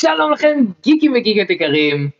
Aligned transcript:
שלום 0.00 0.32
לכם 0.32 0.58
גיקים 0.82 1.12
וגיקות 1.12 1.50
יקרים. 1.50 2.10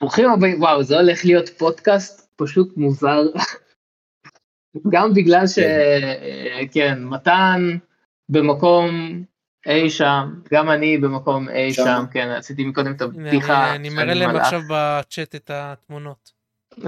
ברוכים 0.00 0.30
הבאים, 0.30 0.62
וואו 0.62 0.82
זה 0.82 0.96
הולך 0.96 1.24
להיות 1.24 1.48
פודקאסט 1.48 2.30
פשוט 2.36 2.76
מוזר. 2.76 3.22
גם 4.92 5.14
בגלל 5.14 5.44
שכן 5.46 7.04
מתן 7.04 7.76
במקום 8.28 8.88
אי 9.66 9.90
שם 9.90 10.34
גם 10.52 10.70
אני 10.70 10.98
במקום 10.98 11.48
אי 11.48 11.74
שם 11.74 12.04
כן 12.12 12.28
עשיתי 12.28 12.64
מקודם 12.64 12.92
את 12.92 13.02
הפתיחה. 13.02 13.74
אני 13.74 13.88
מראה 13.88 14.14
להם 14.14 14.36
עכשיו 14.36 14.60
בצ'אט 14.70 15.34
את 15.34 15.50
התמונות. 15.54 16.32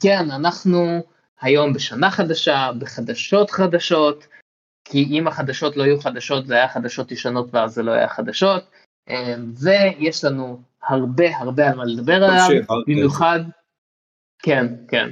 כן, 0.00 0.30
אנחנו 0.30 1.02
היום 1.40 1.72
בשנה 1.72 2.10
חדשה, 2.10 2.70
בחדשות 2.78 3.50
חדשות, 3.50 4.26
כי 4.84 5.04
אם 5.10 5.26
החדשות 5.26 5.76
לא 5.76 5.82
יהיו 5.82 6.00
חדשות 6.00 6.46
זה 6.46 6.54
היה 6.54 6.68
חדשות 6.68 7.12
ישנות 7.12 7.54
ואז 7.54 7.74
זה 7.74 7.82
לא 7.82 7.92
היה 7.92 8.08
חדשות, 8.08 8.70
אה, 9.08 9.34
ויש 9.62 10.24
לנו 10.24 10.60
הרבה 10.82 11.36
הרבה 11.36 11.70
על 11.70 11.76
מה 11.76 11.84
לדבר 11.84 12.24
עליו, 12.24 12.48
במיוחד, 12.86 13.40
כן, 14.42 14.66
כן, 14.88 15.10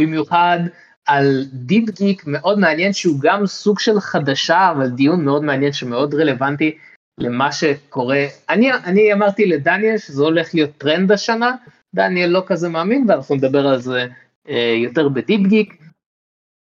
במיוחד 0.00 0.58
על 1.06 1.44
Deep 1.52 1.90
Geek 1.90 2.22
מאוד 2.26 2.58
מעניין 2.58 2.92
שהוא 2.92 3.18
גם 3.22 3.46
סוג 3.46 3.78
של 3.78 4.00
חדשה 4.00 4.70
אבל 4.70 4.90
דיון 4.90 5.24
מאוד 5.24 5.42
מעניין 5.42 5.72
שמאוד 5.72 6.14
רלוונטי 6.14 6.78
למה 7.18 7.52
שקורה. 7.52 8.24
אני, 8.48 8.72
אני 8.72 9.12
אמרתי 9.12 9.46
לדניאל 9.46 9.98
שזה 9.98 10.22
הולך 10.22 10.54
להיות 10.54 10.70
טרנד 10.78 11.12
השנה, 11.12 11.56
דניאל 11.94 12.30
לא 12.30 12.42
כזה 12.46 12.68
מאמין 12.68 13.04
ואנחנו 13.08 13.34
נדבר 13.34 13.66
על 13.66 13.78
זה 13.78 14.06
אה, 14.48 14.74
יותר 14.84 15.08
ב 15.08 15.16
Deep 15.16 15.46
Geek. 15.48 15.82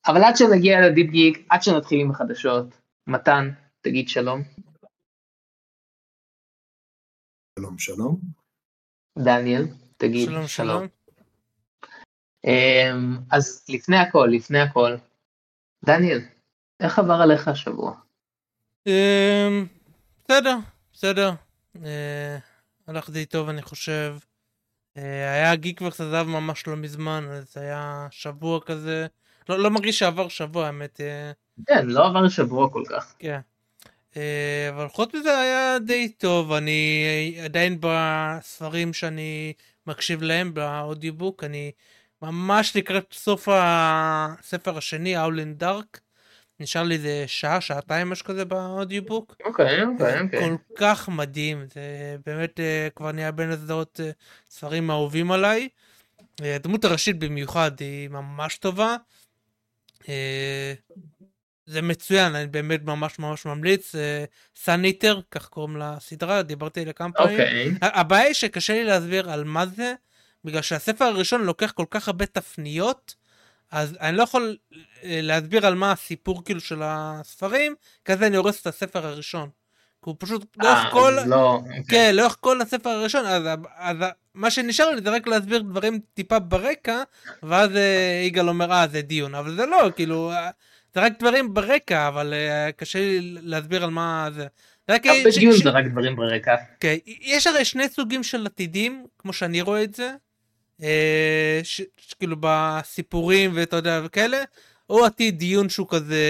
אבל 0.07 0.23
עד 0.23 0.35
שנגיע 0.37 0.81
ל 0.81 0.87
Deep 0.87 1.11
Geek, 1.11 1.45
עד 1.49 1.63
שנתחיל 1.63 1.99
עם 1.99 2.11
החדשות, 2.11 2.65
מתן, 3.07 3.49
תגיד 3.81 4.09
שלום. 4.09 4.41
שלום 7.59 7.77
שלום. 7.77 8.19
דניאל, 9.19 9.63
תגיד 9.97 10.29
שלום. 10.29 10.47
שלום. 10.47 11.02
אמ, 12.45 13.17
אז 13.31 13.65
לפני 13.69 13.97
הכל, 13.97 14.29
לפני 14.31 14.59
הכל, 14.59 14.95
דניאל, 15.85 16.19
איך 16.79 16.99
עבר 16.99 17.13
עליך 17.13 17.47
השבוע? 17.47 17.93
אמ, 18.87 19.65
בסדר, 20.25 20.57
בסדר. 20.93 21.31
אה, 21.85 22.37
הלך 22.87 23.09
די 23.09 23.25
טוב 23.25 23.49
אני 23.49 23.61
חושב. 23.61 24.15
אה, 24.97 25.33
היה 25.33 25.55
גיקוורס 25.55 26.01
עזב 26.01 26.25
ממש 26.27 26.67
לא 26.67 26.75
מזמן, 26.75 27.25
אז 27.29 27.57
היה 27.57 28.07
שבוע 28.11 28.59
כזה. 28.61 29.07
לא, 29.49 29.59
לא 29.59 29.69
מרגיש 29.69 29.99
שעבר 29.99 30.27
שבוע, 30.27 30.65
האמת. 30.65 31.01
אה. 31.01 31.31
כן, 31.67 31.87
לא 31.87 32.07
עבר 32.07 32.29
שבוע 32.29 32.69
כל 32.69 32.83
כך. 32.89 33.13
כן. 33.19 33.39
אבל 34.69 34.87
חוץ 34.87 35.15
מזה 35.15 35.39
היה 35.39 35.79
די 35.79 36.09
טוב, 36.09 36.51
אני 36.51 37.37
עדיין 37.43 37.77
בספרים 37.79 38.93
שאני 38.93 39.53
מקשיב 39.87 40.21
להם 40.21 40.53
באודיובוק, 40.53 41.43
אני 41.43 41.71
ממש 42.23 42.75
לקראת 42.75 43.05
סוף 43.13 43.47
הספר 43.51 44.77
השני, 44.77 45.15
in 45.17 45.63
Dark. 45.63 45.99
נשאר 46.59 46.83
לי 46.83 46.95
איזה 46.95 47.23
שעה, 47.27 47.61
שעתיים 47.61 48.09
משהו 48.09 48.25
כזה 48.25 48.45
באודיובוק. 48.45 49.35
אוקיי, 49.45 49.83
אוקיי, 49.83 50.21
אוקיי. 50.21 50.39
כל 50.39 50.55
כך 50.75 51.09
מדהים, 51.09 51.65
זה 51.73 51.81
באמת 52.25 52.59
אה, 52.59 52.87
כבר 52.95 53.11
נהיה 53.11 53.31
בין 53.31 53.51
הסדרות 53.51 53.99
אה, 54.03 54.11
ספרים 54.49 54.89
האהובים 54.89 55.31
עליי. 55.31 55.69
אה, 56.43 56.55
הדמות 56.55 56.85
הראשית 56.85 57.19
במיוחד 57.19 57.71
היא 57.79 58.09
ממש 58.09 58.57
טובה. 58.57 58.95
זה 61.65 61.81
מצוין, 61.81 62.35
אני 62.35 62.47
באמת 62.47 62.83
ממש 62.83 63.19
ממש 63.19 63.45
ממליץ. 63.45 63.95
סאניטר, 64.55 65.19
כך 65.31 65.47
קוראים 65.49 65.77
לסדרה, 65.77 66.41
דיברתי 66.41 66.81
עליה 66.81 66.93
כמה 66.93 67.11
פעמים. 67.11 67.39
אוקיי. 67.39 67.71
הבעיה 67.81 68.23
היא 68.23 68.33
שקשה 68.33 68.73
לי 68.73 68.83
להסביר 68.83 69.31
על 69.31 69.43
מה 69.43 69.65
זה. 69.65 69.93
בגלל 70.45 70.61
שהספר 70.61 71.05
הראשון 71.05 71.43
לוקח 71.43 71.71
כל 71.71 71.85
כך 71.89 72.07
הרבה 72.07 72.25
תפניות, 72.25 73.15
אז 73.71 73.97
אני 74.01 74.17
לא 74.17 74.23
יכול 74.23 74.57
אה, 75.03 75.19
להסביר 75.23 75.65
על 75.65 75.75
מה 75.75 75.91
הסיפור 75.91 76.45
כאילו 76.45 76.59
של 76.59 76.81
הספרים, 76.83 77.75
כזה 78.05 78.27
אני 78.27 78.37
הורס 78.37 78.61
את 78.61 78.67
הספר 78.67 79.07
הראשון. 79.07 79.49
כי 80.03 80.09
הוא 80.09 80.15
פשוט 80.19 80.57
לאורך 80.57 80.85
אה, 80.85 80.91
כל, 80.91 81.17
לא, 81.25 81.53
אוקיי. 81.53 81.83
כן, 81.87 82.15
לאורך 82.15 82.37
כל 82.39 82.61
הספר 82.61 82.89
הראשון, 82.89 83.25
אז, 83.25 83.43
אז 83.77 83.97
מה 84.33 84.51
שנשאר 84.51 84.89
לי 84.89 85.01
זה 85.01 85.09
רק 85.09 85.27
להסביר 85.27 85.61
דברים 85.61 85.99
טיפה 86.13 86.39
ברקע, 86.39 87.03
ואז 87.43 87.75
אה, 87.75 88.21
יגאל 88.25 88.49
אומר 88.49 88.71
אה 88.71 88.87
זה 88.87 89.01
דיון, 89.01 89.35
אבל 89.35 89.55
זה 89.55 89.65
לא, 89.65 89.89
כאילו, 89.95 90.31
זה 90.93 91.01
רק 91.01 91.13
דברים 91.19 91.53
ברקע, 91.53 92.07
אבל 92.07 92.33
קשה 92.77 92.99
לי 92.99 93.37
להסביר 93.41 93.83
על 93.83 93.89
מה 93.89 94.29
זה. 94.33 94.47
רק 94.89 95.01
בדיון 95.25 95.53
ש... 95.53 95.63
זה 95.63 95.69
רק 95.69 95.85
דברים 95.85 96.15
ברקע. 96.15 96.55
כן, 96.79 96.95
יש 97.05 97.47
הרי 97.47 97.65
שני 97.65 97.89
סוגים 97.89 98.23
של 98.23 98.45
עתידים, 98.45 99.05
כמו 99.19 99.33
שאני 99.33 99.61
רואה 99.61 99.83
את 99.83 99.95
זה. 99.95 100.11
אה, 100.83 101.61
כאילו 102.19 102.35
בסיפורים 102.39 103.51
ואתה 103.55 103.75
יודע 103.75 104.01
וכאלה, 104.05 104.43
או 104.89 105.05
עתיד 105.05 105.39
דיון 105.39 105.69
שהוא 105.69 105.87
כזה 105.89 106.25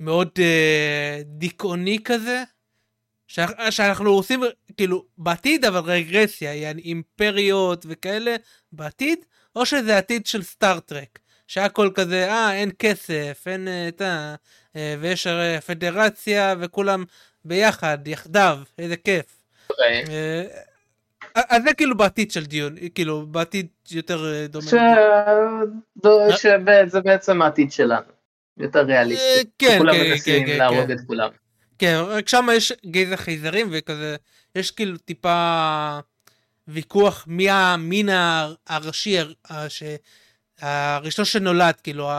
מאוד 0.00 0.28
אה, 0.38 1.20
דיכאוני 1.24 1.98
כזה, 2.04 2.42
שאנחנו 3.70 4.10
עושים 4.10 4.42
כאילו 4.76 5.04
בעתיד 5.18 5.64
אבל 5.64 5.80
רגרסיה, 5.90 6.54
יעני 6.54 6.82
אימפריות 6.82 7.86
וכאלה 7.88 8.36
בעתיד, 8.72 9.18
או 9.56 9.66
שזה 9.66 9.98
עתיד 9.98 10.26
של 10.26 10.42
סטארט-טרק, 10.42 11.18
שהכל 11.46 11.90
כזה, 11.94 12.32
אה 12.32 12.54
אין 12.54 12.70
כסף, 12.78 13.44
אין 13.46 13.68
את 13.88 14.00
ה... 14.00 14.34
אה, 14.76 14.94
ויש 15.00 15.26
הרי 15.26 15.60
פדרציה 15.60 16.54
וכולם 16.60 17.04
ביחד, 17.44 18.08
יחדיו, 18.08 18.58
איזה 18.78 18.96
כיף. 18.96 19.26
Okay. 19.26 19.70
אוקיי. 19.70 20.04
אה, 20.08 20.71
אז 21.34 21.62
זה 21.62 21.74
כאילו 21.74 21.96
בעתיד 21.96 22.30
של 22.30 22.44
דיון, 22.44 22.74
כאילו 22.94 23.26
בעתיד 23.26 23.66
יותר 23.90 24.32
אה, 24.32 24.46
דומה. 24.46 24.66
שזה 26.36 27.00
בעצם 27.04 27.42
העתיד 27.42 27.72
שלנו, 27.72 28.12
יותר 28.56 28.80
ריאליסטי. 28.80 29.24
אה, 29.24 29.42
כן, 29.58 29.78
כולם 29.78 29.94
כן, 29.94 30.10
מנסים 30.10 30.46
כן, 30.46 30.58
להרוג 30.58 30.86
כן. 30.86 30.92
את 30.92 30.98
כולם. 31.06 31.28
כן, 31.78 31.96
רק 32.06 32.28
שם 32.28 32.46
יש 32.52 32.72
גזע 32.86 33.16
חייזרים 33.16 33.68
וכזה, 33.72 34.16
יש 34.54 34.70
כאילו 34.70 34.98
טיפה 34.98 35.98
ויכוח 36.68 37.24
מי 37.26 37.50
המין 37.50 38.08
הראשי 38.68 39.18
הראשון 40.60 41.24
שנולד, 41.24 41.74
כאילו, 41.82 42.10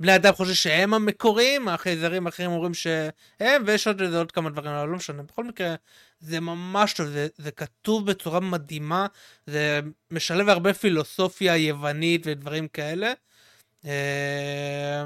בני 0.00 0.14
אדם 0.14 0.32
חושבים 0.32 0.54
שהם 0.54 0.94
המקוריים, 0.94 1.68
החייזרים 1.68 2.26
האחרים 2.26 2.50
אומרים 2.50 2.74
שהם, 2.74 3.62
ויש 3.66 3.86
עוד, 3.86 4.02
עוד 4.02 4.32
כמה 4.32 4.50
דברים, 4.50 4.70
אבל 4.70 4.88
לא 4.88 4.96
משנה. 4.96 5.22
בכל 5.22 5.44
מקרה, 5.44 5.74
זה 6.20 6.40
ממש 6.40 6.92
טוב, 6.92 7.06
זה, 7.06 7.26
זה 7.36 7.50
כתוב 7.50 8.10
בצורה 8.10 8.40
מדהימה, 8.40 9.06
זה 9.46 9.80
משלב 10.10 10.48
הרבה 10.48 10.74
פילוסופיה 10.74 11.56
יוונית 11.56 12.22
ודברים 12.24 12.68
כאלה, 12.68 13.12
אה, 13.84 15.04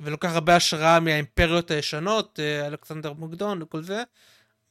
ולוקח 0.00 0.30
הרבה 0.32 0.56
השראה 0.56 1.00
מהאימפריות 1.00 1.70
הישנות, 1.70 2.40
אה, 2.42 2.66
אלכסנדר 2.66 3.12
מוקדון 3.12 3.62
וכל 3.62 3.82
זה. 3.82 4.02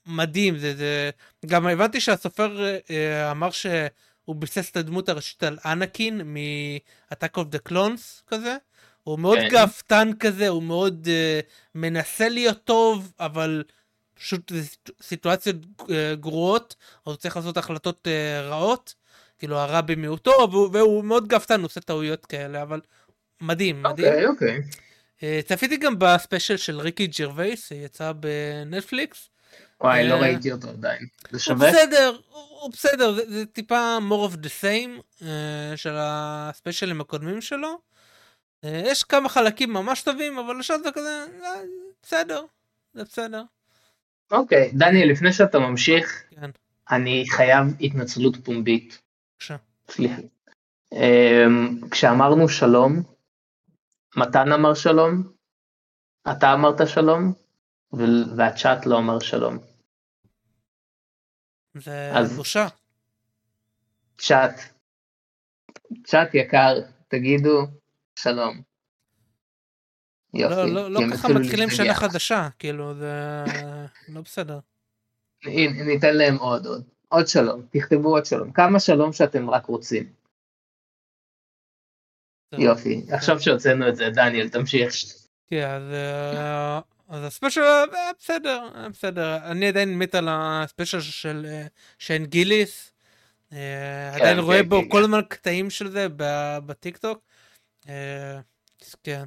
מדהים, 0.06 0.58
זה, 0.58 0.76
זה... 0.76 1.10
גם 1.46 1.68
הבנתי 1.68 2.00
שהסופר 2.00 2.76
אה, 2.90 3.32
אמר 3.32 3.52
שהוא 3.52 4.36
ביסס 4.36 4.70
את 4.72 4.78
הדמות 4.78 5.10
הראשית 5.10 5.44
על 5.44 5.58
אנקין 5.66 6.22
מ-Attack 6.22 7.38
of 7.38 7.56
the 7.56 7.70
Clones 7.70 8.28
כזה. 8.28 8.58
הוא 9.04 9.20
מאוד 9.20 9.38
כן. 9.38 9.48
גאוותן 9.50 10.12
כזה, 10.20 10.48
הוא 10.48 10.64
מאוד 10.64 11.08
uh, 11.08 11.46
מנסה 11.76 12.30
להיות 12.30 12.64
טוב, 12.64 13.12
אבל 13.20 13.64
פשוט 14.22 14.52
סיטואציות 15.02 15.56
אה, 15.90 16.16
גרועות, 16.16 16.76
הוא 17.04 17.16
צריך 17.16 17.36
לעשות 17.36 17.58
החלטות 17.58 18.08
אה, 18.08 18.42
רעות, 18.42 18.96
כאילו 19.40 19.58
הרע 19.58 19.82
במיעוטו, 19.82 20.48
והוא, 20.52 20.70
והוא 20.74 21.04
מאוד 21.04 21.28
גאוותן, 21.28 21.60
הוא 21.60 21.66
עושה 21.66 21.82
טעויות 21.82 22.26
כאלה, 22.26 22.62
אבל 22.62 22.82
מדהים, 23.42 23.84
מדהים. 23.84 24.08
אוקיי, 24.08 24.28
אוקיי. 24.28 24.62
אה, 25.24 25.40
צפיתי 25.46 25.78
גם 25.78 26.00
ב 26.00 26.07
special 26.07 26.58
של 26.58 26.80
ריקי 26.80 27.08
ג'רווייס, 27.08 27.72
יצא 27.72 28.12
בנטפליקס. 28.12 29.30
וואי, 29.82 30.08
לא 30.08 30.16
ראיתי 30.16 30.52
אותו 30.52 30.70
עדיין. 30.70 31.06
זה 31.32 31.40
שווה? 31.40 31.70
הוא 31.70 31.78
בסדר, 31.78 32.18
הוא 32.30 32.72
בסדר, 32.72 33.14
זה, 33.14 33.22
זה 33.30 33.46
טיפה 33.46 33.98
more 34.10 34.32
of 34.32 34.36
the 34.36 34.50
same 34.62 35.24
של 35.76 35.94
הספיישלים 35.98 37.02
הקודמים 37.02 37.42
שלו. 37.42 37.80
יש 38.64 39.04
כמה 39.04 39.30
חלקים 39.30 39.74
ממש 39.74 40.02
טובים, 40.02 40.38
אבל 40.38 40.60
עכשיו 40.60 40.80
זה 40.84 40.92
כזה, 40.92 41.26
בסדר, 42.04 42.46
זה 42.94 43.04
בסדר. 43.04 43.44
אוקיי, 44.32 44.70
okay, 44.70 44.78
דניאל, 44.78 45.12
לפני 45.12 45.34
שאתה 45.34 45.60
ממשיך, 45.60 46.24
כן. 46.30 46.50
אני 46.92 47.24
חייב 47.30 47.66
התנצלות 47.82 48.36
פומבית. 48.46 49.02
בבקשה. 49.34 49.56
סליחה. 49.90 50.22
Um, 50.94 51.90
כשאמרנו 51.92 52.50
שלום, 52.50 53.04
מתן 54.16 54.52
אמר 54.52 54.74
שלום, 54.74 55.24
אתה 56.32 56.54
אמרת 56.54 56.88
שלום, 56.88 57.34
והצ'אט 58.38 58.86
לא 58.86 58.98
אמר 58.98 59.20
שלום. 59.20 59.58
זה 61.74 62.12
בושה. 62.36 62.68
צ'אט, 64.18 64.60
צ'אט 66.06 66.34
יקר, 66.34 66.74
תגידו 67.08 67.68
שלום. 68.20 68.71
יופי. 70.34 70.56
לא, 70.56 70.66
לא, 70.66 70.92
לא 70.92 71.00
ככה 71.14 71.28
מתחילים 71.28 71.70
שנה 71.70 71.96
חדשה, 71.96 72.50
כאילו 72.60 72.94
זה 72.94 73.44
לא 74.08 74.22
בסדר. 74.22 74.60
ניתן 75.86 76.16
להם 76.16 76.36
עוד 76.36 76.66
עוד. 76.66 76.84
עוד 77.12 77.28
שלום, 77.28 77.62
תכתבו 77.72 78.10
עוד 78.10 78.26
שלום. 78.26 78.52
כמה 78.52 78.80
שלום 78.80 79.14
שאתם 79.14 79.50
רק 79.50 79.66
רוצים. 79.66 80.14
יופי, 82.58 83.06
עכשיו 83.12 83.40
שהוצאנו 83.40 83.90
את 83.90 83.96
זה, 83.96 84.10
דניאל, 84.10 84.50
תמשיך. 84.50 84.94
כן, 85.48 85.70
אז 85.70 85.94
אה, 85.94 86.80
אז 87.08 87.24
הספיישל 87.24 87.62
היה 87.62 87.84
אה, 87.94 88.12
בסדר, 88.20 88.70
היה 88.76 88.90
בסדר. 88.90 89.38
אני 89.52 89.68
עדיין 89.68 90.00
מת 90.00 90.16
על 90.16 90.28
הספיישל 90.32 91.02
של 91.02 91.46
אה, 91.50 91.66
שיין 92.00 92.26
גיליס. 92.26 92.94
כן, 93.50 93.58
עדיין 94.16 94.38
כן, 94.38 94.44
רואה 94.44 94.64
כן, 94.64 94.70
בו 94.70 94.82
כל 94.90 95.04
הזמן 95.04 95.22
קטעים 95.30 95.70
של 95.70 95.92
זה 95.92 96.08
בטיק 96.66 96.98
טוק. 96.98 97.24
כן. 99.04 99.24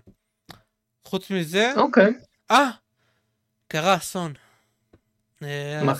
חוץ 1.05 1.31
מזה, 1.31 1.73
אוקיי. 1.77 2.13
אה, 2.51 2.71
קרה 3.69 3.97
אסון. 3.97 4.33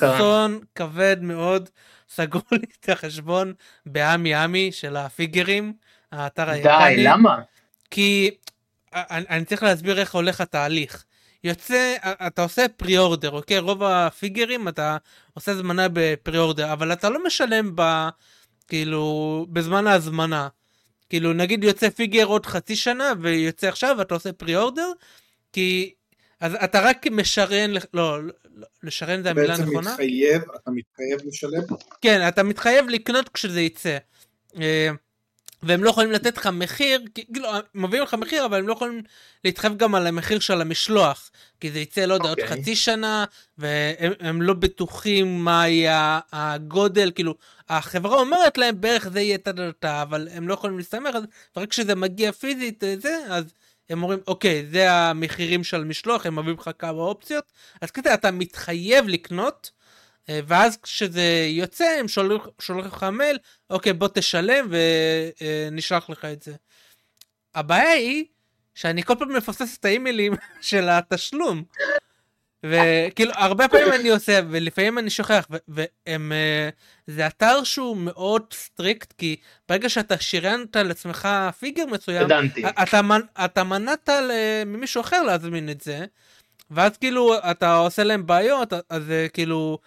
קרה? 0.01 0.17
אסון 0.17 0.61
כבד 0.75 1.17
מאוד. 1.21 1.69
סגרו 2.15 2.43
לי 2.53 2.67
את 2.81 2.89
החשבון 2.89 3.55
באמי 3.87 4.45
אמי 4.45 4.73
של 4.73 4.97
הפיגרים, 4.97 5.73
האתר 6.13 6.51
היפני. 6.51 6.97
די, 6.97 7.05
למה? 7.05 7.41
כי 7.91 8.31
אני, 8.95 9.25
אני 9.31 9.45
צריך 9.45 9.63
להסביר 9.63 10.01
איך 10.01 10.15
הולך 10.15 10.41
התהליך. 10.41 11.05
יוצא, 11.45 11.97
אתה 12.27 12.43
עושה 12.43 12.67
פרי 12.77 12.99
אורדר, 12.99 13.31
אוקיי? 13.31 13.59
רוב 13.59 13.83
הפיגרים 13.83 14.69
אתה 14.69 14.97
עושה 15.35 15.53
הזמנה 15.53 15.87
בפרי 15.93 16.39
אורדר, 16.39 16.73
אבל 16.73 16.93
אתה 16.93 17.11
לא 17.11 17.25
משלם 17.27 17.73
ב... 17.75 18.09
כאילו, 18.69 19.47
בזמן 19.53 19.87
ההזמנה. 19.87 20.49
כאילו, 21.15 21.33
נגיד 21.33 21.65
יוצא 21.65 21.91
פיגר 21.91 22.25
עוד 22.25 22.47
חצי 22.47 22.77
שנה 22.77 23.13
ויוצא 23.21 23.69
עכשיו 23.69 23.97
ואתה 23.99 24.15
עושה 24.15 24.33
פרי 24.33 24.57
אורדר, 24.57 24.93
כי... 25.53 25.95
אז 26.41 26.55
אתה 26.65 26.81
רק 26.81 27.07
משרן, 27.07 27.71
לא, 27.71 27.79
לא 27.95 28.33
לשרן 28.83 29.23
זה 29.23 29.31
המילה 29.31 29.55
הנכונה? 29.55 29.81
בעצם 29.81 29.91
מתחייב, 29.91 30.43
אתה 30.43 30.71
מתחייב 30.71 31.19
לשלם? 31.27 31.63
כן, 32.01 32.29
אתה 32.29 32.43
מתחייב 32.43 32.89
לקנות 32.89 33.29
כשזה 33.29 33.61
יצא. 33.61 33.99
והם 35.67 35.85
לא 35.85 35.91
יכולים 35.91 36.13
לתת 36.13 36.37
לך 36.37 36.47
מחיר, 36.47 37.01
כאילו, 37.15 37.49
מביאים 37.75 38.05
לך 38.05 38.15
מחיר, 38.15 38.47
אבל 38.47 38.59
הם 38.59 38.69
לא 38.69 38.73
יכולים 38.73 39.03
להתחייב 39.45 39.77
גם 39.77 39.95
על 39.95 40.07
המחיר 40.07 40.39
של 40.41 40.61
המשלוח, 40.61 41.31
כי 41.61 41.71
זה 41.71 41.81
יצא, 41.81 42.05
לא 42.05 42.15
יודע, 42.15 42.29
עוד 42.29 42.39
okay. 42.39 42.43
אוקיי. 42.43 42.63
חצי 42.63 42.77
שנה, 42.77 43.25
והם 43.59 44.43
לא 44.43 44.55
בטוחים 44.55 45.45
מה 45.45 45.69
יהיה 45.69 46.21
הגודל, 46.33 47.11
כאילו, 47.15 47.35
החברה 47.69 48.21
אומרת 48.21 48.59
להם 48.59 48.81
בערך 48.81 49.09
זה 49.09 49.21
יהיה 49.21 49.39
תדלתה, 49.39 50.03
אבל 50.03 50.29
הם 50.33 50.49
לא 50.49 50.55
יכולים 50.55 50.79
להסתמך, 50.79 51.17
ורק 51.57 51.71
כשזה 51.71 51.95
מגיע 51.95 52.33
פיזית, 52.33 52.85
אה, 52.85 52.95
זה, 52.99 53.19
אז 53.29 53.45
הם 53.91 54.03
אומרים, 54.03 54.19
אוקיי, 54.27 54.67
זה 54.71 54.93
המחירים 54.93 55.65
של 55.65 55.81
המשלוח, 55.81 56.27
הם 56.27 56.39
מביאים 56.39 56.57
לך 56.59 56.71
כמה 56.79 56.99
אופציות, 56.99 57.53
אז 57.81 57.91
כזה 57.91 58.15
אתה 58.15 58.31
מתחייב 58.31 59.09
לקנות, 59.09 59.71
ואז 60.29 60.77
כשזה 60.77 61.47
יוצא 61.49 61.97
הם 62.01 62.09
שולחים 62.09 62.93
לך 62.93 63.03
מייל, 63.03 63.39
אוקיי 63.71 63.93
בוא 63.93 64.09
תשלם 64.15 64.69
ונשלח 64.71 66.11
לך 66.11 66.25
את 66.25 66.43
זה. 66.43 66.55
הבעיה 67.55 67.91
היא 67.91 68.25
שאני 68.75 69.03
כל 69.03 69.15
פעם 69.19 69.37
מפסס 69.37 69.77
את 69.81 69.85
האימיילים 69.85 70.33
של 70.61 70.89
התשלום. 70.89 71.63
וכאילו 72.67 73.33
הרבה 73.35 73.69
פעמים 73.69 73.93
אני 73.93 74.09
עושה 74.09 74.41
ולפעמים 74.51 74.99
אני 74.99 75.11
שוכח 75.11 75.47
והם 75.69 76.33
אה, 76.33 76.69
זה 77.07 77.27
אתר 77.27 77.65
שהוא 77.65 77.97
מאוד 77.97 78.43
strict 78.53 79.13
כי 79.19 79.37
ברגע 79.69 79.89
שאתה 79.89 80.19
שריינת 80.19 80.77
לעצמך 80.77 81.29
figure 81.59 81.87
מסוים 81.87 82.27
אתה, 82.83 83.01
אתה 83.45 83.65
מנעת 83.65 84.09
ממישהו 84.67 85.01
אחר 85.01 85.23
להזמין 85.23 85.71
את 85.71 85.81
זה 85.81 86.05
ואז 86.71 86.97
כאילו 86.97 87.35
אתה 87.51 87.77
עושה 87.77 88.05
להם 88.05 88.27
בעיות 88.27 88.73
אז 88.91 89.03
כאילו 89.33 89.79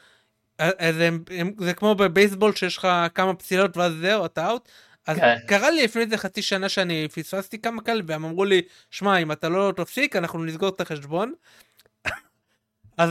אז 0.59 1.00
הם, 1.00 1.24
הם, 1.30 1.51
זה 1.57 1.74
כמו 1.74 1.95
בבייסבול 1.95 2.56
שיש 2.56 2.77
לך 2.77 2.88
כמה 3.15 3.33
פסילות 3.33 3.77
ואז 3.77 3.94
זהו 4.01 4.25
אתה 4.25 4.48
out. 4.47 4.69
אז 5.07 5.18
כן. 5.18 5.36
קרה 5.48 5.69
לי 5.69 5.83
לפני 5.83 6.01
איזה 6.01 6.18
חצי 6.18 6.42
שנה 6.42 6.69
שאני 6.69 7.07
פספסתי 7.07 7.62
כמה 7.62 7.81
כאלה 7.81 8.01
והם 8.06 8.25
אמרו 8.25 8.45
לי 8.45 8.62
שמע 8.92 9.18
אם 9.18 9.31
אתה 9.31 9.50
לא 9.50 9.74
תפסיק 9.75 10.15
אנחנו 10.15 10.45
נסגור 10.45 10.69
את 10.69 10.81
החשבון. 10.81 11.33
אז 12.98 13.09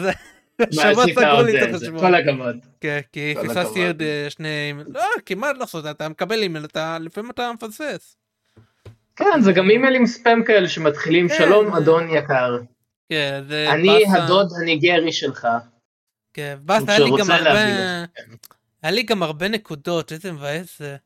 שבת 0.71 1.09
סגרו 1.15 1.43
לי 1.43 1.63
את 1.63 1.69
החשבון. 1.75 2.01
כל 2.01 2.15
הכבוד. 2.15 2.57
כן 2.81 3.01
כי 3.13 3.35
פספסתי 3.43 3.87
עוד 3.87 4.03
אה, 4.03 4.27
שני 4.29 4.73
לא 4.87 5.03
כמעט 5.27 5.55
לא 5.55 5.61
לעשות 5.61 5.87
אתה 5.87 6.09
מקבל 6.09 6.43
אימייל 6.43 6.65
אתה 6.65 6.99
לפעמים 7.01 7.31
אתה 7.31 7.51
מפספס. 7.55 8.17
כן 9.17 9.41
זה 9.41 9.53
גם 9.53 9.71
אימיילים 9.71 10.07
ספאם 10.07 10.45
כאלה 10.45 10.69
שמתחילים 10.69 11.29
כן. 11.29 11.35
שלום 11.39 11.75
אדון 11.75 12.11
יקר. 12.11 12.59
כן, 13.09 13.43
אני 13.69 14.05
הדוד 14.17 14.49
הניגרי 14.61 15.13
שלך. 15.13 15.49
כן, 16.37 16.59
בס, 16.65 16.83
היה 16.89 16.99
לי 16.99 17.11
גם 17.19 17.31
הרבה... 17.31 18.05
היה 18.83 18.93
לי 18.93 19.03
גם 19.03 19.23
הרבה 19.23 19.49
נקודות, 19.49 20.13
איזה 20.13 20.33
מבאס 20.33 20.79
זה. 20.79 20.97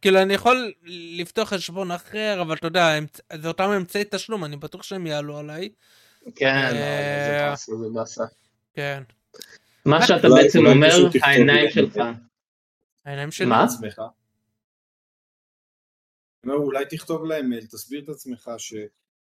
כאילו 0.00 0.22
אני 0.22 0.34
יכול 0.34 0.72
לפתוח 1.18 1.48
חשבון 1.48 1.90
אחר, 1.90 2.38
אבל 2.40 2.56
אתה 2.56 2.66
יודע, 2.66 2.98
זה 3.34 3.48
אותם 3.48 3.70
אמצעי 3.70 4.04
תשלום, 4.10 4.44
אני 4.44 4.56
בטוח 4.56 4.82
שהם 4.82 5.06
יעלו 5.06 5.38
עליי. 5.38 5.68
כן, 6.36 6.70
לא, 6.72 7.54
זה 7.54 7.88
באסה. 7.94 8.24
כן. 8.74 9.02
מה 9.84 10.06
שאתה 10.06 10.28
בעצם 10.28 10.66
אומר, 10.66 10.88
העיניים 11.22 11.70
שלך. 11.70 11.96
העיניים 13.04 13.30
שלי? 13.30 13.46
מה? 13.46 13.66
אולי 16.46 16.84
תכתוב 16.90 17.24
להם 17.24 17.48
מייל, 17.48 17.66
תסביר 17.66 18.00
את 18.04 18.08
עצמך 18.08 18.50
ש... 18.58 18.74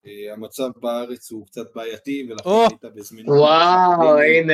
אה, 0.07 0.33
המצב 0.33 0.69
בארץ 0.81 1.31
הוא 1.31 1.45
קצת 1.45 1.75
בעייתי 1.75 2.27
ולכן 2.29 2.49
היית 2.49 2.95
בזמינות. 2.95 3.37
וואו 3.37 4.19
הנה 4.19 4.53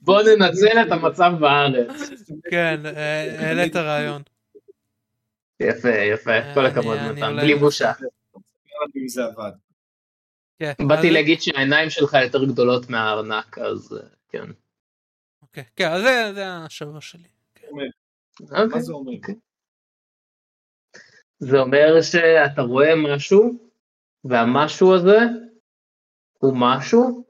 בוא 0.00 0.22
ננצל 0.22 0.82
את 0.86 0.92
המצב 0.92 1.32
בארץ. 1.40 2.10
כן 2.50 2.86
אה, 2.86 3.46
העלית 3.46 3.76
רעיון. 3.76 4.22
יפה 5.60 5.88
יפה 5.88 6.54
כל 6.54 6.66
הכבוד 6.66 6.98
מתן 7.12 7.36
בלי 7.36 7.54
בושה. 7.54 7.92
כן, 10.58 10.72
באתי 10.88 11.10
להגיד 11.10 11.40
שהעיניים 11.40 11.90
שלך 11.90 12.16
יותר 12.22 12.44
גדולות 12.44 12.90
מהארנק 12.90 13.58
אז 13.58 13.92
אה, 13.92 14.08
כן. 14.28 14.44
אוקיי 15.42 15.64
כן 15.76 15.90
זה 16.34 16.46
השבוע 16.46 17.00
שלי. 17.00 17.28
אוקיי, 17.62 18.66
מה 18.70 18.80
זה 18.80 18.92
אומר? 18.92 19.12
זה 21.38 21.58
אומר 21.58 22.02
שאתה 22.02 22.62
רואה 22.62 22.92
משהו 22.96 23.67
והמשהו 24.24 24.94
הזה 24.94 25.18
הוא 26.38 26.56
משהו 26.56 27.24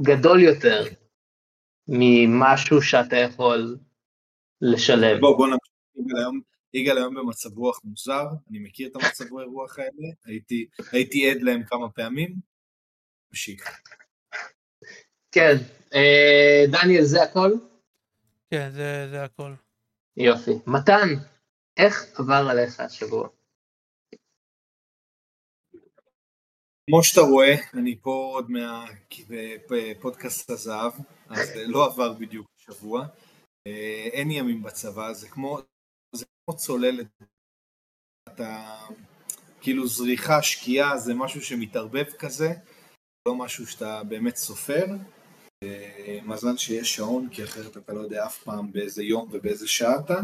גדול 0.00 0.42
יותר 0.42 0.82
ממשהו 1.88 2.82
שאתה 2.82 3.16
יכול 3.16 3.76
לשלם. 4.60 5.20
בוא, 5.20 5.36
בוא 5.36 5.46
נמשיך. 5.46 5.70
יגאל 6.74 6.96
היום 6.96 7.14
במצב 7.14 7.58
רוח 7.58 7.80
מוזר, 7.84 8.24
אני 8.50 8.58
מכיר 8.58 8.88
את 8.88 8.96
המצב 8.96 9.32
רוח 9.32 9.78
האלה, 9.78 10.08
הייתי, 10.24 10.66
הייתי 10.92 11.30
עד 11.30 11.42
להם 11.42 11.62
כמה 11.64 11.90
פעמים. 11.90 12.34
נמשיך. 13.30 13.80
כן, 15.32 15.56
אה, 15.94 16.64
דניאל 16.72 17.04
זה 17.04 17.22
הכל? 17.22 17.50
כן, 18.50 18.70
זה, 18.70 19.08
זה 19.10 19.24
הכל. 19.24 19.54
יופי. 20.16 20.50
מתן, 20.66 21.08
איך 21.76 22.20
עבר 22.20 22.46
עליך 22.50 22.80
השבוע? 22.80 23.28
כמו 26.90 27.04
שאתה 27.04 27.20
רואה, 27.20 27.54
אני 27.74 27.98
פה 28.02 28.30
עוד 28.34 28.50
מהפודקאסט 28.50 30.50
הזהב, 30.50 30.92
אז 31.28 31.50
לא 31.66 31.86
עבר 31.86 32.12
בדיוק 32.12 32.46
שבוע. 32.58 33.06
אה, 33.66 34.08
אין 34.12 34.30
ימים 34.30 34.62
בצבא, 34.62 35.12
זה 35.12 35.28
כמו, 35.28 35.58
זה 36.14 36.24
כמו 36.26 36.56
צוללת. 36.56 37.22
אתה, 38.28 38.78
כאילו 39.60 39.86
זריחה, 39.86 40.42
שקיעה, 40.42 40.98
זה 40.98 41.14
משהו 41.14 41.42
שמתערבב 41.42 42.10
כזה, 42.18 42.48
לא 43.28 43.34
משהו 43.34 43.66
שאתה 43.66 44.04
באמת 44.04 44.36
סופר. 44.36 44.86
מזל 46.22 46.56
שיש 46.56 46.94
שעון, 46.94 47.28
כי 47.32 47.44
אחרת 47.44 47.76
אתה 47.76 47.92
לא 47.92 48.00
יודע 48.00 48.26
אף 48.26 48.42
פעם 48.42 48.72
באיזה 48.72 49.02
יום 49.02 49.28
ובאיזה 49.32 49.68
שעה 49.68 50.00
אתה. 50.04 50.20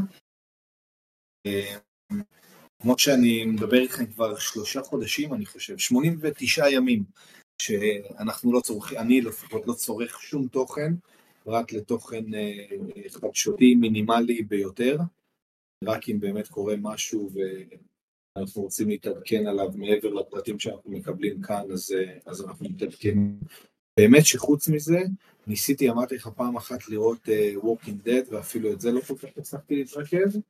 כמו 2.83 2.99
שאני 2.99 3.45
מדבר 3.45 3.77
איתכם 3.77 4.07
כבר 4.07 4.39
שלושה 4.39 4.83
חודשים, 4.83 5.35
אני 5.35 5.47
חושב, 5.47 5.79
89 5.79 6.69
ימים, 6.69 7.05
שאנחנו 7.63 8.53
לא 8.53 8.61
צורכים, 8.61 8.99
אני 8.99 9.21
לפחות 9.21 9.67
לא 9.67 9.73
צורך 9.73 10.21
שום 10.23 10.49
תוכן, 10.49 10.93
רק 11.47 11.73
לתוכן 11.73 12.25
חדשותי 13.09 13.75
מינימלי 13.75 14.43
ביותר, 14.43 14.99
רק 15.85 16.09
אם 16.09 16.21
באמת 16.21 16.49
קורה 16.49 16.75
משהו 16.81 17.31
ואנחנו 18.37 18.63
רוצים 18.63 18.89
להתעדכן 18.89 19.47
עליו 19.47 19.71
מעבר 19.75 20.15
לפרטים 20.15 20.59
שאנחנו 20.59 20.91
מקבלים 20.91 21.43
כאן, 21.43 21.73
אז, 21.73 21.95
אז 22.27 22.45
אנחנו 22.45 22.67
מתעדכנים. 22.69 23.39
באמת 24.01 24.27
שחוץ 24.27 24.69
מזה, 24.69 24.99
ניסיתי, 25.47 25.91
אמרתי 25.91 26.15
לך 26.15 26.29
פעם 26.37 26.57
אחת 26.57 26.89
לראות 26.89 27.29
uh, 27.29 27.65
Walking 27.65 28.07
Dead, 28.07 28.35
ואפילו 28.35 28.73
את 28.73 28.81
זה 28.81 28.93
לא 28.93 29.01
כל 29.01 29.15
כך 29.17 29.29
הצלחתי 29.37 29.77
להתרכז, 29.77 30.41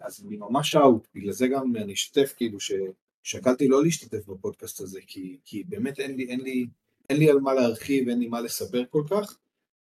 אז 0.00 0.24
אני 0.26 0.36
ממש 0.36 0.74
אאוט, 0.74 1.08
בגלל 1.14 1.32
זה 1.32 1.46
גם 1.48 1.76
אני 1.76 1.92
אשתף, 1.92 2.34
כאילו 2.36 2.58
ששקלתי 2.60 3.68
לא 3.68 3.82
להשתתף 3.82 4.26
בפודקאסט 4.26 4.80
הזה, 4.80 5.00
כי, 5.06 5.38
כי 5.44 5.64
באמת 5.64 6.00
אין 6.00 6.16
לי, 6.16 6.24
אין, 6.24 6.40
לי, 6.40 6.66
אין 7.10 7.18
לי 7.18 7.30
על 7.30 7.40
מה 7.40 7.54
להרחיב, 7.54 8.08
אין 8.08 8.18
לי 8.18 8.28
מה 8.28 8.40
לספר 8.40 8.84
כל 8.90 9.04
כך, 9.10 9.38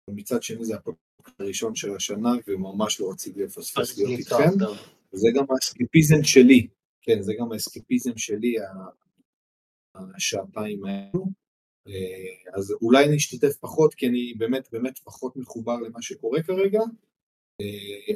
ומצד 0.09 0.43
שני 0.43 0.65
זה 0.65 0.75
הפודקאסט 0.75 1.41
הראשון 1.41 1.75
של 1.75 1.95
השנה, 1.95 2.31
וממש 2.47 2.99
לא 2.99 3.11
רציתי 3.11 3.43
לפספס 3.43 3.97
להיות 3.97 4.19
איתכם, 4.19 4.65
וזה 5.13 5.27
גם 5.35 5.45
האסקפיזם 5.49 6.23
שלי, 6.23 6.67
כן, 7.01 7.21
זה 7.21 7.33
גם 7.39 7.51
האסקפיזם 7.51 8.17
שלי, 8.17 8.55
השעתיים 10.15 10.85
האלו. 10.85 11.25
אה, 11.87 12.57
אז 12.57 12.73
אולי 12.81 13.05
אני 13.05 13.17
אשתתף 13.17 13.57
פחות, 13.59 13.93
כי 13.93 14.07
אני 14.07 14.33
באמת 14.37 14.67
באמת 14.71 14.99
פחות 14.99 15.37
מחובר 15.37 15.79
למה 15.79 16.01
שקורה 16.01 16.43
כרגע, 16.43 16.79
אה, 16.79 17.06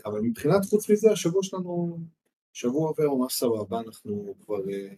אבל 0.05 0.19
מבחינת 0.21 0.65
חוץ 0.69 0.89
מזה, 0.89 1.11
השבוע 1.11 1.43
שלנו, 1.43 1.97
שבוע 2.53 2.87
עובר 2.87 3.13
ממש 3.13 3.33
סבבה, 3.33 3.79
אנחנו 3.79 4.35
כבר, 4.39 4.69
אה, 4.69 4.93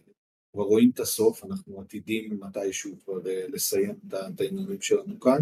כבר 0.52 0.62
רואים 0.62 0.90
את 0.94 1.00
הסוף, 1.00 1.44
אנחנו 1.44 1.80
עתידים 1.80 2.40
מתישהו 2.40 2.98
כבר 3.04 3.18
לסיים 3.24 3.94
את 4.08 4.40
העניינים 4.40 4.80
שלנו 4.80 5.20
כאן, 5.20 5.40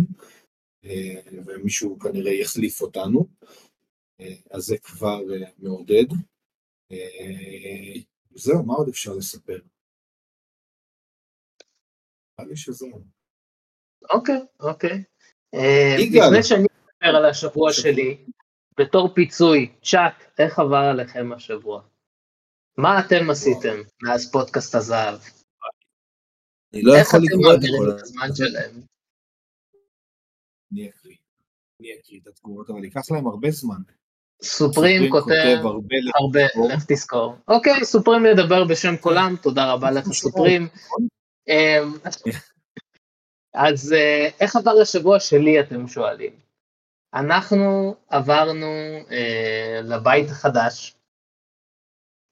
ומישהו 1.46 1.98
כנראה 1.98 2.32
יחליף 2.32 2.80
אותנו, 2.80 3.26
אז 4.50 4.62
זה 4.62 4.78
כבר 4.78 5.20
מעודד. 5.58 6.06
זהו, 8.34 8.62
מה 8.66 8.74
עוד 8.74 8.88
אפשר 8.88 9.12
לספר? 9.12 9.58
נראה 12.38 12.50
לי 12.50 12.56
שזהו. 12.56 13.00
אוקיי, 14.10 14.40
אוקיי. 14.60 15.02
אה, 15.54 15.96
לפני 15.98 16.42
שאני 16.42 16.66
אדבר 16.66 17.16
על 17.16 17.24
השבוע 17.24 17.72
שלי, 17.72 18.24
בתור 18.80 19.14
פיצוי, 19.14 19.72
צ'אט, 19.82 20.24
איך 20.38 20.58
עבר 20.58 20.76
עליכם 20.76 21.32
השבוע? 21.32 21.82
מה 22.76 23.00
אתם 23.00 23.30
עשיתם 23.30 23.82
מאז 24.02 24.32
פודקאסט 24.32 24.74
הזהב? 24.74 25.18
אני 26.74 26.82
לא 26.82 26.92
יכול 26.96 27.20
לקרוא 27.22 27.54
את 27.54 27.60
כל 27.78 27.90
הזמן 28.02 28.28
שלהם. 28.34 28.80
אני 30.72 30.88
אקריא. 30.88 31.16
אני 31.80 31.88
אקריא 31.94 32.20
את 32.22 32.26
התגובות, 32.26 32.70
אבל 32.70 32.84
ייקח 32.84 33.10
להם 33.10 33.26
הרבה 33.26 33.50
זמן. 33.50 33.82
סופרים 34.42 35.10
כותב 35.10 35.58
הרבה, 36.14 36.44
לך 36.74 36.84
תזכור. 36.88 37.36
אוקיי, 37.48 37.84
סופרים 37.84 38.26
ידבר 38.26 38.64
בשם 38.64 38.96
כולם, 38.96 39.34
תודה 39.42 39.72
רבה 39.72 39.90
לך 39.90 40.06
סופרים. 40.12 40.68
אמ, 41.48 41.94
אז 43.54 43.92
אה, 43.92 44.28
איך 44.40 44.56
עבר 44.56 44.80
השבוע 44.82 45.20
שלי, 45.20 45.60
אתם 45.60 45.88
שואלים? 45.88 46.32
אנחנו 47.14 47.96
עברנו 48.08 48.98
אה, 49.10 49.80
לבית 49.82 50.30
החדש. 50.30 50.94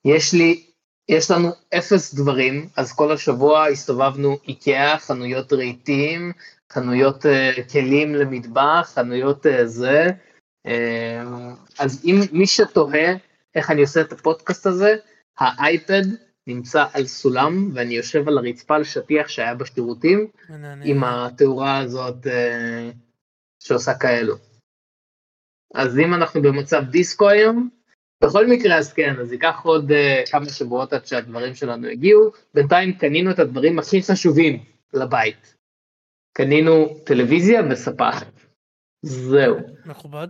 יש 0.04 0.32
לי, 0.34 0.66
יש 1.08 1.30
לנו 1.30 1.48
אפס 1.78 2.14
דברים, 2.14 2.68
אז 2.76 2.92
כל 2.92 3.12
השבוע 3.12 3.66
הסתובבנו 3.66 4.38
איקאה, 4.48 4.98
חנויות 4.98 5.52
רהיטים, 5.52 6.32
חנויות 6.72 7.26
אה, 7.26 7.52
כלים 7.72 8.14
למטבח, 8.14 8.92
חנויות 8.94 9.46
אה, 9.46 9.66
זה. 9.66 10.06
אה, 10.66 11.22
אז 11.78 12.02
אם 12.04 12.20
מי 12.32 12.46
שתוהה 12.46 13.14
איך 13.54 13.70
אני 13.70 13.80
עושה 13.80 14.00
את 14.00 14.12
הפודקאסט 14.12 14.66
הזה, 14.66 14.96
האייפד 15.38 16.02
נמצא 16.46 16.84
על 16.92 17.06
סולם 17.06 17.70
ואני 17.74 17.94
יושב 17.94 18.28
על 18.28 18.38
הרצפה 18.38 18.74
על 18.76 18.84
שטיח 18.84 19.28
שהיה 19.28 19.54
בשירותים 19.54 20.26
עם 20.84 21.04
התאורה 21.04 21.78
הזאת 21.78 22.26
אה, 22.26 22.90
שעושה 23.62 23.94
כאלו. 23.94 24.49
אז 25.74 25.98
אם 25.98 26.14
אנחנו 26.14 26.42
במצב 26.42 26.82
דיסקו 26.90 27.28
היום, 27.28 27.68
בכל 28.24 28.46
מקרה 28.46 28.76
אז 28.76 28.92
כן, 28.92 29.14
אז 29.20 29.32
ייקח 29.32 29.60
עוד 29.62 29.90
uh, 29.90 30.30
כמה 30.30 30.48
שבועות 30.48 30.92
עד 30.92 31.06
שהדברים 31.06 31.54
שלנו 31.54 31.88
יגיעו. 31.88 32.30
בינתיים 32.54 32.92
קנינו 32.92 33.30
את 33.30 33.38
הדברים 33.38 33.78
הכי 33.78 34.02
חשובים 34.02 34.64
לבית. 34.94 35.54
קנינו 36.32 36.88
טלוויזיה 37.04 37.62
וספה. 37.70 38.10
זהו. 39.02 39.56
מכובד. 39.86 40.28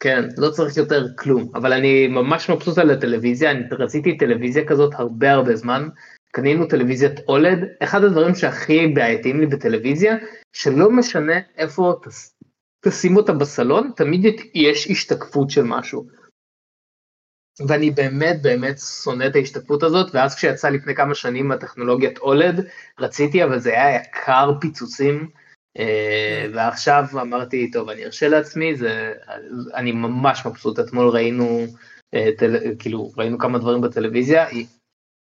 כן, 0.00 0.24
לא 0.36 0.50
צריך 0.50 0.76
יותר 0.76 1.06
כלום, 1.18 1.50
אבל 1.54 1.72
אני 1.72 2.08
ממש 2.08 2.50
מבסוט 2.50 2.78
על 2.78 2.90
הטלוויזיה, 2.90 3.50
אני 3.50 3.60
רציתי 3.70 4.16
טלוויזיה 4.16 4.66
כזאת 4.66 4.94
הרבה 4.94 5.32
הרבה 5.32 5.56
זמן, 5.56 5.88
קנינו 6.32 6.66
טלוויזיית 6.66 7.20
אולד, 7.28 7.58
אחד 7.82 8.04
הדברים 8.04 8.34
שהכי 8.34 8.86
בעייתיים 8.86 9.40
לי 9.40 9.46
בטלוויזיה, 9.46 10.16
שלא 10.52 10.90
משנה 10.90 11.34
איפה 11.56 11.94
תס, 12.02 12.35
תשים 12.88 13.16
אותה 13.16 13.32
בסלון, 13.32 13.90
תמיד 13.96 14.24
יש 14.54 14.90
השתקפות 14.90 15.50
של 15.50 15.62
משהו. 15.62 16.06
ואני 17.68 17.90
באמת 17.90 18.42
באמת 18.42 18.78
שונא 18.78 19.26
את 19.26 19.36
ההשתקפות 19.36 19.82
הזאת, 19.82 20.14
ואז 20.14 20.34
כשיצא 20.34 20.68
לפני 20.68 20.94
כמה 20.94 21.14
שנים 21.14 21.52
הטכנולוגיית 21.52 22.18
אולד, 22.18 22.66
רציתי, 22.98 23.44
אבל 23.44 23.58
זה 23.58 23.70
היה 23.70 24.00
יקר 24.00 24.52
פיצוצים. 24.60 25.28
אה, 25.78 26.46
כן. 26.46 26.50
ועכשיו 26.54 27.04
אמרתי, 27.12 27.70
טוב, 27.70 27.88
אני 27.88 28.04
ארשה 28.04 28.28
לעצמי, 28.28 28.76
זה, 28.76 29.12
אני 29.74 29.92
ממש 29.92 30.46
מבסוט, 30.46 30.80
אתמול 30.80 31.08
ראינו, 31.08 31.66
אה, 32.14 32.30
טל, 32.38 32.56
כאילו, 32.78 33.10
ראינו 33.16 33.38
כמה 33.38 33.58
דברים 33.58 33.80
בטלוויזיה, 33.80 34.46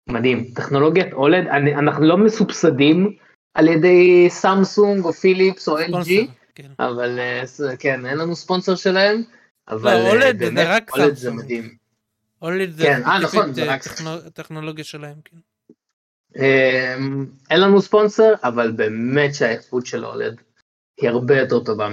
מדהים, 0.09 0.43
טכנולוגיית 0.55 1.13
אולד, 1.13 1.47
אנחנו 1.77 2.05
לא 2.05 2.17
מסובסדים 2.17 3.15
על 3.53 3.67
ידי 3.67 4.29
סמסונג 4.29 5.05
או 5.05 5.13
פיליפס 5.13 5.69
או 5.69 5.79
LG, 5.79 6.09
כן. 6.55 6.71
אבל 6.79 7.19
אה, 7.19 7.77
כן, 7.79 8.05
אין 8.05 8.17
לנו 8.17 8.35
ספונסר 8.35 8.75
שלהם, 8.75 9.23
אבל 9.67 9.93
לא, 9.93 10.09
אולד 10.09 10.39
באמת, 10.39 10.65
זה 10.65 10.75
רק 10.75 10.91
אולד 10.91 11.15
זה 11.15 11.31
מדהים. 11.31 11.75
אולד 12.41 12.71
זה 12.71 12.83
כן, 12.83 13.01
아, 13.05 13.23
נכון, 13.23 13.53
זה 13.53 13.63
רק... 13.63 13.81
טכנולוגיה 14.33 14.83
שלהם, 14.83 15.15
כן. 15.25 15.37
אמ, 16.35 17.25
אין 17.49 17.61
לנו 17.61 17.81
ספונסר, 17.81 18.33
אבל 18.43 18.71
באמת 18.71 19.35
שהאיכות 19.35 19.85
של 19.85 20.05
אולד 20.05 20.41
היא 21.01 21.09
הרבה 21.09 21.37
יותר 21.37 21.59
טובה 21.59 21.89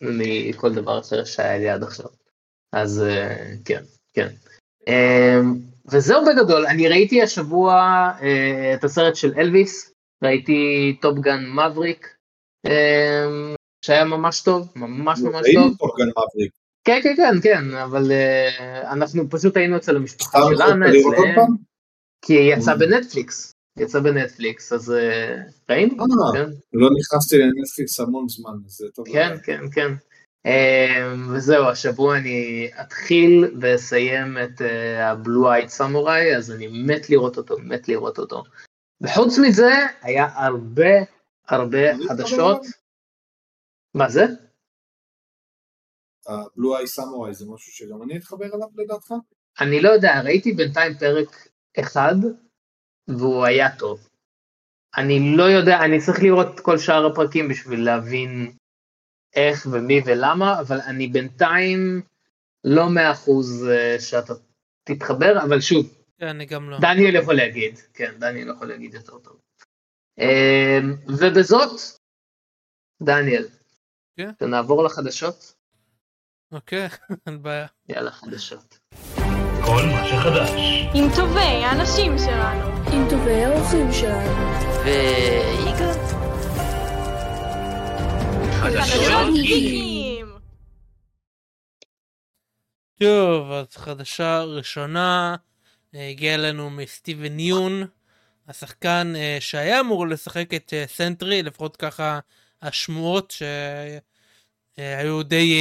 מכל 0.00 0.74
דבר 0.74 1.00
אחר 1.00 1.24
שהיה 1.24 1.58
לי 1.58 1.68
עד 1.68 1.82
עכשיו. 1.82 2.06
אז 2.72 3.02
אה, 3.02 3.52
כן, 3.64 3.82
כן. 4.12 4.28
אמ, 4.88 5.54
וזהו 5.90 6.24
בגדול, 6.24 6.66
אני 6.66 6.88
ראיתי 6.88 7.22
השבוע 7.22 7.72
אה, 8.22 8.74
את 8.74 8.84
הסרט 8.84 9.16
של 9.16 9.32
אלוויס, 9.36 9.92
ראיתי 10.24 10.96
טופגן 11.00 11.44
מאבריק, 11.50 12.16
אמ, 12.66 13.54
שהיה 13.84 14.04
ממש 14.04 14.42
טוב, 14.42 14.72
ממש 14.76 15.20
ממש 15.20 15.46
טוב. 15.54 15.76
טופגן 15.78 16.08
מאבריק. 16.08 16.52
כן, 16.84 17.00
כן, 17.02 17.14
כן, 17.16 17.40
כן, 17.42 17.74
אבל 17.74 18.12
אה, 18.12 18.92
אנחנו 18.92 19.30
פשוט 19.30 19.56
היינו 19.56 19.76
אצל 19.76 19.96
המשפחה 19.96 20.38
שלנו, 20.56 20.86
אצלם, 20.86 21.56
כי 22.22 22.32
יצא 22.32 22.74
בנטפליקס. 22.74 23.52
יצא 23.78 24.00
בנטפליקס, 24.00 24.72
אז 24.72 24.92
אה, 24.92 25.36
ראינו, 25.70 25.94
אה, 26.00 26.06
כן. 26.32 26.50
לא 26.72 26.88
נכנסתי 26.98 27.38
לנטפליקס 27.38 28.00
המון 28.00 28.28
זמן, 28.28 28.52
זה 28.66 28.86
טוב. 28.94 29.06
כן, 29.12 29.36
כן, 29.42 29.60
כן. 29.72 29.92
אמ, 30.46 31.34
וזהו, 31.34 31.64
השבוע 31.64 32.16
אני 32.16 32.68
אתחיל 32.80 33.44
ואסיים 33.60 34.38
את 34.44 34.60
הבלו 34.98 35.52
אייד 35.52 35.68
סמוראי, 35.68 36.36
אז 36.36 36.50
אני 36.50 36.68
מת 36.86 37.10
לראות 37.10 37.36
אותו, 37.36 37.56
מת 37.58 37.88
לראות 37.88 38.18
אותו. 38.18 38.42
וחוץ 39.00 39.38
מזה, 39.38 39.72
היה 40.02 40.28
הרבה 40.34 40.94
הרבה 41.48 41.98
חדשות. 42.08 42.83
מה 43.94 44.08
זה? 44.08 44.24
הבלו 46.26 46.76
אייד 46.76 46.86
סמוראי 46.86 47.34
זה 47.34 47.44
משהו 47.48 47.72
שגם 47.72 48.02
אני 48.02 48.16
אתחבר 48.16 48.46
אליו 48.46 48.68
לדעתך? 48.76 49.12
אני 49.60 49.80
לא 49.80 49.88
יודע, 49.88 50.20
ראיתי 50.24 50.52
בינתיים 50.52 50.94
פרק 50.98 51.48
אחד, 51.80 52.14
והוא 53.08 53.44
היה 53.44 53.76
טוב. 53.78 54.08
אני 54.96 55.36
לא 55.36 55.42
יודע, 55.42 55.78
אני 55.84 56.00
צריך 56.00 56.22
לראות 56.22 56.46
את 56.54 56.60
כל 56.60 56.78
שאר 56.78 57.06
הפרקים 57.06 57.48
בשביל 57.48 57.84
להבין 57.84 58.52
איך 59.36 59.66
ומי 59.72 60.00
ולמה, 60.06 60.60
אבל 60.60 60.80
אני 60.80 61.08
בינתיים 61.08 62.02
לא 62.64 62.88
מאה 62.94 63.12
אחוז 63.12 63.68
אה, 63.68 64.00
שאתה 64.00 64.34
תתחבר, 64.84 65.42
אבל 65.42 65.60
שוב, 65.60 66.04
כן, 66.18 66.26
אני 66.26 66.46
גם 66.46 66.70
לא. 66.70 66.78
דניאל 66.80 67.14
יכול 67.14 67.34
להגיד, 67.34 67.78
כן, 67.94 68.14
דניאל 68.18 68.48
יכול 68.48 68.68
להגיד 68.68 68.94
יותר 68.94 69.18
טוב. 69.18 69.40
אמ, 70.18 70.94
ובזאת 71.06 71.80
דניאל. 73.02 73.48
כן? 74.16 74.30
נעבור 74.40 74.84
לחדשות? 74.84 75.54
אוקיי, 76.52 76.88
אין 77.26 77.42
בעיה. 77.42 77.66
יאללה, 77.88 78.10
חדשות. 78.10 78.78
כל 79.64 79.82
מה 79.92 80.08
שחדש. 80.08 80.50
עם 80.94 81.04
טובי 81.16 81.40
האנשים 81.40 82.18
שלנו. 82.18 82.66
עם 82.92 83.06
טובי 83.10 83.44
האורחים 83.44 83.92
שלנו. 83.92 84.34
ויגאל? 84.84 85.94
חדשות 88.60 89.34
גיקים! 89.34 90.26
טוב, 93.00 93.50
אז 93.52 93.76
חדשה 93.76 94.42
ראשונה 94.42 95.36
אה, 95.94 96.08
הגיעה 96.08 96.34
אלינו 96.34 96.70
מסטיבן 96.70 97.38
יון, 97.38 97.82
השחקן 98.48 99.12
אה, 99.16 99.36
שהיה 99.40 99.80
אמור 99.80 100.06
לשחק 100.08 100.54
את 100.54 100.74
אה, 100.74 100.84
סנטרי, 100.86 101.42
לפחות 101.42 101.76
ככה 101.76 102.20
השמועות 102.64 103.34
שהיו 104.78 105.22
די 105.22 105.54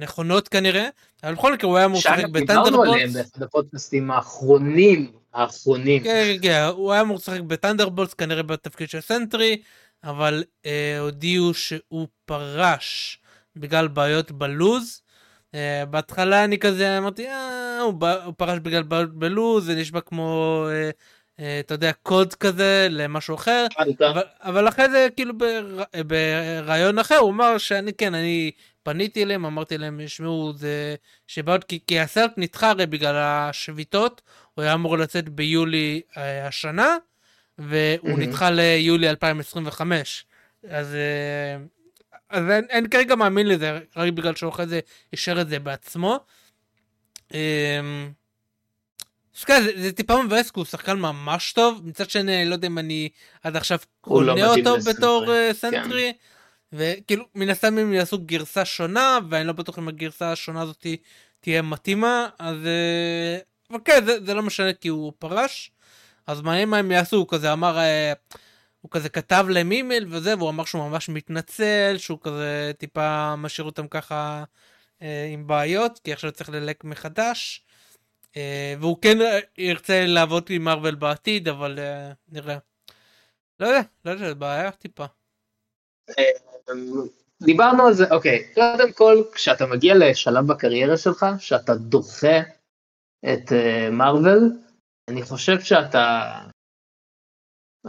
נכונות 0.00 0.48
כנראה, 0.48 0.88
אבל 1.24 1.34
בכל 1.34 1.52
מקרה 1.52 1.70
הוא 1.70 1.76
היה 1.76 1.86
אמור 1.86 1.98
לשחק 1.98 2.24
בת'אנדרבולטס. 2.24 2.64
דיברנו 2.66 2.92
עליהם 2.92 3.12
באחד 3.12 3.42
הפודקאסטים 3.42 4.10
האחרונים, 4.10 5.12
האחרונים. 5.34 6.02
כן, 6.02 6.36
כן, 6.42 6.68
הוא 6.74 6.92
היה 6.92 7.00
אמור 7.00 7.16
לשחק 7.16 7.40
בת'אנדרבולטס 7.40 8.14
כנראה 8.18 8.42
בתפקיד 8.42 8.90
של 8.90 9.00
סנטרי, 9.00 9.62
אבל 10.04 10.44
הודיעו 11.00 11.54
שהוא 11.54 12.08
פרש. 12.24 13.18
בגלל 13.56 13.88
בעיות 13.88 14.30
בלו"ז. 14.30 15.02
אה, 15.50 15.54
בהתחלה 15.90 16.44
אני 16.44 16.58
כזה 16.58 16.98
אמרתי, 16.98 17.28
אה, 17.28 17.80
הוא, 17.80 17.94
הוא 18.24 18.34
פרש 18.36 18.58
בגלל 18.58 18.82
בעיות 18.82 19.14
בלו"ז, 19.14 19.64
זה 19.64 19.74
נשמע 19.74 20.00
כמו, 20.00 20.66
אה, 20.68 20.96
אתה 21.60 21.74
יודע, 21.74 21.92
קוד 21.92 22.34
כזה 22.34 22.86
למשהו 22.90 23.34
אחר, 23.34 23.66
אבל, 24.00 24.22
אבל 24.40 24.68
אחרי 24.68 24.90
זה 24.90 25.08
כאילו 25.16 25.38
בר, 25.38 25.82
ברעיון 26.06 26.98
אחר 26.98 27.16
הוא 27.16 27.30
אמר 27.30 27.58
שאני 27.58 27.92
כן, 27.92 28.14
אני 28.14 28.50
פניתי 28.82 29.22
אליהם, 29.22 29.44
אמרתי 29.46 29.78
להם, 29.78 30.00
שמעו, 30.00 30.52
זה 30.56 30.94
שבעיות, 31.26 31.64
כי, 31.64 31.78
כי 31.86 32.00
הסרט 32.00 32.32
נדחה 32.36 32.70
הרי 32.70 32.86
בגלל 32.86 33.14
השביתות, 33.16 34.22
הוא 34.54 34.62
היה 34.62 34.74
אמור 34.74 34.98
לצאת 34.98 35.28
ביולי 35.28 36.00
אה, 36.10 36.18
השנה, 36.42 36.96
והוא 37.58 38.10
אמהמ. 38.10 38.20
נדחה 38.20 38.50
ליולי 38.50 39.10
2025. 39.10 40.26
אז 40.68 40.86
אה, 40.86 41.82
אז 42.32 42.44
אני, 42.44 42.66
אני 42.72 42.88
כרגע 42.88 43.14
מאמין 43.14 43.48
לזה, 43.48 43.78
רק 43.96 44.12
בגלל 44.12 44.34
שהוא 44.34 44.50
אחרי 44.50 44.66
זה 44.66 44.80
אישר 45.12 45.40
את 45.40 45.48
זה 45.48 45.58
בעצמו. 45.58 46.18
אמ, 47.34 48.12
שככה, 49.34 49.62
זה, 49.62 49.70
זה 49.76 49.92
טיפה 49.92 50.22
מבאס, 50.22 50.50
כי 50.50 50.60
הוא 50.60 50.64
שחקן 50.64 50.98
ממש 50.98 51.52
טוב, 51.52 51.80
מצד 51.84 52.10
שני, 52.10 52.44
לא 52.44 52.54
יודע 52.54 52.66
אם 52.66 52.78
אני 52.78 53.08
עד 53.42 53.56
עכשיו 53.56 53.78
קונה 54.00 54.34
לא 54.34 54.54
אותו 54.56 54.76
בתור 54.90 55.26
אה, 55.26 55.54
סנטרי, 55.54 56.12
כן. 56.12 56.76
וכאילו, 56.76 57.24
מן 57.34 57.48
הסתם 57.48 57.78
הם 57.78 57.92
יעשו 57.92 58.18
גרסה 58.18 58.64
שונה, 58.64 59.18
ואני 59.30 59.46
לא 59.46 59.52
בטוח 59.52 59.78
אם 59.78 59.88
הגרסה 59.88 60.32
השונה 60.32 60.62
הזאת 60.62 60.86
תהיה 61.40 61.62
מתאימה, 61.62 62.28
אז... 62.38 62.56
Uh, 62.56 63.44
אבל 63.70 63.80
כן, 63.84 64.04
זה, 64.04 64.24
זה 64.24 64.34
לא 64.34 64.42
משנה 64.42 64.72
כי 64.72 64.88
הוא 64.88 65.12
פרש, 65.18 65.70
אז 66.26 66.40
מעניין 66.40 66.68
מה 66.68 66.78
הם 66.78 66.90
יעשו, 66.90 67.16
הוא 67.16 67.26
כזה 67.28 67.52
אמר... 67.52 67.78
Uh, 67.78 68.36
הוא 68.82 68.90
כזה 68.90 69.08
כתב 69.08 69.46
להם 69.48 69.72
אימייל 69.72 70.06
וזה, 70.10 70.36
והוא 70.36 70.50
אמר 70.50 70.64
שהוא 70.64 70.88
ממש 70.88 71.08
מתנצל, 71.08 71.94
שהוא 71.98 72.18
כזה 72.22 72.72
טיפה 72.78 73.36
משאיר 73.36 73.64
אותם 73.64 73.88
ככה 73.88 74.44
אה, 75.02 75.28
עם 75.32 75.46
בעיות, 75.46 76.00
כי 76.04 76.12
עכשיו 76.12 76.32
צריך 76.32 76.50
ללק 76.50 76.84
מחדש. 76.84 77.64
אה, 78.36 78.74
והוא 78.80 78.96
כן 79.02 79.18
ירצה 79.58 80.04
לעבוד 80.06 80.46
עם 80.50 80.64
מרוויל 80.64 80.94
בעתיד, 80.94 81.48
אבל 81.48 81.78
אה, 81.78 82.12
נראה. 82.28 82.58
לא 83.60 83.66
יודע, 83.66 83.80
לא 84.04 84.10
יודע, 84.10 84.34
בעיה 84.34 84.70
טיפה. 84.70 85.04
אה, 86.18 86.24
דיברנו 87.42 87.86
על 87.86 87.92
זה, 87.92 88.04
אוקיי, 88.10 88.54
קודם 88.54 88.92
כל, 88.92 89.22
כשאתה 89.32 89.66
מגיע 89.66 89.94
לשלב 89.98 90.46
בקריירה 90.46 90.96
שלך, 90.96 91.26
שאתה 91.38 91.74
דוחה 91.74 92.40
את 93.24 93.52
מרוויל, 93.92 94.38
uh, 94.38 94.72
אני 95.08 95.22
חושב 95.22 95.60
שאתה 95.60 96.32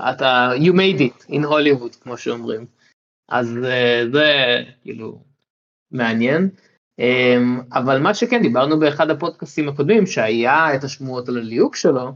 אתה, 0.10 0.50
you 0.56 0.74
made 0.74 1.00
it 1.00 1.30
in 1.30 1.44
Hollywood, 1.44 2.02
כמו 2.02 2.18
שאומרים. 2.18 2.66
אז 3.30 3.48
uh, 3.48 4.12
זה 4.14 4.28
כאילו 4.82 5.24
מעניין. 5.92 6.50
Um, 7.02 7.64
אבל 7.74 8.00
מה 8.00 8.14
שכן, 8.14 8.42
דיברנו 8.42 8.80
באחד 8.80 9.10
הפודקאסטים 9.10 9.70
הקודמים, 9.70 10.06
שהיה 10.06 10.76
את 10.76 10.84
השמועות 10.84 11.30
על 11.30 11.38
הליהוק 11.38 11.76
שלו, 11.76 12.12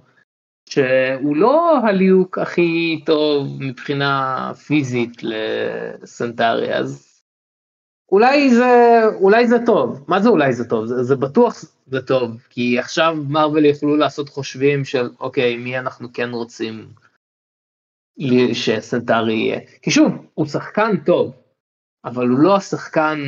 שהוא 0.69 1.35
לא 1.35 1.77
הליהוק 1.77 2.37
הכי 2.37 3.01
טוב 3.05 3.47
מבחינה 3.59 4.51
פיזית 4.53 5.21
לסנטרי, 5.23 6.73
אז 6.75 7.21
אולי 8.11 8.55
זה, 8.55 9.01
אולי 9.19 9.47
זה 9.47 9.57
טוב. 9.65 10.05
מה 10.07 10.21
זה 10.21 10.29
אולי 10.29 10.53
זה 10.53 10.69
טוב? 10.69 10.85
זה, 10.85 11.03
זה 11.03 11.15
בטוח 11.15 11.55
זה 11.87 12.01
טוב, 12.01 12.37
כי 12.49 12.79
עכשיו 12.79 13.17
מרוויל 13.29 13.65
יוכלו 13.65 13.95
לעשות 13.95 14.29
חושבים 14.29 14.85
של 14.85 15.09
אוקיי, 15.19 15.57
מי 15.57 15.79
אנחנו 15.79 16.13
כן 16.13 16.29
רוצים 16.29 16.87
שסנטרי 18.53 19.33
יהיה. 19.33 19.59
כי 19.81 19.91
שוב, 19.91 20.11
הוא 20.33 20.45
שחקן 20.45 20.97
טוב, 21.05 21.35
אבל 22.05 22.27
הוא 22.27 22.39
לא 22.39 22.55
השחקן 22.55 23.19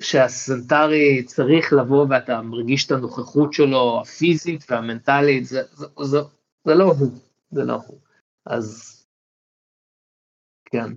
שהסנטרי 0.00 1.24
צריך 1.26 1.72
לבוא 1.72 2.06
ואתה 2.10 2.42
מרגיש 2.42 2.86
את 2.86 2.90
הנוכחות 2.90 3.52
שלו 3.52 4.00
הפיזית 4.00 4.70
והמנטלית, 4.70 5.44
זה, 5.44 5.62
זה, 5.72 5.86
זה, 6.02 6.18
זה 6.64 6.74
לא 6.74 6.84
הוא, 6.84 7.18
זה 7.50 7.64
לא 7.64 7.74
הוא. 7.86 8.00
אז 8.46 8.98
כן, 10.64 10.92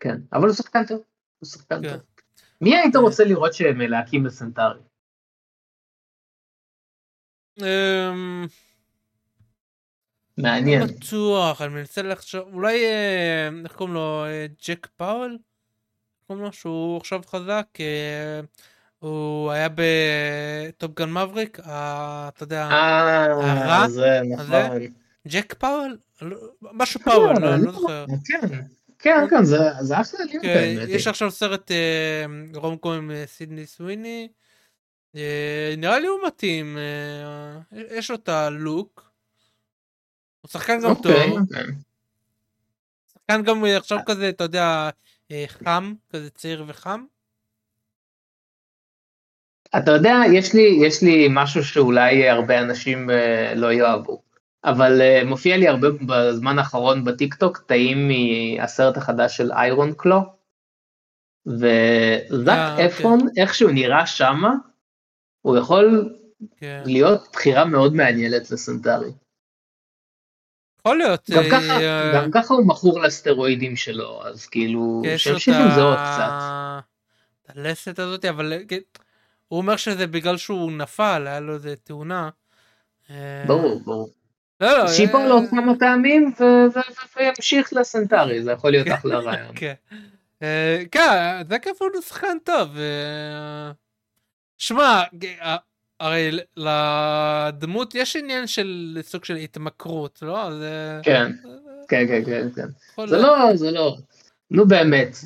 כן, 0.00 0.16
אבל 0.32 0.46
הוא 0.46 0.54
שחקן 0.54 0.86
טוב, 0.86 1.02
הוא 1.38 1.48
שחקן 1.48 1.82
כן. 1.82 1.92
טוב. 1.92 2.00
מי 2.60 2.76
היית 2.76 2.96
רוצה 2.96 3.24
לראות 3.24 3.54
שהם 3.54 3.80
להקים 3.80 4.26
לסנטרי? 4.26 4.80
Um... 7.60 8.48
מעניין. 10.38 10.80
לא 10.80 10.86
בטוח, 10.86 11.62
אני 11.62 11.74
מנסה 11.74 12.02
לחשוב, 12.02 12.54
אולי, 12.54 12.84
אה, 12.84 13.48
איך 13.64 13.76
קוראים 13.76 13.94
לו, 13.94 14.24
אה, 14.24 14.46
ג'ק 14.68 14.86
פאוול? 14.96 15.38
קוראים 16.26 16.44
לו 16.44 16.52
שהוא 16.52 16.96
עכשיו 16.96 17.20
חזק, 17.26 17.66
אה, 17.80 18.40
הוא 18.98 19.50
היה 19.50 19.68
בטופגן 19.74 21.10
מבריק, 21.10 21.58
אתה 21.60 22.32
יודע, 22.40 22.68
הרע, 22.70 23.88
זה 23.88 24.20
נכון. 24.36 24.78
ג'ק 25.28 25.54
פאוול? 25.54 25.98
לא, 26.22 26.38
משהו 26.60 27.00
פאוול, 27.00 27.34
לא, 27.40 27.54
אני 27.54 27.64
לא 27.64 27.72
זוכר. 27.72 28.06
כן, 28.24 28.40
כן, 28.98 29.26
כן, 29.30 29.44
זה 29.44 30.00
אחלה 30.00 30.20
כן. 30.42 30.74
יש 30.88 31.06
עכשיו 31.06 31.30
סרט 31.30 31.70
rom-com 32.54 32.92
עם 32.92 33.10
סידני 33.26 33.66
סוויני, 33.66 34.28
נראה 35.76 35.98
לי 35.98 36.06
הוא 36.06 36.20
מתאים, 36.26 36.78
יש 37.72 38.10
לו 38.10 38.16
את 38.16 38.28
הלוק. 38.28 39.06
הוא 40.40 40.50
שחקן 40.50 40.80
גם 40.80 40.94
טוב. 40.94 41.12
אוקיי, 41.12 41.30
אוקיי. 41.30 41.66
שחקן 43.12 43.42
גם 43.42 43.64
עכשיו 43.64 43.98
כזה, 44.06 44.28
אתה 44.28 44.44
יודע, 44.44 44.62
אה, 44.62 44.90
חם, 45.46 45.94
כזה 46.12 46.30
צעיר 46.30 46.64
וחם. 46.66 47.04
אתה 49.76 49.90
יודע, 49.90 50.14
יש 50.32 50.54
לי, 50.54 50.78
יש 50.86 51.02
לי 51.02 51.28
משהו 51.30 51.64
שאולי 51.64 52.28
הרבה 52.28 52.60
אנשים 52.60 53.10
אה, 53.10 53.54
לא 53.54 53.72
יאהבו, 53.72 54.22
אבל 54.64 55.00
אה, 55.00 55.22
מופיע 55.24 55.56
לי 55.56 55.68
הרבה 55.68 55.88
בזמן 56.06 56.58
האחרון 56.58 57.04
בטיקטוק 57.04 57.58
תאים 57.58 58.08
מהסרט 58.08 58.96
החדש 58.96 59.36
של 59.36 59.52
איירון 59.52 59.92
קלו, 59.96 60.20
וזק 61.46 62.58
אוקיי. 62.72 62.86
אפון, 62.86 63.20
איך 63.36 63.54
שהוא 63.54 63.70
נראה 63.70 64.06
שמה, 64.06 64.54
הוא 65.42 65.56
יכול 65.56 66.14
כן. 66.56 66.82
להיות 66.86 67.28
בחירה 67.32 67.64
מאוד 67.64 67.94
מעניינת 67.94 68.50
לסנטרי. 68.50 69.12
יכול 70.86 70.98
להיות. 70.98 71.30
גם, 71.30 71.42
uh, 71.42 71.50
ככה, 71.50 71.78
uh, 71.78 72.14
גם 72.14 72.30
ככה 72.30 72.54
הוא 72.54 72.66
מכור 72.66 73.00
לסטרואידים 73.00 73.76
שלו, 73.76 74.22
אז 74.24 74.46
כאילו, 74.46 75.02
שימשיך 75.16 75.56
עם 75.56 75.70
זה 75.74 75.82
עוד 75.82 75.98
קצת. 75.98 76.30
הלסת 77.48 77.98
הזאת, 77.98 78.24
אבל 78.24 78.52
כן, 78.68 78.78
הוא 79.48 79.58
אומר 79.58 79.76
שזה 79.76 80.06
בגלל 80.06 80.36
שהוא 80.36 80.72
נפל, 80.72 81.24
היה 81.26 81.40
לו 81.40 81.54
איזה 81.54 81.76
תאונה. 81.76 82.28
אה, 83.10 83.44
ברור, 83.46 83.80
ברור. 83.84 84.10
לא, 84.60 84.78
לא, 84.78 84.88
שיפור 84.88 85.26
לו 85.26 85.34
עוד 85.34 85.44
כמה 85.50 85.78
פעמים 85.78 86.32
וימשיך 87.16 87.72
לסנטרי, 87.72 88.42
זה 88.42 88.52
יכול 88.52 88.70
להיות 88.70 88.88
אחלה 88.88 89.18
רעיון. 89.18 89.52
כן, 89.54 89.74
כן, 90.90 91.42
זה 91.48 91.58
כיף 91.58 91.82
הוא 91.82 92.02
שחקן 92.02 92.38
טוב. 92.44 92.68
שמע, 94.58 95.02
הרי 96.00 96.30
לדמות 96.56 97.94
יש 97.94 98.16
עניין 98.16 98.46
של 98.46 98.98
סוג 99.02 99.24
של 99.24 99.36
התמכרות, 99.36 100.18
לא? 100.22 100.50
זה... 100.58 101.00
כן, 101.02 101.32
כן, 101.88 102.06
כן, 102.08 102.24
כן, 102.24 102.48
כן. 102.54 103.06
זה 103.06 103.16
לא, 103.16 103.56
זה 103.56 103.70
לא. 103.70 103.96
נו 104.50 104.66
באמת, 104.66 105.16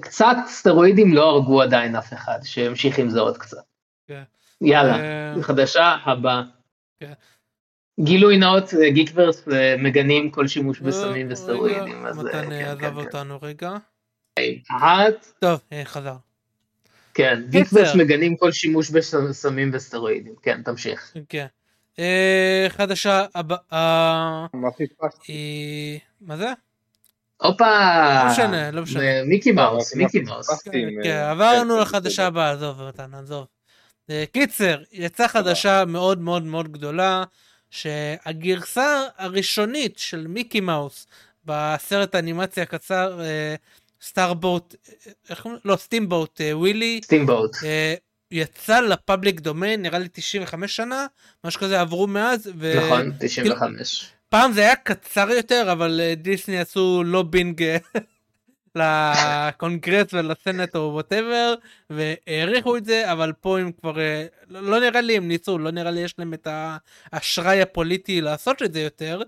קצת 0.00 0.36
סטרואידים 0.46 1.14
לא 1.14 1.30
הרגו 1.30 1.62
עדיין 1.62 1.96
אף 1.96 2.12
אחד, 2.12 2.38
שימשיך 2.42 2.98
עם 2.98 3.10
זה 3.10 3.20
עוד 3.20 3.38
קצת. 3.38 3.62
כן. 4.06 4.22
יאללה, 4.60 5.00
אה, 5.00 5.42
חדשה 5.42 5.96
הבאה. 6.04 6.42
כן. 7.00 7.12
גילוי 8.00 8.38
נאות, 8.38 8.74
אה, 8.74 8.90
גיקוורס 8.90 9.48
אה, 9.48 9.74
מגנים 9.78 10.30
כל 10.30 10.46
שימוש 10.46 10.80
בסמים 10.80 11.26
וסטרואידים. 11.30 12.06
אז, 12.06 12.18
מתן 12.18 12.50
כן, 12.50 12.52
עזב 12.52 12.80
כן, 12.80 12.90
כן. 12.90 12.96
אותנו 12.96 13.38
רגע. 13.42 13.76
אה, 14.70 15.32
טוב, 15.38 15.60
חזר. 15.84 16.16
כן. 17.18 17.42
גיקוורס 17.48 17.94
מגנים 17.94 18.36
כל 18.36 18.52
שימוש 18.52 18.90
בסמים 18.90 19.70
וסטרואידים. 19.72 20.34
כן, 20.42 20.62
תמשיך. 20.62 21.12
כן. 21.28 21.46
אה, 21.98 22.66
חדשה 22.68 23.24
הבאה 23.34 24.46
מה 24.52 24.70
פספסתי? 24.70 25.32
היא... 25.32 25.98
מה 26.20 26.36
זה? 26.36 26.52
הופה! 27.36 28.24
לא 28.24 28.30
משנה, 28.32 28.70
לא 28.70 28.82
משנה. 28.82 29.02
אה, 29.02 29.22
מיקי 29.24 29.52
מאוס, 29.52 29.94
מיקי 29.94 30.20
מאוס. 30.20 30.66
עם, 30.66 31.02
כן, 31.02 31.10
אה, 31.10 31.30
עברנו 31.30 31.74
כן, 31.74 31.80
לחדשה. 31.80 32.26
הבאה, 32.26 32.50
עזוב 32.50 32.82
מתן, 32.88 33.14
עזוב. 33.14 33.46
אה, 34.10 34.24
קיצר, 34.32 34.82
יצאה 34.92 35.28
חדשה 35.28 35.84
מאוד 35.84 36.20
מאוד 36.20 36.42
מאוד 36.42 36.72
גדולה, 36.72 37.24
שהגרסה 37.70 39.02
הראשונית 39.16 39.98
של 39.98 40.26
מיקי 40.26 40.60
מאוס 40.60 41.06
בסרט 41.44 42.14
האנימציה 42.14 42.62
הקצר 42.62 43.20
סטארבוט, 44.02 44.74
איך 45.30 45.40
קוראים 45.40 45.60
לו? 45.64 45.72
לא, 45.72 45.76
סטימבוט 45.76 46.40
ווילי, 46.52 47.00
סטימבוט. 47.04 47.56
אה, 47.64 47.94
יצא 48.30 48.80
ל 48.80 48.89
public 48.89 49.40
domain, 49.40 49.82
נראה 49.82 49.98
לי 49.98 50.08
95 50.12 50.76
שנה, 50.76 51.06
משהו 51.44 51.60
כזה 51.60 51.80
עברו 51.80 52.06
מאז, 52.06 52.50
ו... 52.58 52.74
נכון, 52.76 53.12
95. 53.20 54.12
פעם 54.28 54.52
זה 54.52 54.60
היה 54.60 54.76
קצר 54.76 55.30
יותר, 55.30 55.68
אבל 55.72 56.00
אה, 56.00 56.14
דיסני 56.14 56.58
עשו 56.58 57.02
לובינג 57.06 57.62
אה, 57.62 57.76
לקונגרס 58.78 60.14
ולסנאט 60.14 60.76
או 60.76 60.90
whatever, 60.92 61.54
והאריכו 61.90 62.76
את 62.76 62.84
זה, 62.84 63.12
אבל 63.12 63.32
פה 63.40 63.58
הם 63.58 63.72
כבר, 63.72 64.00
אה, 64.00 64.26
לא 64.48 64.62
לא 64.62 64.80
נראה 64.80 65.00
לי 65.00 65.16
הם 65.16 65.28
ניסו, 65.28 65.58
לא 65.58 65.70
נראה 65.70 65.90
לי 65.90 66.00
יש 66.00 66.14
להם 66.18 66.34
את 66.34 66.48
האשראי 67.12 67.62
הפוליטי 67.62 68.20
לעשות 68.20 68.62
את 68.62 68.72
זה 68.72 68.80
יותר. 68.80 69.22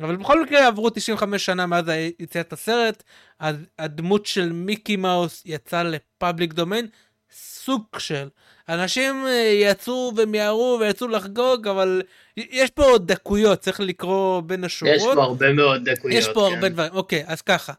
אבל 0.00 0.16
בכל 0.16 0.42
מקרה 0.42 0.66
עברו 0.66 0.90
95 0.90 1.44
שנה 1.44 1.66
מאז 1.66 1.84
יציאת 2.18 2.52
הסרט, 2.52 3.02
אז 3.38 3.56
הדמות 3.78 4.26
של 4.26 4.52
מיקי 4.52 4.96
מאוס 4.96 5.42
יצאה 5.46 5.82
ל 5.82 5.92
public 5.92 6.52
domain, 6.52 6.86
סוג 7.32 7.82
של. 7.98 8.28
אנשים 8.68 9.26
אה, 9.26 9.52
יצאו 9.62 10.12
ומיהרו 10.16 10.78
ויצאו 10.80 11.08
לחגוג, 11.08 11.68
אבל 11.68 12.02
יש 12.36 12.70
פה 12.70 12.84
עוד 12.84 13.12
דקויות, 13.12 13.60
צריך 13.60 13.80
לקרוא 13.80 14.40
בין 14.40 14.64
השורות. 14.64 14.96
יש 14.96 15.02
פה 15.14 15.22
הרבה 15.22 15.52
מאוד 15.52 15.88
דקויות. 15.88 16.18
יש 16.18 16.28
פה 16.28 16.48
כן. 16.48 16.54
הרבה 16.54 16.68
דברים, 16.68 16.92
אוקיי, 16.92 17.24
אז 17.26 17.42
ככה. 17.42 17.72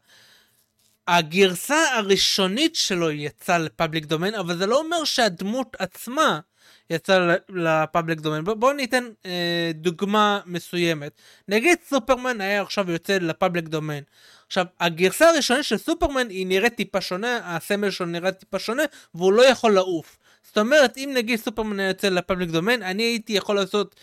הגרסה 1.08 1.96
הראשונית 1.96 2.76
שלו 2.76 3.10
יצאה 3.10 3.58
ל 3.58 3.65
public 3.65 4.04
domain, 4.04 4.34
אבל 4.34 4.56
זה 4.56 4.66
לא 4.66 4.78
אומר 4.78 5.04
שהדמות 5.04 5.76
עצמה 5.78 6.40
יצאה 6.90 7.36
ל 7.48 7.58
public 7.58 8.20
domain. 8.20 8.44
בואו 8.44 8.56
בוא 8.56 8.72
ניתן 8.72 9.04
אה, 9.26 9.70
דוגמה 9.74 10.40
מסוימת. 10.46 11.12
נגיד 11.48 11.78
סופרמן 11.88 12.40
היה 12.40 12.62
עכשיו 12.62 12.90
יוצא 12.90 13.18
ל 13.18 13.25
public 13.25 13.64
domain. 13.64 14.04
עכשיו, 14.46 14.64
הגרסה 14.80 15.28
הראשונית 15.28 15.64
של 15.64 15.76
סופרמן 15.76 16.28
היא 16.28 16.46
נראית 16.46 16.74
טיפה 16.74 17.00
שונה, 17.00 17.40
הסמל 17.44 17.90
שלו 17.90 18.06
נראה 18.06 18.32
טיפה 18.32 18.58
שונה, 18.58 18.82
והוא 19.14 19.32
לא 19.32 19.42
יכול 19.42 19.74
לעוף. 19.74 20.18
זאת 20.42 20.58
אומרת, 20.58 20.96
אם 20.96 21.10
נגיד 21.14 21.38
סופרמן 21.38 21.80
היה 21.80 21.88
יוצא 21.88 22.08
ל 22.08 22.14
public 22.14 22.50
domain, 22.50 22.82
אני 22.82 23.02
הייתי 23.02 23.32
יכול 23.32 23.56
לעשות 23.56 23.94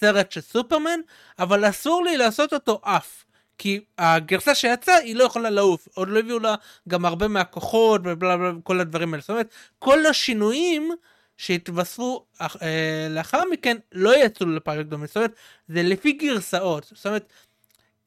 סרט 0.00 0.32
של 0.32 0.40
סופרמן, 0.40 1.00
אבל 1.38 1.68
אסור 1.68 2.04
לי 2.04 2.16
לעשות 2.16 2.52
אותו 2.52 2.80
עף. 2.82 3.24
כי 3.58 3.80
הגרסה 3.98 4.54
שיצאה 4.54 4.96
היא 4.96 5.16
לא 5.16 5.24
יכולה 5.24 5.50
לעוף, 5.50 5.88
עוד 5.94 6.08
לא 6.08 6.18
הביאו 6.18 6.38
לה 6.38 6.54
גם 6.88 7.04
הרבה 7.04 7.28
מהכוחות 7.28 8.00
ובלה 8.04 8.36
בלה 8.36 8.52
כל 8.62 8.80
הדברים 8.80 9.14
האלה, 9.14 9.20
זאת 9.20 9.30
אומרת 9.30 9.48
כל 9.78 10.06
השינויים 10.06 10.90
שהתווספו 11.36 12.26
אה, 12.40 13.06
לאחר 13.10 13.42
מכן 13.52 13.76
לא 13.92 14.24
יצאו 14.24 14.46
לפאבליק 14.46 14.86
דומיין, 14.86 15.06
זאת 15.06 15.16
אומרת 15.16 15.34
זה 15.68 15.82
לפי 15.82 16.12
גרסאות, 16.12 16.92
זאת 16.94 17.06
אומרת 17.06 17.32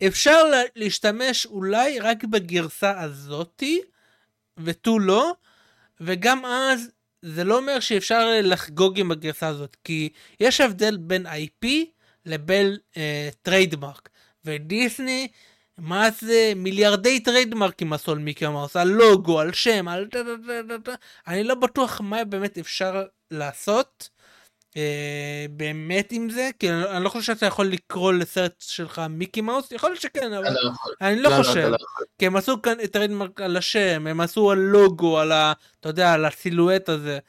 אפשר 0.07 0.43
לה, 0.43 0.61
להשתמש 0.75 1.45
אולי 1.45 1.99
רק 1.99 2.23
בגרסה 2.23 3.01
הזאתי 3.01 3.81
ותו 4.57 4.99
לא, 4.99 5.31
וגם 6.01 6.45
אז 6.45 6.89
זה 7.21 7.43
לא 7.43 7.57
אומר 7.57 7.79
שאפשר 7.79 8.27
לחגוג 8.43 8.99
עם 8.99 9.11
הגרסה 9.11 9.47
הזאת, 9.47 9.77
כי 9.83 10.09
יש 10.39 10.61
הבדל 10.61 10.97
בין 10.97 11.25
IP 11.27 11.67
לבין 12.25 12.77
אה, 12.97 13.29
trademark. 13.41 14.09
ודיסני, 14.45 15.27
מה 15.77 16.11
זה, 16.11 16.53
מיליארדי 16.55 17.19
טריידמרקים 17.19 17.93
עשו 17.93 18.11
על 18.11 18.19
מיקי 18.19 18.47
מאוס, 18.47 18.75
על 18.75 18.87
לוגו, 18.87 19.39
על 19.39 19.53
שם, 19.53 19.87
על 19.87 20.07
דה 20.11 20.23
דה 20.23 20.35
דה 20.35 20.61
דה 20.61 20.77
דה. 20.77 20.93
אני 21.27 21.43
לא 21.43 21.55
בטוח 21.55 22.01
מה 22.01 22.23
באמת 22.23 22.57
אפשר 22.57 23.03
לעשות 23.31 24.09
אה, 24.77 25.45
באמת 25.49 26.07
עם 26.11 26.29
זה, 26.29 26.49
כי 26.59 26.69
אני, 26.71 26.85
אני 26.85 27.03
לא 27.03 27.09
חושב 27.09 27.33
שאתה 27.35 27.45
יכול 27.45 27.65
לקרוא 27.67 28.13
לסרט 28.13 28.55
שלך 28.59 29.01
מיקי 29.09 29.41
מאוס, 29.41 29.71
יכול 29.71 29.89
להיות 29.89 30.01
שכן, 30.01 30.33
אבל 30.33 30.49
לא. 30.49 30.71
אני 31.01 31.21
לא 31.21 31.29
לא, 31.29 31.37
לא, 31.37 31.43
חושב. 31.43 31.59
לא 31.59 31.75
יכול. 31.75 32.05
כי 32.17 32.25
הם 32.27 32.35
עשו 32.35 32.61
כאן 32.61 32.77
את 32.83 32.91
trademark 32.91 33.41
על 33.41 33.57
השם, 33.57 34.07
הם 34.07 34.21
עשו 34.21 34.51
על 34.51 34.57
לוגו, 34.57 35.19
על 35.19 35.31
ה... 35.31 35.53
אתה 35.79 35.89
יודע, 35.89 36.13
על 36.13 36.25
ה 36.25 36.31
silhouette 36.31 36.89
הזה. 36.89 37.19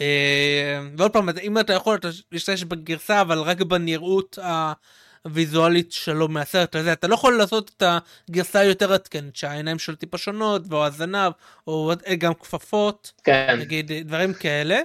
אה, 0.00 0.80
ועוד 0.96 1.12
פעם, 1.12 1.28
אם 1.42 1.58
אתה 1.58 1.72
יכול, 1.72 1.96
אתה 1.96 2.08
להשתמש 2.32 2.64
בגרסה, 2.64 3.20
אבל 3.20 3.38
רק 3.38 3.60
בנראות 3.60 4.38
הוויזואלית 5.24 5.92
שלו 5.92 6.28
מהסרט. 6.28 6.74
יודע, 6.74 6.92
אתה 6.92 7.06
לא 7.06 7.14
יכול 7.14 7.38
לעשות 7.38 7.70
את 7.76 7.82
הגרסה 8.28 8.58
היותר 8.58 8.92
עדכנית, 8.92 9.36
שהעיניים 9.36 9.78
שלו 9.78 9.94
טיפה 9.94 10.18
שונות, 10.18 10.62
או 10.72 10.86
הזנב, 10.86 11.32
או 11.66 11.92
גם 12.18 12.34
כפפות, 12.34 13.12
כן. 13.24 13.56
נגיד 13.58 13.92
דברים 13.92 14.34
כאלה. 14.34 14.80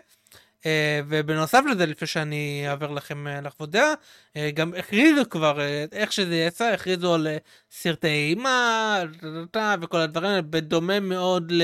אה, 0.65 0.99
ובנוסף 1.07 1.61
לזה, 1.71 1.85
לפני 1.85 2.07
שאני 2.07 2.65
אעבר 2.69 2.91
לכם 2.91 3.27
אה, 3.27 3.41
לחוות 3.41 3.69
דעה, 3.69 3.93
אה, 4.35 4.51
גם 4.53 4.73
הכריזו 4.77 5.21
כבר, 5.29 5.59
אה, 5.59 5.85
איך 5.91 6.11
שזה 6.11 6.35
יצא, 6.35 6.65
הכריזו 6.65 7.13
על 7.13 7.27
אה, 7.27 7.37
סרטי 7.71 8.07
אימה, 8.07 9.03
וכל 9.81 9.97
הדברים 9.97 10.29
האלה, 10.29 10.41
בדומה 10.41 10.99
מאוד 10.99 11.51
ל... 11.51 11.63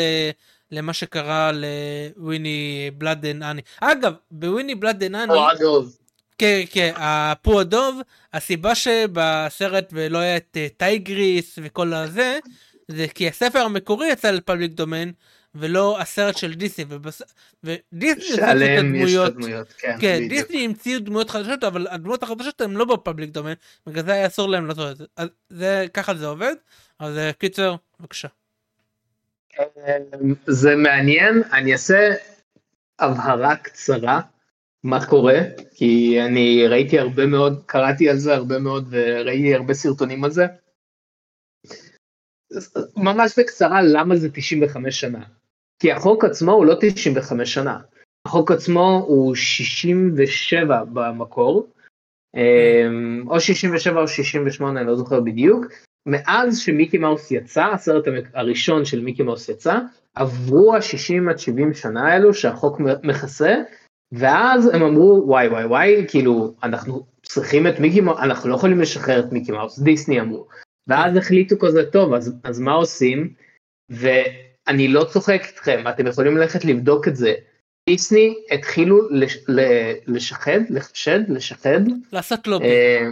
למה 0.72 0.94
שקרה 0.94 1.52
ל 1.52 1.72
Winnie 1.72 2.92
Blood 2.98 3.26
and 3.26 3.44
Honey. 3.44 3.62
אגב, 3.82 4.14
ב 4.32 4.38
Winnie 4.38 4.76
Blood 4.76 5.04
and 5.04 5.16
Honey, 5.16 5.34
או 5.34 5.52
אגב. 5.52 6.03
כן, 6.38 6.62
כן, 6.72 6.92
פו 6.96 7.60
הדוב, 7.60 8.02
הסיבה 8.34 8.76
שבסרט 8.76 9.90
ולא 9.92 10.18
היה 10.18 10.38
את 10.38 10.58
אה, 10.58 10.68
טיגריס 10.78 11.60
וכל 11.64 11.94
הזה, 11.94 12.40
זה 12.88 13.06
כי 13.16 13.28
הספר 13.28 13.60
המקורי 13.60 14.12
יצא 14.12 14.32
ל 14.32 14.38
public 14.38 14.72
domain, 14.72 15.12
ולא 15.56 16.02
הסרט 16.02 16.38
של 16.38 16.54
דיסני, 16.54 16.86
ובס... 16.90 17.22
ודיסני 17.64 18.24
שעליהם 18.24 18.96
יש 18.96 19.02
את 19.02 19.18
הדמויות. 19.18 19.36
הדמויות. 19.36 19.74
כן, 19.78 19.96
כן, 20.00 20.16
בדיוק. 20.26 20.30
דיסני 20.30 20.66
המציאו 20.66 21.00
דמויות 21.00 21.30
חדשות, 21.30 21.64
אבל 21.64 21.88
הדמויות 21.90 22.24
החדשות 22.24 22.62
הן 22.62 22.72
לא 22.72 22.86
ב 22.86 22.92
public 22.92 23.30
domain, 23.30 23.56
בגלל 23.88 24.04
זה 24.04 24.14
היה 24.14 24.28
אסור 24.28 24.50
להם 24.50 24.68
לעשות 24.68 24.92
את 24.92 24.98
זה. 24.98 25.06
אז 25.18 25.28
זה, 25.50 25.86
ככה 25.94 26.14
זה 26.14 26.26
עובד, 26.26 26.56
אז 27.00 27.18
אה, 27.18 27.34
קיצר, 27.34 27.76
בבקשה. 28.00 28.28
זה 30.48 30.76
מעניין, 30.76 31.44
אני 31.54 31.74
אעשה 31.74 32.14
הבהרה 33.00 33.56
קצרה 33.56 34.22
מה 34.84 35.06
קורה, 35.06 35.40
כי 35.76 36.22
אני 36.22 36.68
ראיתי 36.68 37.00
הרבה 37.00 37.26
מאוד, 37.26 37.64
קראתי 37.66 38.10
על 38.10 38.18
זה 38.18 38.34
הרבה 38.36 38.60
מאוד 38.60 38.88
וראיתי 38.90 39.56
הרבה 39.56 39.74
סרטונים 39.74 40.24
על 40.24 40.32
זה. 40.32 40.46
ממש 42.98 43.40
בקצרה, 43.40 43.82
למה 43.82 44.16
זה 44.16 44.30
95 44.34 45.00
שנה? 45.00 45.24
כי 45.80 45.92
החוק 45.92 46.26
עצמו 46.26 46.52
הוא 46.52 46.66
לא 46.66 46.76
95 46.80 47.54
שנה, 47.54 47.80
החוק 48.28 48.52
עצמו 48.52 49.04
הוא 49.08 49.36
67 49.36 50.84
במקור, 50.94 51.70
אמ, 52.36 53.24
או 53.28 53.40
67 53.40 54.02
או 54.02 54.08
68, 54.08 54.80
אני 54.80 54.88
לא 54.88 54.96
זוכר 54.96 55.20
בדיוק. 55.20 55.66
מאז 56.06 56.60
שמיקי 56.60 56.98
מאוס 56.98 57.32
יצא, 57.32 57.64
הסרט 57.66 58.06
הראשון 58.34 58.86
של 58.86 59.02
מיקי 59.02 59.24
מאוס 59.24 59.50
יצא, 59.50 59.80
עברו 60.16 60.76
ה-60 60.76 61.30
עד 61.30 61.40
70 61.40 61.74
שנה 61.74 62.08
האלו 62.08 62.34
שהחוק 62.34 62.80
מכסה, 63.04 63.56
ואז 64.14 64.68
הם 64.74 64.82
אמרו 64.82 65.24
וואי 65.26 65.48
וואי 65.48 65.66
וואי, 65.66 66.06
כאילו 66.08 66.54
אנחנו 66.64 67.06
צריכים 67.24 67.68
את 67.68 67.80
מיקי 67.80 68.02
מאוס, 68.02 68.20
אנחנו 68.20 68.50
לא 68.50 68.56
יכולים 68.56 68.82
לשחרר 68.82 69.20
את 69.20 69.32
מיקי 69.32 69.52
מאוס, 69.52 69.80
דיסני 69.80 70.22
אמרו. 70.22 70.48
ואז 70.88 71.18
החליטו 71.18 71.56
כזה 71.60 71.86
טוב, 71.92 72.14
אז, 72.14 72.36
אז 72.44 72.60
מה 72.60 72.72
עושים? 72.72 73.34
ואני 73.90 74.88
לא 74.88 75.04
צוחק 75.04 75.42
איתכם, 75.48 75.84
אתם 75.90 76.08
יכולים 76.08 76.38
ללכת 76.38 76.66
לבדוק 76.66 77.08
את 77.08 77.16
זה. 77.16 77.34
דיסני 77.90 78.36
התחילו 78.52 79.10
לש, 79.10 79.38
ל, 79.48 79.62
לשחד, 80.08 80.60
לחשד, 80.70 81.20
לשחד, 81.30 81.80
לעשות 82.12 82.48
לובי. 82.48 82.66
אה, 82.66 83.08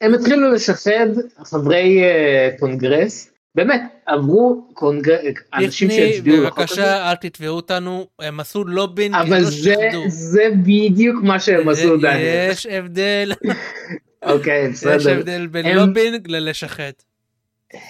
הם 0.00 0.14
התחילו 0.14 0.52
לשחד 0.52 1.06
חברי 1.44 2.02
אה, 2.02 2.50
קונגרס, 2.58 3.33
באמת, 3.54 3.80
עברו 4.06 4.68
קונגרס, 4.74 5.20
אנשים 5.54 5.90
שהצביעו 5.90 6.44
לחוק 6.44 6.58
הזה, 6.58 6.66
בבקשה 6.66 7.10
אל 7.10 7.14
תתבעו 7.14 7.56
אותנו, 7.56 8.06
הם 8.20 8.40
עשו 8.40 8.64
לובינג, 8.64 9.14
אבל 9.14 9.38
לא 9.38 9.44
זה. 9.44 9.74
זה 10.08 10.48
בדיוק 10.62 11.22
מה 11.22 11.40
שהם 11.40 11.68
עשו, 11.68 11.96
דניאל. 11.96 12.48
יש 12.50 12.66
הבדל, 12.66 13.32
אוקיי, 14.22 14.64
יש 14.66 14.70
בסדר. 14.84 15.12
הבדל 15.18 15.46
בין 15.46 15.66
הם- 15.66 15.76
לובינג 15.76 16.28
ללשחד. 16.30 16.90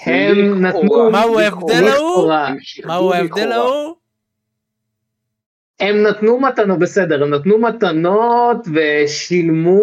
הם 0.04 0.60
נתנו... 0.66 1.10
מהו 1.10 1.38
ההבדל 1.38 1.88
ההוא? 1.88 2.32
מהו 2.84 3.12
ההבדל. 3.12 3.52
ההוא? 3.52 3.94
הם 5.80 6.02
נתנו 6.02 6.40
מתנות, 6.40 6.78
בסדר, 6.78 7.22
הם 7.22 7.34
נתנו 7.34 7.58
מתנות 7.58 8.56
ושילמו 8.74 9.80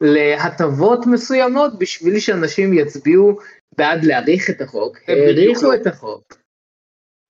להטבות 0.00 1.06
מסוימות 1.06 1.78
בשביל 1.78 2.18
שאנשים 2.18 2.72
יצביעו 2.72 3.38
בעד 3.78 4.04
להאריך 4.04 4.50
את 4.50 4.60
החוק, 4.60 4.98
האריכו 5.08 5.74
את 5.74 5.86
החוק. 5.86 6.38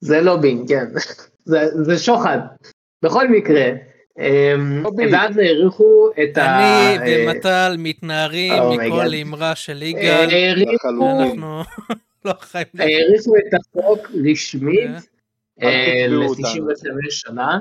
זה 0.01 0.21
לובינג, 0.21 0.69
כן, 0.69 0.85
זה, 1.51 1.67
זה 1.85 1.99
שוחד. 1.99 2.39
בכל 3.03 3.29
מקרה, 3.29 3.71
אמ, 4.19 4.85
ואז 5.13 5.37
האריכו 5.37 6.11
את 6.23 6.39
ה... 6.39 6.95
אני 6.97 7.27
ומטל 7.27 7.77
מתנערים 7.79 8.53
Oh 8.53 8.77
מכל. 8.77 9.15
אמרה 9.15 9.55
של 9.55 9.79
אה, 9.83 9.89
יגאל. 9.89 10.29
האריכו 10.31 10.89
אנחנו 10.89 11.63
לא 12.25 12.33
חיים. 12.41 12.67
האריכו 12.79 13.37
את 13.37 13.55
החוק 13.55 14.11
רשמית 14.31 14.91
אה. 15.63 16.07
תתבעו 16.07 16.35
ל-95 16.35 17.11
שנה, 17.11 17.59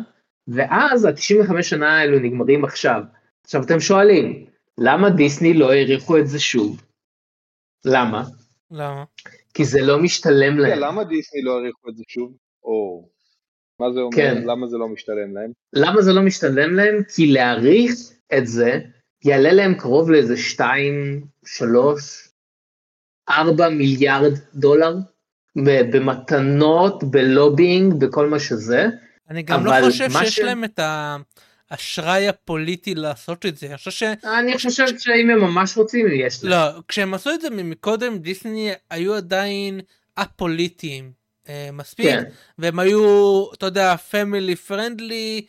ואז 0.47 1.05
ה-95 1.05 1.61
שנה 1.61 1.99
האלו 1.99 2.19
נגמרים 2.19 2.65
עכשיו. 2.65 3.01
עכשיו 3.43 3.63
אתם 3.63 3.79
שואלים, 3.79 4.45
למה 4.77 5.09
דיסני 5.09 5.53
לא 5.53 5.71
האריכו 5.71 6.17
את 6.17 6.27
זה 6.27 6.39
שוב? 6.39 6.81
למה? 7.85 8.23
למה? 8.71 9.03
כי 9.53 9.65
זה 9.65 9.81
לא 9.81 9.99
משתלם 9.99 10.53
כן, 10.53 10.57
להם. 10.57 10.79
למה 10.79 11.03
דיסני 11.03 11.41
לא 11.41 11.57
האריכו 11.57 11.89
את 11.89 11.97
זה 11.97 12.03
שוב? 12.07 12.33
או, 12.63 13.07
מה 13.79 13.91
זה 13.93 13.99
אומר? 13.99 14.15
כן. 14.17 14.43
למה 14.45 14.67
זה 14.67 14.77
לא 14.77 14.87
משתלם 14.87 15.33
להם? 15.33 15.51
למה 15.73 16.01
זה 16.01 16.13
לא 16.13 16.21
משתלם 16.21 16.75
להם? 16.75 17.03
כי 17.15 17.27
להאריך 17.27 17.91
את 18.37 18.47
זה 18.47 18.79
יעלה 19.25 19.53
להם 19.53 19.73
קרוב 19.73 20.11
לאיזה 20.11 20.37
2, 20.37 21.25
3, 21.45 22.29
4 23.29 23.69
מיליארד 23.69 24.33
דולר 24.53 24.95
במתנות, 25.93 27.03
בלובינג, 27.03 27.93
בכל 27.93 28.29
מה 28.29 28.39
שזה. 28.39 28.85
אני 29.29 29.43
גם 29.43 29.65
לא 29.65 29.71
חושב 29.85 30.07
מה 30.13 30.19
שיש 30.25 30.35
ש- 30.35 30.39
להם 30.39 30.63
את 30.63 30.79
האשראי 31.71 32.27
הפוליטי 32.27 32.95
לעשות 32.95 33.45
את 33.45 33.57
זה. 33.57 33.67
אני 33.67 33.77
חושב 33.77 33.91
ש... 33.91 34.03
אני 34.23 34.53
חושב 34.57 34.85
שאם 34.99 35.29
הם 35.29 35.39
ממש 35.39 35.77
רוצים, 35.77 36.07
יש 36.13 36.43
להם. 36.43 36.51
לא, 36.51 36.81
כשהם 36.87 37.13
עשו 37.13 37.33
את 37.33 37.41
זה 37.41 37.49
מקודם, 37.49 38.17
דיסני 38.17 38.71
היו 38.89 39.15
עדיין 39.15 39.81
א-פוליטיים 40.15 41.11
אה, 41.49 41.69
מספיק, 41.73 42.05
כן. 42.05 42.23
והם 42.57 42.79
היו, 42.79 43.45
אתה 43.53 43.65
יודע, 43.65 43.95
פמילי 43.97 44.55
פרנדלי, 44.55 45.45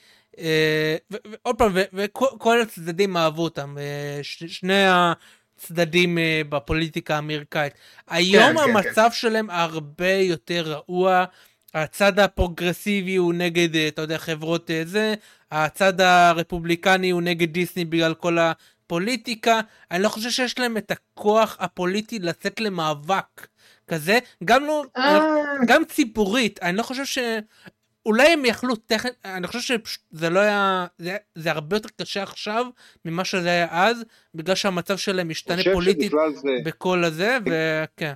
ועוד 1.11 1.59
פעם, 1.59 1.73
וכל 1.93 2.61
הצדדים 2.61 3.17
אהבו 3.17 3.43
אותם, 3.43 3.79
אה, 3.79 4.21
שני 4.23 4.85
הצדדים 4.89 6.19
אה, 6.19 6.43
בפוליטיקה 6.49 7.17
האמריקאית. 7.17 7.73
היום 8.09 8.57
כן, 8.57 8.65
כן. 8.65 8.71
המצב 8.71 9.11
שלהם 9.13 9.51
הרבה 9.51 10.13
יותר 10.13 10.63
רעוע. 10.67 11.25
הצד 11.77 12.19
הפרוגרסיבי 12.19 13.17
הוא 13.17 13.35
נגד, 13.35 13.77
אה, 13.77 13.89
אתה 13.89 14.03
יודע, 14.03 14.19
חברות 14.19 14.71
אה, 14.71 14.83
זה, 14.85 15.15
הצד 15.51 16.01
הרפובליקני 16.01 17.11
הוא 17.11 17.23
נגד 17.23 17.53
דיסני 17.53 17.85
בגלל 17.85 18.15
כל 18.15 18.39
הפוליטיקה. 18.39 19.61
אני 19.91 20.03
לא 20.03 20.09
חושב 20.09 20.31
שיש 20.31 20.59
להם 20.59 20.77
את 20.77 20.91
הכוח 20.91 21.57
הפוליטי 21.61 22.19
לצאת 22.19 22.61
למאבק 22.61 23.47
כזה, 23.89 24.19
גם 24.45 24.65
לא, 24.65 24.85
גם 25.67 25.85
ציבורית, 25.85 26.62
אני 26.62 26.77
לא 26.77 26.83
חושב 26.83 27.05
ש... 27.05 27.19
אולי 28.07 28.29
הם 28.29 28.45
יכלו 28.45 28.77
טכנית, 28.77 29.15
אני 29.25 29.47
חושב 29.47 29.79
שזה 29.85 30.31
לא 30.31 30.41
היה, 30.41 30.87
זה, 30.99 31.17
זה 31.35 31.51
הרבה 31.51 31.77
יותר 31.77 31.89
קשה 32.01 32.23
עכשיו 32.23 32.67
ממה 33.05 33.25
שזה 33.25 33.49
היה 33.49 33.67
אז, 33.71 34.05
בגלל 34.35 34.55
שהמצב 34.55 34.97
שלהם 34.97 35.29
משתנה 35.29 35.62
פוליטית 35.73 36.12
זה, 36.35 36.51
בכל 36.65 37.05
הזה, 37.05 37.39
וכן. 37.45 38.12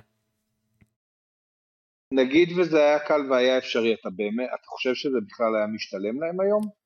נגיד 2.11 2.59
וזה 2.59 2.79
היה 2.79 2.99
קל 2.99 3.21
והיה 3.29 3.57
אפשרי, 3.57 3.95
אתה 4.01 4.09
באמת, 4.15 4.47
אתה 4.53 4.67
חושב 4.67 4.93
שזה 4.93 5.17
בכלל 5.29 5.55
היה 5.55 5.67
משתלם 5.67 6.21
להם 6.21 6.39
היום? 6.39 6.81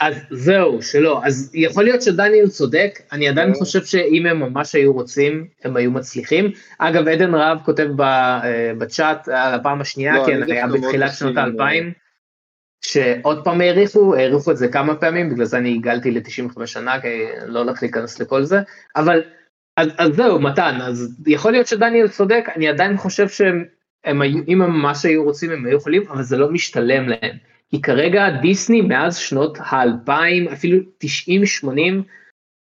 אז 0.00 0.16
זהו, 0.30 0.82
שלא. 0.82 1.20
אז 1.24 1.50
יכול 1.54 1.84
להיות 1.84 2.02
שדניאל 2.02 2.48
צודק, 2.48 3.00
אני 3.12 3.28
עדיין 3.28 3.48
אה. 3.50 3.54
חושב 3.54 3.84
שאם 3.84 4.26
הם 4.26 4.40
ממש 4.40 4.74
היו 4.74 4.92
רוצים, 4.92 5.46
הם 5.64 5.76
היו 5.76 5.90
מצליחים. 5.90 6.50
אגב, 6.78 7.08
עדן 7.08 7.34
רהב 7.34 7.58
כותב 7.64 8.00
אה, 8.00 8.72
בצ'אט 8.78 9.28
על 9.28 9.54
הפעם 9.54 9.80
השנייה, 9.80 10.18
לא, 10.18 10.26
כן, 10.26 10.42
היה 10.42 10.66
בתחילת 10.66 11.12
שנות 11.14 11.36
האלפיים, 11.36 11.92
שעוד 12.84 13.44
פעם 13.44 13.60
האריכו, 13.60 14.14
האריכו 14.14 14.50
את 14.50 14.56
זה 14.56 14.68
כמה 14.68 14.94
פעמים, 14.94 15.30
בגלל 15.30 15.44
זה 15.44 15.58
אני 15.58 15.74
הגלתי 15.74 16.10
ל-95 16.10 16.66
שנה, 16.66 17.00
כי 17.00 17.08
לא 17.46 17.58
הולך 17.58 17.82
להיכנס 17.82 18.20
לכל 18.20 18.42
זה, 18.42 18.60
אבל, 18.96 19.22
אז, 19.76 19.88
אז 19.98 20.14
זהו, 20.14 20.40
מתן, 20.40 20.78
אז 20.82 21.22
יכול 21.26 21.52
להיות 21.52 21.66
שדניאל 21.66 22.08
צודק, 22.08 22.44
אני 22.56 22.68
עדיין 22.68 22.96
חושב 22.96 23.28
שהם, 23.28 23.64
הם 24.04 24.22
היו, 24.22 24.38
אם 24.48 24.62
הם 24.62 24.70
ממש 24.70 25.04
היו 25.04 25.24
רוצים, 25.24 25.50
הם 25.50 25.66
היו 25.66 25.76
יכולים, 25.76 26.02
אבל 26.08 26.22
זה 26.22 26.36
לא 26.36 26.50
משתלם 26.50 27.08
להם. 27.08 27.36
כי 27.70 27.82
כרגע 27.82 28.30
דיסני 28.42 28.80
מאז 28.80 29.16
שנות 29.16 29.58
האלפיים, 29.60 30.48
אפילו 30.48 30.78
90-80, 31.64 31.68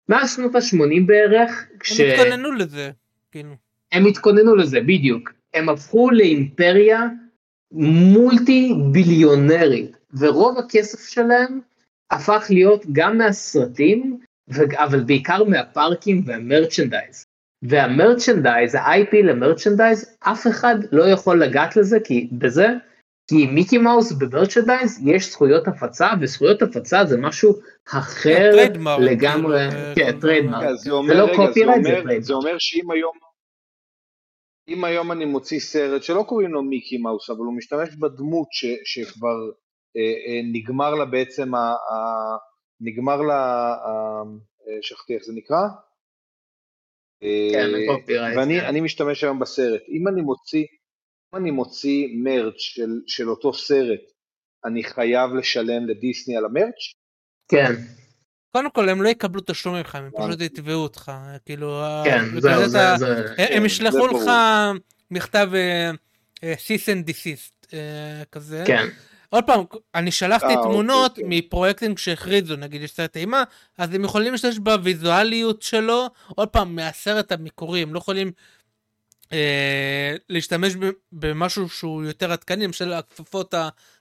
מאז 0.09 0.35
שנות 0.35 0.55
ה-80 0.55 1.03
בערך, 1.05 1.67
הם 1.71 1.77
כשהם 1.79 2.11
התכוננו 2.11 2.51
לזה, 2.51 2.91
כאילו. 3.31 3.55
התכוננו 4.05 4.55
לזה, 4.55 4.81
בדיוק. 4.81 5.33
הם 5.53 5.69
הפכו 5.69 6.11
לאימפריה 6.11 7.07
מולטי 7.71 8.73
ביליונרית, 8.91 9.97
ורוב 10.17 10.57
הכסף 10.57 11.09
שלהם 11.09 11.59
הפך 12.11 12.45
להיות 12.49 12.85
גם 12.91 13.17
מהסרטים, 13.17 14.19
ו- 14.49 14.83
אבל 14.83 15.03
בעיקר 15.03 15.43
מהפארקים 15.43 16.21
וה 16.25 16.40
merchandise. 16.40 17.25
וה 17.69 17.84
merchandise, 17.84 18.75
ה-IP 18.75 19.15
ל 19.23 19.31
merchandise, 19.31 20.17
אף 20.19 20.47
אחד 20.47 20.75
לא 20.91 21.03
יכול 21.03 21.43
לגעת 21.43 21.75
לזה 21.75 21.97
כי 22.03 22.29
בזה, 22.31 22.67
כי 23.29 23.47
מיקי 23.47 23.77
מאוס 23.77 24.11
ב 24.11 24.19
merchandise 24.19 25.07
יש 25.07 25.31
זכויות 25.31 25.67
הפצה, 25.67 26.07
וזכויות 26.21 26.61
הפצה 26.61 27.05
זה 27.05 27.17
משהו 27.17 27.53
אחר 27.87 28.51
לגמרי, 28.99 29.69
כאילו, 29.71 29.95
כן, 29.95 30.19
trademark. 30.19 30.63
זה 30.75 30.91
לא 30.91 31.27
copyright, 31.35 31.83
זה 31.83 31.89
trademark. 31.89 32.19
זה 32.19 32.33
אומר 32.33 32.55
שאם 32.59 32.91
היום, 32.91 33.13
אם 34.67 34.83
היום 34.83 35.11
אני 35.11 35.25
מוציא 35.25 35.59
סרט 35.59 36.03
שלא 36.03 36.23
קוראים 36.27 36.53
לו 36.53 36.63
מיקי 36.63 36.97
מאוס, 36.97 37.29
אבל 37.29 37.39
הוא 37.39 37.53
משתמש 37.57 37.95
בדמות 37.95 38.47
ש, 38.51 38.65
שכבר 38.85 39.37
אה, 39.97 40.01
אה, 40.01 40.41
נגמר 40.53 40.95
לה 40.95 41.05
בעצם, 41.05 41.55
ה, 41.55 41.59
ה, 41.59 41.95
נגמר 42.81 43.21
לה, 43.21 43.73
אה, 43.85 44.77
שכחתי 44.81 45.15
איך 45.15 45.23
זה 45.23 45.33
נקרא? 45.35 45.61
כן, 47.51 47.69
אה, 48.15 48.37
ואני 48.37 48.59
כן. 48.59 48.65
אני 48.65 48.81
משתמש 48.81 49.23
היום 49.23 49.39
בסרט. 49.39 49.81
אם 49.89 50.07
אני 50.07 50.21
מוציא, 50.21 50.65
אם 51.33 51.39
אני 51.39 51.51
מוציא 51.51 52.07
מרץ' 52.23 52.57
של, 52.59 52.89
של 53.07 53.29
אותו 53.29 53.53
סרט, 53.53 53.99
אני 54.65 54.83
חייב 54.83 55.33
לשלם 55.33 55.87
לדיסני 55.87 56.37
על 56.37 56.45
המרץ'? 56.45 56.93
כן, 57.51 57.73
קונו 58.51 58.73
כל 58.73 58.89
הם 58.89 59.01
לא 59.01 59.09
יקבלו 59.09 59.41
תשלום 59.45 59.75
ממך, 59.75 59.95
הם 59.95 60.09
פשוט. 60.17 60.41
יתבעו 60.41 60.83
אותך, 60.83 61.11
כאילו, 61.45 61.81
כן, 62.05 62.23
וכזה 62.33 62.39
זהו, 62.49 62.67
זה, 62.69 62.79
זה, 62.97 63.17
הם- 63.17 63.35
כן, 63.37 63.65
ישלחו 63.65 63.97
זה 64.19 64.25
לך. 64.25 64.31
מכתב 65.11 65.49
אה, 65.53 65.91
אה, 66.43 66.53
cease 66.53 66.85
and 66.87 67.09
desist 67.09 67.67
אה, 67.73 68.23
כזה. 68.31 68.63
כן, 68.67 68.87
עוד 69.33 69.43
פעם, 69.43 69.63
אני 69.95 70.11
שלחתי 70.11 70.45
אה, 70.45 70.63
תמונות 70.63 71.11
אוקיי, 71.11 71.23
כן. 71.23 71.29
מפרויקטים 71.29 71.97
שהכריזו, 71.97 72.55
נגיד 72.55 72.81
יש 72.81 72.91
סרט 72.91 73.17
אימה, 73.17 73.43
אז 73.77 73.93
הם 73.93 74.03
יכולים 74.03 74.31
להשתמש 74.31 74.57
בוויזואליות 74.57 75.61
שלו, 75.61 76.07
עוד 76.27 76.49
פעם, 76.49 76.75
מהסרט 76.75 77.31
המקורי, 77.31 77.81
הם 77.81 77.93
לא 77.93 77.99
יכולים 77.99 78.31
אה, 79.31 80.15
להשתמש 80.29 80.73
במשהו 81.11 81.69
שהוא 81.69 82.03
יותר 82.03 82.31
עדכני, 82.31 82.63
למשל 82.63 82.93
הכפפות 82.93 83.53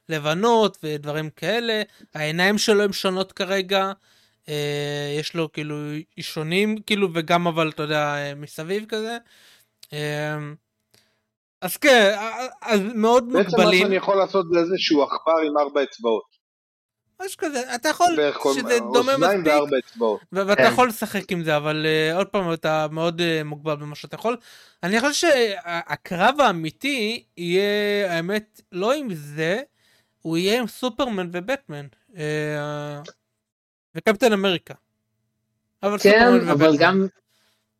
הלבנות 0.08 0.78
ודברים 0.82 1.30
כאלה, 1.30 1.82
העיניים 2.14 2.58
שלו 2.58 2.82
הן 2.82 2.92
שונות 2.92 3.32
כרגע, 3.32 3.92
אה, 4.48 5.16
יש 5.18 5.34
לו 5.34 5.52
כאילו 5.52 5.76
אישונים, 6.16 6.78
כאילו, 6.86 7.08
וגם 7.14 7.46
אבל, 7.46 7.68
אתה 7.68 7.82
יודע, 7.82 8.16
מסביב 8.36 8.84
כזה. 8.88 9.18
אה, 9.92 10.38
אז 11.62 11.76
כן, 11.76 12.14
אז 12.62 12.80
מאוד 12.94 13.32
בעצם 13.32 13.38
מה 13.38 13.56
מוגבלים. 13.56 13.82
שאני 13.82 13.96
יכול 13.96 14.16
לעשות 14.16 14.46
זה 14.52 14.58
איזשהו 14.58 15.02
עכבר 15.02 15.38
עם 15.46 15.58
ארבע 15.58 15.82
אצבעות. 15.82 16.42
משהו 17.24 17.38
כזה, 17.38 17.74
אתה 17.74 17.88
יכול, 17.88 18.16
בערך 18.16 18.36
כל 18.36 18.54
שזה 18.54 18.78
דומה 18.78 19.12
אוזניים 19.14 19.40
מספיק, 19.40 19.52
וארבע 19.52 19.78
אצבעות. 19.78 20.20
ו- 20.32 20.46
ואתה 20.46 20.62
כן. 20.62 20.68
יכול 20.72 20.88
לשחק 20.88 21.32
עם 21.32 21.44
זה, 21.44 21.56
אבל 21.56 21.86
uh, 21.86 22.16
עוד 22.16 22.26
פעם, 22.26 22.52
אתה 22.52 22.86
מאוד 22.90 23.20
uh, 23.20 23.44
מוגבל 23.44 23.76
במה 23.76 23.94
שאתה 23.94 24.14
יכול. 24.14 24.36
אני 24.82 25.00
חושב 25.00 25.12
שהקרב 25.12 26.40
האמיתי 26.40 27.24
יהיה, 27.36 28.12
האמת, 28.12 28.60
לא 28.72 28.92
עם 28.92 29.08
זה, 29.14 29.60
הוא 30.22 30.36
יהיה 30.36 30.60
עם 30.60 30.66
סופרמן 30.66 31.28
ובטמן. 31.32 31.86
Uh, 32.10 32.16
וקפטן 33.94 34.32
אמריקה. 34.32 34.74
אבל 35.82 35.98
כן, 35.98 36.10
סופרמן 36.10 36.48
אבל 36.48 36.68
ובטמן. 36.68 36.76
גם, 36.78 37.06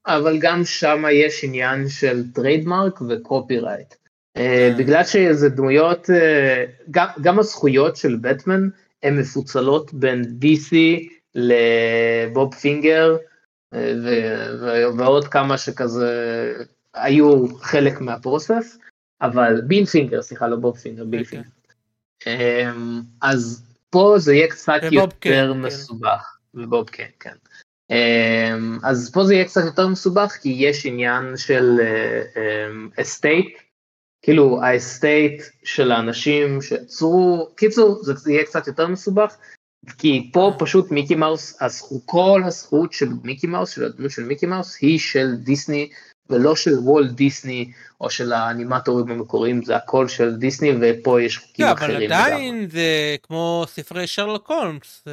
אבל 0.06 0.38
גם 0.38 0.64
שם 0.64 1.04
יש 1.12 1.44
עניין 1.44 1.88
של 1.88 2.32
trademark 2.32 3.00
ו 3.08 3.16
copyright. 3.16 3.94
אה, 4.36 4.68
כן. 4.72 4.78
בגלל 4.78 5.04
שזה 5.04 5.48
דמויות, 5.48 6.10
אה, 6.10 6.64
גם, 6.90 7.06
גם 7.22 7.38
הזכויות 7.38 7.96
של 7.96 8.16
בטמן 8.20 8.68
הן 9.02 9.18
מפוצלות 9.18 9.94
בין 9.94 10.22
DC 10.22 10.76
לבוב 11.34 12.54
פינגר 12.54 13.16
אה, 13.74 13.94
ו- 14.04 14.60
ו- 14.60 14.98
ועוד 14.98 15.28
כמה 15.28 15.58
שכזה 15.58 16.52
היו 16.94 17.58
חלק 17.58 18.00
מה 18.00 18.16
process, 18.16 18.78
אבל 19.22 19.60
ביל 19.60 19.86
פינגר, 19.86 20.22
סליחה, 20.22 20.48
לא 20.48 20.56
בוב 20.56 20.76
פינגר, 20.76 21.04
ביל 21.04 21.24
כן, 21.24 21.30
פינגר. 21.30 21.48
אמ, 22.26 23.00
אז 23.22 23.62
פה 23.90 24.14
זה 24.18 24.34
יהיה 24.34 24.48
קצת 24.48 24.80
יותר 24.90 25.52
כן. 25.54 25.60
מסובך, 25.60 26.36
ובוב 26.54 26.90
כן, 26.90 27.08
כן. 27.20 27.34
אמ, 27.90 28.78
אז 28.82 29.10
פה 29.14 29.24
זה 29.24 29.34
יהיה 29.34 29.44
קצת 29.44 29.64
יותר 29.64 29.88
מסובך 29.88 30.32
כי 30.42 30.48
יש 30.48 30.86
עניין 30.86 31.36
של 31.36 31.80
אסטייט, 33.00 33.58
כאילו 34.22 34.62
האסטייט 34.62 35.42
של 35.64 35.92
האנשים 35.92 36.62
שיצרו, 36.62 37.48
קיצור 37.56 37.98
זה 38.02 38.32
יהיה 38.32 38.44
קצת 38.44 38.66
יותר 38.66 38.86
מסובך, 38.86 39.36
כי 39.98 40.30
פה 40.32 40.52
פשוט 40.58 40.90
מיקי 40.90 41.14
מאוס, 41.14 41.62
הזכות, 41.62 42.02
כל 42.04 42.42
הזכות 42.46 42.92
של 42.92 43.08
מיקי 43.22 43.46
מאוס, 43.46 43.70
של 43.70 43.84
הדמות 43.84 44.10
של 44.10 44.24
מיקי 44.24 44.46
מאוס, 44.46 44.78
היא 44.80 44.98
של 44.98 45.34
דיסני 45.36 45.90
ולא 46.30 46.56
של 46.56 46.78
וולט 46.78 47.10
דיסני 47.10 47.72
או 48.00 48.10
של 48.10 48.32
האנימטורים 48.32 49.08
המקוריים, 49.08 49.64
זה 49.64 49.76
הכל 49.76 50.08
של 50.08 50.36
דיסני 50.36 50.70
ופה 50.80 51.22
יש 51.22 51.38
חוקים 51.38 51.66
כן, 51.66 51.72
אחרים. 51.72 51.96
אבל 51.96 52.04
עדיין 52.04 52.68
זה 52.70 53.16
כמו 53.22 53.64
ספרי 53.68 54.06
שרלוק 54.06 54.50
הולמס, 54.50 55.04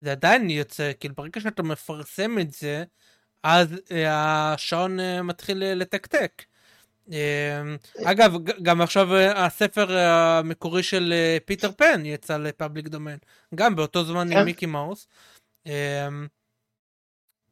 זה, 0.00 0.12
עדיין 0.12 0.50
יוצא, 0.50 0.92
כאילו 1.00 1.14
ברגע 1.14 1.40
שאתה 1.40 1.62
מפרסם 1.62 2.38
את 2.38 2.52
זה, 2.52 2.84
אז 3.42 3.68
אה, 3.90 4.52
השעון 4.52 5.00
אה, 5.00 5.22
מתחיל 5.22 5.62
אה, 5.62 5.74
לתקתק. 5.74 6.42
אה, 7.12 7.62
אגב, 8.04 8.32
גם 8.62 8.80
עכשיו 8.80 9.16
הספר 9.16 9.98
המקורי 9.98 10.82
של 10.82 11.14
פיטר 11.44 11.72
פן 11.72 12.06
יצא 12.06 12.36
לפאבליק 12.36 12.88
דומיין, 12.88 13.18
גם 13.54 13.76
באותו 13.76 14.04
זמן 14.04 14.28
כן. 14.30 14.38
עם 14.38 14.44
מיקי 14.44 14.66
מאוס. 14.66 15.08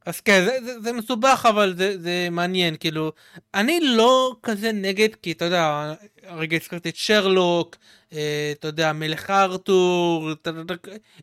אה, 0.07 0.11
אז 0.11 0.21
כן, 0.21 0.45
זה, 0.45 0.59
זה, 0.65 0.81
זה 0.81 0.93
מסובך 0.93 1.47
אבל 1.49 1.75
זה, 1.77 2.01
זה 2.01 2.29
מעניין, 2.31 2.77
כאילו, 2.77 3.13
אני 3.55 3.81
לא 3.81 4.37
כזה 4.43 4.73
נגד, 4.73 5.15
כי 5.15 5.33
אתה 5.33 5.45
יודע, 5.45 5.95
הרגע 6.23 6.57
הזכרתי 6.57 6.89
את 6.89 6.97
שרלוק, 6.97 7.77
אה, 8.13 8.53
אתה 8.53 8.69
יודע, 8.69 8.93
מלך 8.93 9.31
ארתור, 9.31 10.31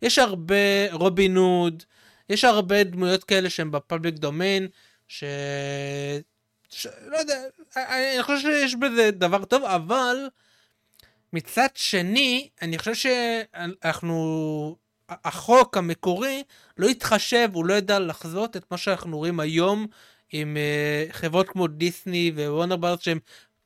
יש 0.02 0.20
הרבה, 0.20 0.92
רובין 0.92 1.36
הוד, 1.36 1.84
יש 2.30 2.44
הרבה 2.44 2.84
דמויות 2.84 3.24
כאלה 3.24 3.50
שהן 3.50 3.72
בפאבליק 3.72 4.16
דומיין, 4.16 4.68
ש... 5.08 5.24
ש... 6.70 6.88
לא 7.08 7.18
יודע, 7.18 7.42
אני, 7.76 8.14
אני 8.14 8.24
חושב 8.24 8.40
שיש 8.40 8.76
בזה 8.76 9.12
דבר 9.12 9.46
טוב, 9.46 9.64
אבל 9.64 10.28
מצד 11.34 11.68
שני, 11.76 12.50
אני 12.62 12.78
חושב 12.78 12.94
שאנחנו, 12.94 14.76
החוק 15.26 15.78
המקורי 15.78 16.44
לא 16.78 16.88
יתחשב, 16.90 17.50
הוא 17.54 17.66
לא 17.66 17.74
ידע 17.74 18.00
לחזות 18.00 18.58
את 18.58 18.72
מה 18.72 18.78
שאנחנו 18.78 19.18
רואים 19.18 19.40
היום 19.40 19.88
עם 20.32 20.58
uh, 20.58 21.14
חברות 21.14 21.50
כמו 21.50 21.68
דיסני 21.68 22.32
ווונר 22.36 22.76
ברס 22.76 23.00
שהן 23.00 23.20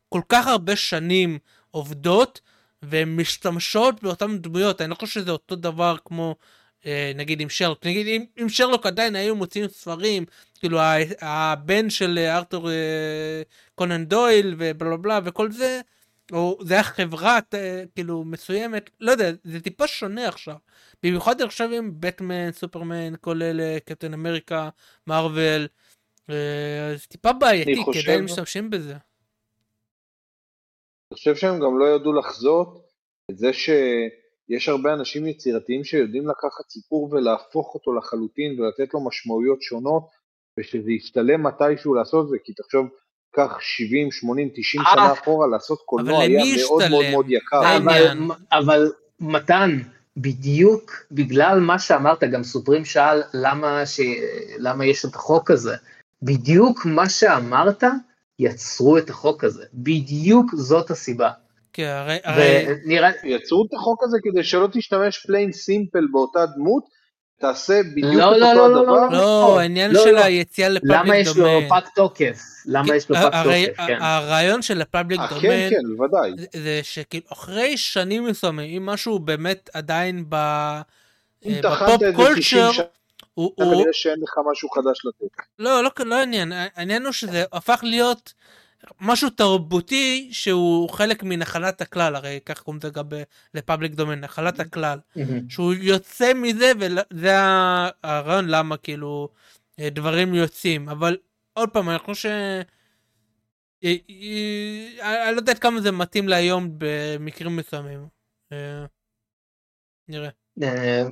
כל 0.10 0.21
כך 0.29 0.47
הרבה 0.47 0.75
שנים 0.75 1.39
עובדות 1.71 2.41
והן 2.81 3.15
משתמשות 3.15 4.03
באותן 4.03 4.38
דמויות, 4.38 4.81
אני 4.81 4.89
לא 4.89 4.95
חושב 4.95 5.21
שזה 5.21 5.31
אותו 5.31 5.55
דבר 5.55 5.95
כמו 6.05 6.36
uh, 6.81 6.86
נגיד 7.15 7.41
עם 7.41 7.49
שרלוק, 7.49 7.86
נגיד 7.86 8.08
אם, 8.08 8.25
אם 8.41 8.49
שרלוק 8.49 8.86
עדיין 8.86 9.15
היו 9.15 9.36
מוציאים 9.36 9.67
ספרים, 9.67 10.25
כאילו 10.60 10.79
הבן 11.21 11.89
של 11.89 12.19
ארתור 12.27 12.67
uh, 12.67 12.71
קונן 13.75 14.05
דויל 14.05 14.55
ובלה 14.58 14.97
בלה 14.97 15.19
וכל 15.23 15.51
זה, 15.51 15.81
או 16.31 16.57
זה 16.61 16.73
היה 16.73 16.83
חברה 16.83 17.39
כאילו 17.95 18.23
מסוימת, 18.23 18.89
לא 18.99 19.11
יודע, 19.11 19.31
זה 19.43 19.59
טיפה 19.61 19.88
שונה 19.88 20.27
עכשיו. 20.27 20.55
במיוחד 21.03 21.41
עכשיו 21.41 21.71
עם 21.71 21.91
בטמן, 21.99 22.51
סופרמן, 22.51 23.13
כל 23.21 23.41
אלה, 23.41 23.79
קפטן 23.85 24.13
אמריקה, 24.13 24.69
מארוול, 25.07 25.67
אה, 26.29 26.93
זה 26.95 27.07
טיפה 27.07 27.33
בעייתי, 27.33 27.69
אני 27.73 27.79
כי 27.79 27.83
חושב- 27.83 28.09
עדיין 28.09 28.23
משתמשים 28.23 28.69
בזה. 28.69 28.93
אני 31.11 31.17
חושב 31.17 31.35
שהם 31.35 31.59
גם 31.59 31.79
לא 31.79 31.85
ידעו 31.95 32.13
לחזות 32.13 32.85
את 33.31 33.38
זה 33.38 33.53
שיש 33.53 34.69
הרבה 34.69 34.93
אנשים 34.93 35.27
יצירתיים 35.27 35.83
שיודעים 35.83 36.27
לקחת 36.27 36.69
סיפור 36.69 37.09
ולהפוך 37.11 37.73
אותו 37.73 37.93
לחלוטין 37.93 38.61
ולתת 38.61 38.93
לו 38.93 39.07
משמעויות 39.07 39.61
שונות, 39.61 40.03
ושזה 40.59 40.91
ישתלם 40.91 41.43
מתישהו 41.47 41.93
לעשות 41.93 42.25
את 42.25 42.29
זה, 42.29 42.38
כי 42.43 42.53
תחשוב, 42.53 42.88
קח 43.35 43.57
70, 43.59 44.11
80, 44.11 44.49
90 44.53 44.83
אה, 44.83 44.91
שנה 44.93 45.13
אחורה, 45.13 45.47
לעשות 45.47 45.81
קולנוע 45.85 46.21
היה 46.21 46.43
מאוד 46.67 46.89
מאוד? 46.89 47.05
מאוד 47.11 47.25
יקר. 47.29 47.61
אבל, 48.51 48.91
מתן, 49.19 49.79
בדיוק 50.17 50.91
בגלל 51.11 51.59
מה 51.59 51.79
שאמרת, 51.79 52.23
גם 52.23 52.43
סופרים 52.43 52.85
שאל 52.85 53.21
למה, 53.33 53.85
ש... 53.85 53.99
למה 54.57 54.85
יש 54.85 55.05
את 55.05 55.15
החוק 55.15 55.51
הזה. 55.51 55.75
בדיוק 56.21 56.85
מה 56.85 57.09
שאמרת, 57.09 57.83
יצרו 58.39 58.97
את 58.97 59.09
החוק 59.09 59.43
הזה. 59.43 59.63
בדיוק 59.73 60.55
זאת 60.55 60.91
הסיבה. 60.91 61.31
כן, 61.73 61.87
הרי, 61.87 62.17
הרי 62.23 62.65
ונראה, 62.85 63.11
יצרו 63.23 63.65
את 63.65 63.73
החוק 63.73 64.03
הזה 64.03 64.17
כדי 64.23 64.43
שלא 64.43 64.67
תשתמש 64.71 65.25
plain 65.25 65.51
simple 65.51 66.07
באותה 66.11 66.45
דמות, 66.45 66.83
תעשה 67.39 67.81
בדיוק 67.95 68.13
לא, 68.13 68.35
את 68.35 68.41
לא, 68.41 68.49
אותו 68.51 68.67
לא, 68.69 68.85
לא, 68.85 69.05
הדבר. 69.05 69.17
לא, 69.17 69.59
העניין 69.59 69.91
לא, 69.91 70.03
של 70.03 70.11
לא. 70.11 70.19
היציאה 70.23 70.69
ל 70.69 70.74
public 70.74 71.01
למה 71.05 71.17
יש 71.17 71.27
לו 71.27 71.33
דומיין. 71.33 71.69
פג 71.69 71.81
תוקף? 71.95 72.39
למה 72.65 72.95
יש 72.95 73.09
לו 73.09 73.15
פג 73.15 73.21
תוקף? 73.43 73.77
כן. 73.87 73.97
הרעיון 74.01 74.61
של 74.61 74.81
ה 74.81 74.87
public 74.87 75.19
אה, 75.19 75.27
כן, 75.27 75.35
דומיין, 75.35 75.69
כן, 75.69 75.95
בוודאי. 75.97 76.31
זה- 76.53 76.79
שכאילו 76.83 77.25
אחרי 77.33 77.77
שנים 77.77 78.25
מסוימים, 78.25 78.77
אם 78.77 78.85
משהו 78.85 79.19
באמת 79.19 79.69
עדיין 79.73 80.25
ב... 80.29 80.35
אם 81.45 81.53
אה, 81.53 81.61
טחנת 81.61 81.89
בפופ 81.89 81.93
את 81.93 81.99
זה 81.99 82.11
90 82.11 82.15
culture, 82.15 82.71
שנה, 82.71 82.85
הוא, 83.33 83.51
כנראה 83.57 83.93
שאין 83.93 84.19
לך 84.23 84.33
משהו 84.51 84.69
חדש 84.69 85.05
לתת. 85.05 85.35
לא, 85.59 85.83
לא, 85.83 85.89
לא 86.05 86.15
העניין, 86.15 86.51
העניין 86.75 87.03
הוא 87.05 87.11
שזה 87.11 87.43
הפך 87.53 87.79
להיות 87.83 88.33
משהו 89.01 89.29
תרבותי 89.29 90.29
שהוא 90.31 90.89
חלק 90.89 91.23
מנחלת 91.23 91.81
הכלל, 91.81 92.15
הרי 92.15 92.39
כך 92.45 92.61
קוראים 92.61 92.79
לזה 92.83 92.89
גם 92.89 93.03
ב- 93.09 93.23
ל 93.53 93.59
public 93.59 93.93
domain, 93.93 94.19
נחלת 94.19 94.59
הכלל. 94.59 94.99
שהוא 95.49 95.73
יוצא 95.73 96.33
מזה 96.33 96.71
וזה 96.79 97.31
הרעיון 98.03 98.47
למה 98.47 98.77
כאילו 98.77 99.29
אה, 99.79 99.89
דברים 99.89 100.33
יוצאים, 100.33 100.89
אבל 100.89 101.17
עוד 101.53 101.69
פעם, 101.69 101.89
אני 101.89 101.99
חושב 101.99 102.13
ש... 102.15 102.25
אה, 103.83 103.95
אה, 105.01 105.27
אני 105.27 105.35
לא 105.35 105.39
יודע 105.39 105.51
עד 105.51 105.59
כמה 105.59 105.81
זה 105.81 105.91
מתאים 105.91 106.29
להיום 106.29 106.69
במקרים 106.77 107.55
מסוימים. 107.55 108.07
אה, 108.51 108.85
נראה. 110.07 110.29
אה, 110.63 111.03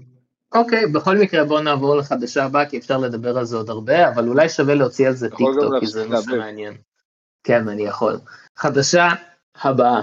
אוקיי, 0.56 0.88
בכל 0.88 1.18
מקרה 1.18 1.44
בואו 1.44 1.62
נעבור 1.62 1.96
לחדשה 1.96 2.44
הבאה, 2.46 2.70
כי 2.70 2.78
אפשר 2.78 2.98
לדבר 2.98 3.38
על 3.38 3.46
זה 3.46 3.58
עוד 3.58 3.70
הרבה, 3.70 4.10
אבל 4.10 4.28
אולי 4.28 4.50
שווה 4.50 4.76
להוציא 4.76 5.08
על 5.08 5.14
זה 5.14 5.30
טיק 5.30 5.40
יכול 5.40 5.56
גם 5.62 5.70
טוק, 5.70 5.80
כי 5.80 5.88
זה 5.88 6.06
נושא. 6.06 6.32
מעניין. 6.32 6.78
כן, 7.44 7.70
אני 7.70 7.84
יכול. 7.84 8.20
חדשה 8.58 9.10
הבאה. 9.62 10.02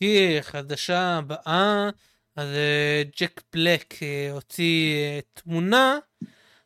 כי 0.00 0.38
חדשה 0.42 1.16
הבאה, 1.18 1.90
אז 2.36 2.48
אה, 2.48 3.02
ג'ק 3.20 3.42
בלק 3.52 4.02
אה, 4.02 4.30
הוציא 4.32 4.94
אה, 4.94 5.20
תמונה 5.34 5.98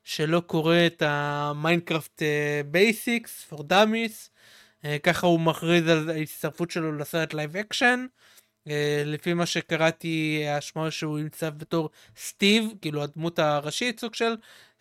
שלו 0.04 0.42
קורא 0.46 0.83
את 0.83 1.02
ה 1.06 1.18
Minecraft 1.18 2.22
Basics 2.66 3.44
for 3.44 3.62
Dummies, 3.62 4.30
ככה 5.02 5.26
הוא 5.26 5.40
מכריז 5.40 5.88
על 5.88 6.10
ההצטרפות 6.10 6.70
שלו 6.70 6.92
לסרט 6.92 7.34
live 7.34 7.56
action. 7.56 8.06
לפי 9.04 9.34
מה 9.34 9.46
שקראתי, 9.46 10.44
השמוע 10.48 10.90
שהוא 10.90 11.18
נמצא 11.18 11.50
בתור 11.50 11.90
סטיב, 12.16 12.72
כאילו 12.82 13.02
הדמות 13.02 13.38
הראשית 13.38 14.00
סוג 14.00 14.14
של, 14.14 14.34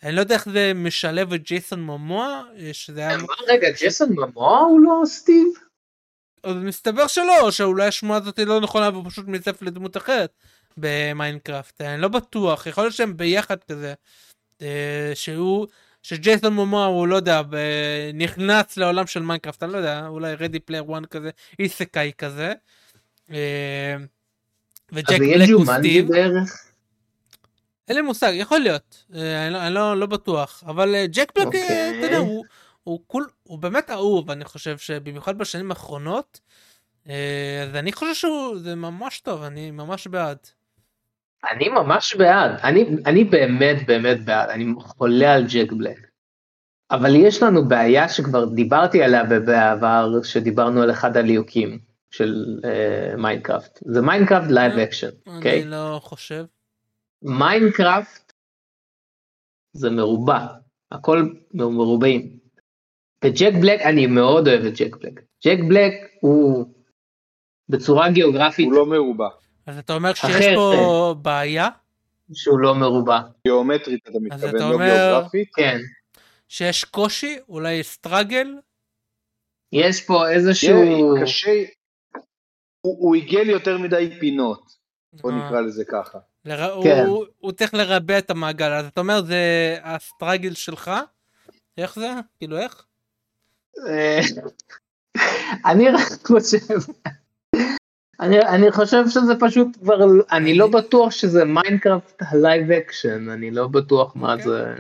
אני 0.04 0.16
לא 0.16 0.20
יודע 0.20 0.36
איך 0.36 0.50
זה 0.50 0.72
משלב 0.76 1.34
את 1.34 1.44
ג'ייסון 1.44 1.82
מומואה, 1.82 2.44
אה, 2.60 2.70
שזה 2.74 3.08
היה... 3.08 3.18
מה, 3.18 3.34
רגע, 3.48 3.68
ג'ייסון 3.82 4.10
מומואה 4.12 4.60
הוא 4.60 4.80
לא 4.80 5.02
סטיב? 5.06 5.48
אז 6.44 6.56
מסתבר 6.56 7.08
שלא, 7.08 7.42
או 7.42 7.52
שאולי 7.52 7.88
השמועה 7.88 8.20
הזאת 8.20 8.40
לא 8.40 8.62
נכונה 8.62 8.90
והוא 8.90 9.10
פשוט 9.10 9.28
מצטרף 9.28 9.62
לדמות 9.62 9.98
אחרת 9.98 10.32
במיינקראפט. 10.78 11.82
אני 11.82 12.02
לא 12.02 12.08
בטוח, 12.08 12.68
יכול 12.68 12.84
להיות 12.84 12.94
שהם 12.94 13.18
ביחד 13.18 13.58
כזה. 13.64 13.94
אה, 14.62 15.12
שהוא, 15.14 15.68
שג'ייסון 16.04 16.54
מומואה 16.54 16.86
הוא 16.86 17.08
לא 17.08 17.16
יודע, 17.16 17.42
נכנס 18.14 18.78
לעולם 18.78 19.08
של 19.08 19.22
מיינקראפט, 19.22 19.64
אני 19.64 19.74
לא 19.74 19.78
יודע, 19.78 20.08
אולי 20.08 20.36
Ready 20.36 20.60
Player 20.60 20.84
One 20.98 21.06
כזה, 21.06 21.30
isekai 21.60 22.12
כזה. 22.18 22.54
אה, 23.32 23.96
אז 23.96 24.02
וג'ק 24.92 25.20
בלק 25.20 25.50
הוא 25.50 25.66
סטיב. 25.66 26.08
בערך? 26.08 26.67
אין 27.88 27.96
לי 27.96 28.02
מושג, 28.02 28.32
יכול 28.36 28.60
להיות, 28.60 29.06
אה, 29.16 29.46
אני, 29.46 29.54
לא, 29.54 29.68
אני 29.68 29.74
לא, 29.74 29.98
לא 29.98 30.06
בטוח, 30.06 30.64
אבל 30.68 30.96
אה, 30.96 31.06
ג'ק 31.08 31.32
בלק, 31.36 31.46
אוקיי. 31.46 31.62
אה, 31.70 31.90
אתה 31.98 32.06
יודע, 32.06 32.18
הוא, 32.18 32.46
הוא, 32.84 33.00
cool, 33.08 33.28
הוא 33.44 33.60
באמת 33.60 33.90
אהוב, 33.90 34.32
אני 34.32 34.46
חושב 34.46 34.78
שבמיוחד 34.78 35.38
בשנים 35.38 35.72
האחרונות, 35.72 36.40
אה, 37.10 37.64
אז 37.64 37.76
אני 37.76 37.92
חושב 37.92 38.14
שהוא, 38.14 38.58
זה 38.58 38.76
ממש 38.76 39.20
טוב, 39.20 39.44
אני 39.44 39.72
ממש 39.72 40.08
בעד. 40.08 40.38
אני 41.52 41.70
ממש 41.70 42.16
בעד, 42.16 42.52
אני, 42.64 42.86
אני 43.06 43.24
באמת 43.24 43.86
באמת 43.88 44.26
בעד, 44.26 44.50
אני 44.50 44.66
חולה 44.80 45.34
על 45.34 45.46
ג'ק 45.48 45.72
בלק. 45.72 46.08
אבל 46.92 47.16
יש 47.16 47.44
לנו 47.44 47.68
בעיה 47.68 48.10
שכבר 48.10 48.46
דיברתי 48.46 49.04
עליה 49.04 49.24
בעבר, 49.24 50.24
שדיברנו 50.24 50.82
על 50.82 50.92
אחד 50.92 51.18
הליהוקים 51.18 51.80
של 52.12 52.46
uh, 52.62 53.18
מיינקראפט. 53.18 53.80
זה 53.86 54.02
מיינקראפט 54.02 54.52
live 54.52 54.78
action, 54.78 55.10
אוקיי? 55.28 55.62
אני 55.62 55.72
לא 55.72 56.00
חושב. 56.04 56.46
מיינקראפט 57.22 58.34
זה 59.74 59.90
מרובע, 59.90 60.48
הכל 60.92 61.30
מרובעים. 61.54 62.38
וג'ק 63.26 63.54
בלק, 63.62 63.82
אני 63.82 64.08
מאוד 64.08 64.48
אוהב 64.48 64.66
את 64.66 64.74
ג'ק 64.80 64.96
בלק. 64.96 65.22
ג'ק 65.46 65.58
בלק 65.70 65.94
הוא 66.22 66.66
בצורה 67.70 68.12
גיאוגרפית, 68.12 68.66
הוא 68.66 68.74
לא 68.74 68.86
מרובע. 68.86 69.30
אז 69.66 69.78
אתה 69.78 69.94
אומר 69.94 70.14
שיש 70.14 70.26
אחר, 70.26 70.56
פה 70.56 71.16
בעיה? 71.22 71.70
שהוא 72.34 72.60
לא 72.60 72.76
מרובע. 72.76 73.20
גיאומטרית 73.44 74.00
אתה 74.04 74.18
אז 74.18 74.24
מתכוון, 74.24 74.50
אתה 74.50 74.58
לא 74.58 74.74
אומר- 74.74 74.86
גיאוגרפית? 74.86 75.50
כן. 75.56 75.78
שיש 76.48 76.84
קושי? 76.84 77.38
אולי 77.50 77.84
סטראגל? 77.84 78.48
יש 79.72 80.06
פה 80.06 80.30
איזשהו... 80.30 81.16
קשה, 81.22 81.64
הוא 82.82 82.98
הוא 83.00 83.16
עיגל 83.16 83.50
יותר 83.50 83.78
מדי 83.78 84.18
פינות, 84.20 84.64
בוא 85.14 85.32
אה, 85.32 85.38
נקרא 85.38 85.62
לזה 85.62 85.84
ככה. 85.92 86.20
לר- 86.48 86.80
כן. 86.84 87.04
הוא- 87.08 87.26
הוא 87.40 87.52
צריך 87.52 87.74
לרבע 87.74 88.18
את 88.18 88.30
המעגל, 88.30 88.72
אז 88.72 88.86
אתה 88.86 89.02
אומר 89.02 89.22
זה 89.24 89.42
ה 89.84 89.92
struggle 89.92 90.54
שלך? 90.54 90.92
איך 91.78 91.96
זה? 91.96 92.10
כאילו 92.38 92.58
איך? 92.58 92.86
אה, 93.88 94.20
אני 95.72 95.90
רק 95.90 96.28
חושב... 96.28 96.58
אני, 98.20 98.40
אני 98.42 98.72
חושב 98.72 99.04
שזה 99.10 99.34
פשוט 99.40 99.68
כבר, 99.82 99.96
אני 100.32 100.58
לא 100.58 100.68
בטוח 100.68 101.12
שזה 101.12 101.46
מיינקראפט 101.46 102.22
ה 102.22 102.32
live 102.32 102.72
action, 102.72 103.30
אני 103.30 103.52
לא 103.52 103.68
בטוח 103.68 104.16
מה 104.16 104.32
אוקיי. 104.34 104.46
זה, 104.48 104.74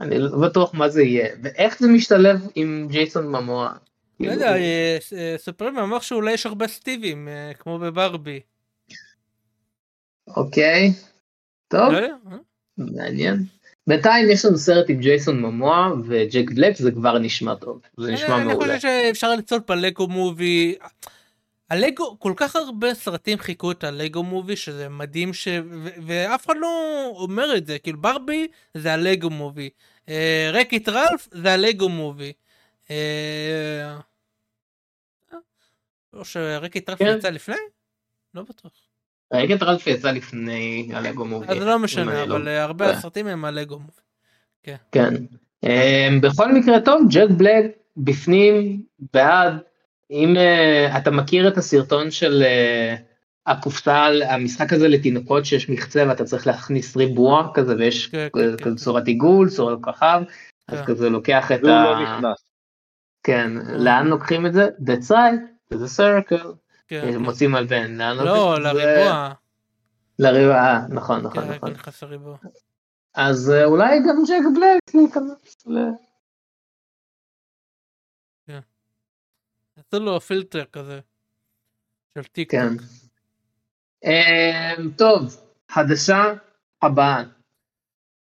אני 0.00 0.18
לא 0.18 0.38
בטוח 0.48 0.74
מה 0.74 0.88
זה 0.88 1.02
יהיה, 1.02 1.28
ואיך 1.42 1.78
זה 1.78 1.88
משתלב 1.88 2.40
עם 2.54 2.88
ג'ייסון 2.90 3.26
מומואה. 3.26 3.72
לא 4.20 4.32
יודע, 4.32 4.56
אה, 4.56 4.98
אה, 5.16 5.34
סופרים 5.38 5.78
אמר 5.78 6.00
שאולי 6.00 6.32
יש 6.32 6.46
הרבה 6.46 6.68
סטיבים, 6.68 7.28
כמו 7.58 7.78
בברבי. 7.78 8.40
אוקיי, 10.36 10.92
טוב, 11.68 11.92
לא 11.92 11.98
אה? 11.98 12.36
מעניין. 12.78 13.44
בינתיים 13.86 14.30
יש 14.30 14.44
לנו 14.44 14.58
סרט 14.58 14.90
עם 14.90 15.00
ג'ייסון 15.00 15.42
ממוע 15.42 15.92
וג'ק 16.06 16.50
בלק, 16.50 16.76
זה 16.76 16.90
כבר 16.90 17.18
נשמע 17.18 17.54
טוב, 17.54 17.80
זה 17.96 18.12
נשמע 18.12 18.36
אני 18.36 18.44
מעולה. 18.44 18.76
חושב 18.76 18.80
שאפשר 18.80 19.34
לצעוד 19.34 19.62
בלגו 19.68 20.08
מובי. 20.08 20.74
הלגו, 21.70 22.16
כל 22.18 22.32
כך 22.36 22.56
הרבה 22.56 22.94
סרטים 22.94 23.38
חיכו 23.38 23.70
את 23.70 23.84
הלגו 23.84 24.22
מובי 24.22 24.56
שזה 24.56 24.88
מדהים 24.88 25.34
ש... 25.34 25.48
ו- 25.70 25.88
ואף 26.06 26.46
אחד 26.46 26.54
לא 26.58 26.68
אומר 27.16 27.56
את 27.56 27.66
זה, 27.66 27.78
כאילו 27.78 28.00
ברבי 28.00 28.48
זה 28.74 28.92
הלגו 28.92 29.30
מובי, 29.30 29.70
אה, 30.08 30.50
רקיט 30.52 30.88
רלף 30.88 31.28
זה 31.30 31.52
הלגו 31.52 31.88
מובי. 31.88 32.32
אה, 32.90 33.98
אה, 35.32 35.38
או 36.12 36.24
שרקיט 36.24 36.90
רלף 36.90 36.98
כן. 36.98 37.14
יצא 37.18 37.30
לפני? 37.30 37.56
לא 38.34 38.42
בטוח. 38.42 38.72
רגע 39.32 39.56
רלף 39.62 39.86
יצא 39.86 40.10
לפני 40.10 40.88
הלגו 40.92 41.24
מובי. 41.24 41.46
אז 41.48 41.58
לא 41.58 41.78
משנה, 41.78 42.26
לא 42.26 42.36
אבל 42.36 42.48
אה, 42.48 42.62
הרבה 42.62 42.84
טועה. 42.84 42.98
הסרטים 42.98 43.26
הם 43.26 43.44
הלגו 43.44 43.78
מובי. 43.78 44.76
כן. 44.92 45.14
Um, 45.64 45.68
בכל 46.22 46.52
מקרה 46.52 46.80
טוב, 46.80 47.02
ג'ק 47.10 47.28
בלק 47.36 47.66
בפנים, 47.96 48.82
בעד. 49.12 49.54
אם 50.10 50.34
uh, 50.36 50.96
אתה 50.96 51.10
מכיר 51.10 51.48
את 51.48 51.58
הסרטון 51.58 52.10
של 52.10 52.42
uh, 52.42 53.00
הקופסה, 53.46 54.04
על- 54.04 54.22
המשחק 54.22 54.72
הזה 54.72 54.88
לתינוקות 54.88 55.44
שיש 55.44 55.70
מחצה 55.70 56.04
ואתה 56.08 56.24
צריך 56.24 56.46
להכניס 56.46 56.96
ריבוע 56.96 57.50
כזה 57.54 57.74
ויש 57.78 58.06
כן, 58.06 58.28
כזה 58.32 58.56
כן, 58.58 58.64
כן. 58.64 58.74
צורת 58.74 59.06
עיגול, 59.06 59.48
צורת 59.48 59.78
כוכב, 59.82 60.22
אז 60.68 60.78
כן. 60.78 60.84
כזה 60.84 61.10
לוקח 61.10 61.52
את 61.52 61.64
ה... 61.64 61.66
לא 61.66 62.02
נכנס. 62.02 62.44
כן, 63.22 63.50
לאן 63.78 64.06
לוקחים 64.06 64.46
את 64.46 64.52
זה? 64.52 64.68
That's 64.86 65.10
right, 65.10 65.74
זה 65.74 66.02
circle, 66.02 66.46
כן, 66.92 67.12
כן. 67.12 67.16
מוצאים 67.16 67.54
על 67.54 67.66
בן, 67.66 67.96
לאן 67.96 68.16
לא? 68.16 68.60
לריבוע. 68.60 69.32
לריבוע, 70.18 70.56
אה, 70.56 70.88
נכון, 70.88 71.20
נכון, 71.20 71.44
כן, 71.44 71.54
נכון. 71.54 71.74
כן. 71.74 72.48
אז 73.14 73.50
אה, 73.50 73.64
אולי 73.64 73.98
גם 74.08 74.22
ג'ק 74.28 74.44
בלק 74.54 74.94
להיכנס 74.94 75.66
ל... 75.66 75.78
עשו 79.76 80.04
לו 80.04 80.20
פילטר 80.20 80.64
כזה. 80.64 81.00
של 82.14 82.24
טיק 82.24 82.50
כן. 82.50 82.76
טוק. 82.76 82.86
אמ, 84.04 84.90
טוב, 84.98 85.36
חדשה 85.70 86.22
הבאה. 86.82 87.22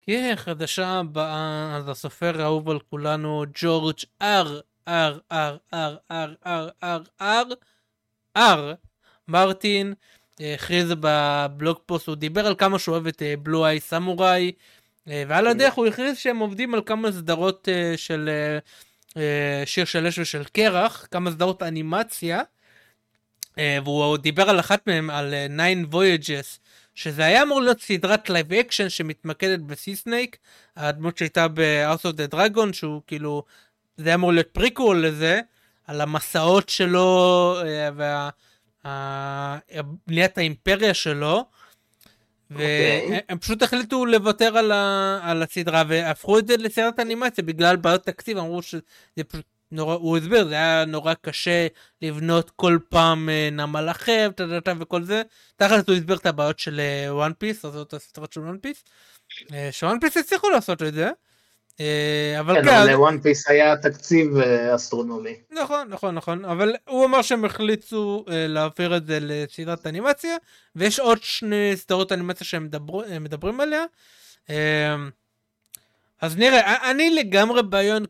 כן, 0.01 0.34
חדשה 0.36 0.88
הבאה, 0.88 1.76
אז 1.78 1.89
הסופר 1.89 2.41
האהוב 2.41 2.70
על 2.70 2.80
כולנו, 2.80 3.43
ג'ורג' 3.53 3.97
אר, 4.22 4.59
אר, 4.88 5.20
אר, 5.32 5.57
אר, 5.74 5.97
אר, 6.11 6.34
אר, 6.45 6.70
אר, 6.84 7.01
אר, 7.22 7.43
אר, 8.38 8.74
מרטין, 9.28 9.94
אה, 10.42 10.54
הכריז 10.54 10.94
בבלוג 11.00 11.78
פוסט, 11.86 12.08
הוא 12.08 12.16
דיבר 12.16 12.48
על 12.48 12.56
כמה 12.56 12.80
שהוא 12.80 12.94
אוהב 12.94 13.08
את 13.08 13.22
בלו 13.44 13.66
איי 13.66 13.80
סמוראי, 13.80 14.52
אה, 15.08 15.24
ועל 15.28 15.48
הדרך 15.48 15.74
הוא 15.74 15.86
הכריז 15.88 16.18
שהם 16.18 16.40
עובדים 16.40 16.74
על 16.74 16.82
כמה 16.86 17.12
סדרות 17.12 17.70
אה, 17.72 17.94
של 17.98 18.30
אה, 18.30 18.60
אה, 19.22 19.66
שיר 19.66 19.86
של 19.86 20.08
אש 20.08 20.20
ושל 20.20 20.44
קרח, 20.44 21.08
כמה 21.12 21.32
סדרות 21.32 21.64
אנימציה, 21.64 22.42
אה, 23.60 23.78
והוא 23.84 24.18
דיבר 24.18 24.50
על 24.50 24.60
אחת 24.60 24.88
מהן, 24.88 25.10
על 25.10 25.34
אה, 25.34 25.48
Nine 25.48 25.94
Voyages, 25.94 26.60
שזה 26.96 27.26
היה 27.26 27.44
אמור 27.44 27.62
להיות 27.62 27.82
סדרת 27.82 28.30
live 28.30 28.54
action 28.54 28.89
שמתמקדת 28.90 29.60
ב 29.60 29.69
Sea 29.69 29.96
Snake, 29.96 30.38
הדמות 30.76 31.18
שהייתה 31.18 31.48
ב-House 31.48 32.02
of 32.02 32.18
the 32.18 32.36
Dragon, 32.36 32.74
שהוא 32.74 33.02
כאילו, 33.08 33.44
זה 33.98 34.10
היה 34.10 34.16
אמור 34.16 34.34
להיות 34.34 34.48
פריקול 34.52 35.06
לזה, 35.06 35.42
על 35.88 36.02
המסעות 36.02 36.70
שלו 36.70 37.56
אה, 37.66 37.90
וה... 37.96 38.30
ה- 38.86 39.58
בניית 40.08 40.38
האימפריה 40.38 40.94
שלו. 40.94 41.46
אוקיי. 42.52 43.22
והם 43.28 43.38
פשוט 43.38 43.62
החליטו 43.62 44.06
לוותר 44.06 44.58
על, 44.58 44.72
ה... 44.72 45.20
על 45.24 45.44
הסדרה 45.44 45.84
והפכו 45.88 46.40
את 46.40 46.48
זה 46.48 46.58
לסרט 46.58 47.00
אנימציה 47.00 47.44
בגלל 47.44 47.76
בעיות 47.76 48.04
תקציב 48.06 48.38
אמרו 48.38 48.62
שזה 48.62 48.82
פשוט 49.28 49.46
נורא 49.72 49.96
הוא 49.96 50.18
הסביר 50.18 50.48
זה 50.48 50.54
היה 50.54 50.86
נורא 50.86 51.14
קשה 51.22 51.68
לבנות 52.02 52.50
כל 52.50 52.78
פעם 52.90 53.30
אה, 53.30 53.50
נמל 53.52 53.88
אחר 53.92 54.30
טה-טה-טה 54.36 54.74
וכל 54.80 55.04
זה 55.04 55.22
תכלס 55.56 55.88
הוא 55.88 55.96
הסביר 55.96 56.16
את 56.18 56.26
הבעיות 56.26 56.60
של 56.60 56.82
וואן 57.10 57.32
פיס 57.38 57.62
זאת 57.62 57.94
הסדרות 57.94 58.34
של 58.34 58.42
וואן 58.42 58.58
פיס. 58.58 58.84
שוואן 59.72 60.00
פיס 60.00 60.18
הצליחו 60.18 60.50
לעשות 60.50 60.82
את 60.82 60.94
זה. 60.94 61.12
אה, 61.80 62.40
אבל 62.40 62.56
כן, 62.56 62.66
כן, 62.66 62.76
אבל 62.76 62.92
לוואן 62.92 63.20
פיס 63.20 63.50
היה 63.50 63.78
תקציב 63.78 64.38
אה, 64.38 64.76
אסטרונומי. 64.76 65.36
נכון 65.52 65.90
נכון 65.90 66.16
נכון 66.16 66.46
אבל 66.46 66.76
הוא 66.88 67.06
אמר 67.06 67.22
שהם 67.22 67.46
החליטו 67.46 68.26
אה, 68.30 68.48
להעביר 68.48 68.98
את 68.98 69.08
זה 69.08 69.18
לסדרת 69.22 69.88
אנימציה 69.88 70.38
ויש 70.76 71.00
עוד 71.00 71.24
שני 71.24 71.72
סדרות 71.76 72.12
אנימציה 72.12 72.48
שהם 72.48 72.64
מדבר, 72.64 73.04
הם 73.10 73.24
מדברים 73.24 73.60
עליה. 73.60 73.86
אז 76.22 76.38
נראה 76.38 76.92
אני 76.92 77.10
לגמרי 77.10 77.64
בעיון 77.64 78.06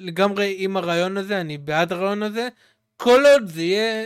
לגמרי 0.00 0.54
עם 0.58 0.76
הרעיון 0.76 1.16
הזה 1.16 1.40
אני 1.40 1.58
בעד 1.58 1.92
הרעיון 1.92 2.22
הזה 2.22 2.48
כל 2.96 3.24
עוד 3.26 3.46
זה 3.46 3.62
יהיה 3.62 4.04